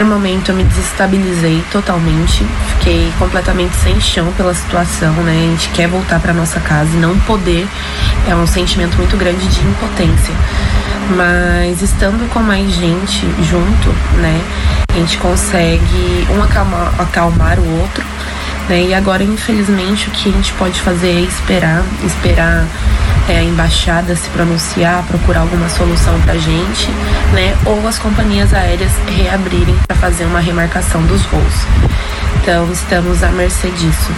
Momento 0.06 0.50
eu 0.50 0.56
me 0.56 0.64
desestabilizei 0.64 1.64
totalmente, 1.72 2.46
fiquei 2.76 3.12
completamente 3.18 3.76
sem 3.78 4.00
chão 4.00 4.32
pela 4.38 4.54
situação, 4.54 5.12
né? 5.24 5.32
A 5.32 5.50
gente 5.52 5.70
quer 5.70 5.88
voltar 5.88 6.20
para 6.20 6.34
nossa 6.34 6.60
casa 6.60 6.90
e 6.94 7.00
não 7.00 7.18
poder 7.20 7.68
é 8.28 8.36
um 8.36 8.46
sentimento 8.46 8.96
muito 8.98 9.18
grande 9.18 9.48
de 9.48 9.62
impotência. 9.62 10.34
Mas 11.16 11.82
estando 11.82 12.30
com 12.32 12.40
mais 12.40 12.72
gente 12.72 13.26
junto, 13.44 13.90
né? 14.20 14.42
A 14.90 14.94
gente 14.94 15.18
consegue 15.18 16.28
um 16.30 16.44
acalmar, 16.44 16.94
acalmar 17.00 17.60
o 17.60 17.82
outro 17.82 18.04
né? 18.70 18.84
E 18.88 18.94
agora, 18.94 19.24
infelizmente, 19.24 20.08
o 20.08 20.12
que 20.12 20.30
a 20.30 20.32
gente 20.32 20.54
pode 20.54 20.80
fazer 20.82 21.10
é 21.10 21.22
esperar, 21.22 21.84
esperar 22.06 22.68
é, 23.28 23.40
a 23.40 23.44
embaixada 23.44 24.16
se 24.16 24.30
pronunciar, 24.30 25.04
procurar 25.08 25.42
alguma 25.42 25.70
solução 25.70 26.20
pra 26.22 26.36
gente, 26.36 26.90
né? 27.34 27.56
Ou 27.66 27.88
as 27.88 28.00
companhias 28.00 28.54
aéreas 28.54 28.92
reabrirem 29.08 29.76
para 29.88 29.96
fazer 29.98 30.26
uma 30.26 30.40
remarcação 30.40 31.02
dos 31.06 31.22
voos. 31.24 31.54
Então, 32.42 32.72
estamos 32.72 33.24
à 33.24 33.30
mercê 33.30 33.70
disso. 33.70 34.12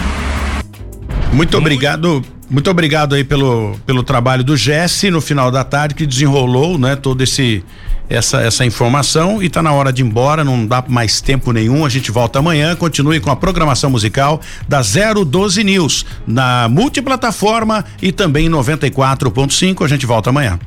Muito 1.32 1.56
obrigado 1.56 2.24
muito 2.48 2.70
obrigado 2.70 3.14
aí 3.14 3.24
pelo, 3.24 3.76
pelo 3.84 4.02
trabalho 4.02 4.44
do 4.44 4.56
Jesse 4.56 5.10
no 5.10 5.20
final 5.20 5.50
da 5.50 5.64
tarde 5.64 5.94
que 5.94 6.06
desenrolou, 6.06 6.78
né, 6.78 6.96
todo 6.96 7.22
esse 7.22 7.64
essa 8.08 8.40
essa 8.40 8.64
informação 8.64 9.42
e 9.42 9.48
tá 9.48 9.62
na 9.62 9.72
hora 9.72 9.92
de 9.92 10.02
ir 10.02 10.06
embora, 10.06 10.44
não 10.44 10.64
dá 10.64 10.84
mais 10.86 11.20
tempo 11.20 11.52
nenhum. 11.52 11.84
A 11.84 11.88
gente 11.88 12.10
volta 12.10 12.38
amanhã, 12.38 12.76
continue 12.76 13.20
com 13.20 13.30
a 13.30 13.36
programação 13.36 13.90
musical 13.90 14.40
da 14.68 14.80
012 14.80 15.64
News 15.64 16.06
na 16.26 16.68
multiplataforma 16.68 17.84
e 18.00 18.12
também 18.12 18.48
94.5. 18.48 19.84
A 19.84 19.88
gente 19.88 20.06
volta 20.06 20.30
amanhã. 20.30 20.58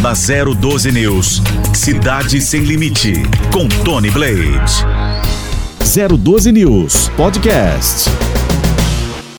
Na 0.00 0.12
012 0.12 0.92
News, 0.92 1.42
Cidade 1.72 2.40
Sem 2.40 2.62
Limite, 2.62 3.22
com 3.50 3.68
Tony 3.68 4.10
Blade. 4.10 4.84
012 5.78 6.52
News 6.52 7.08
Podcast. 7.16 8.10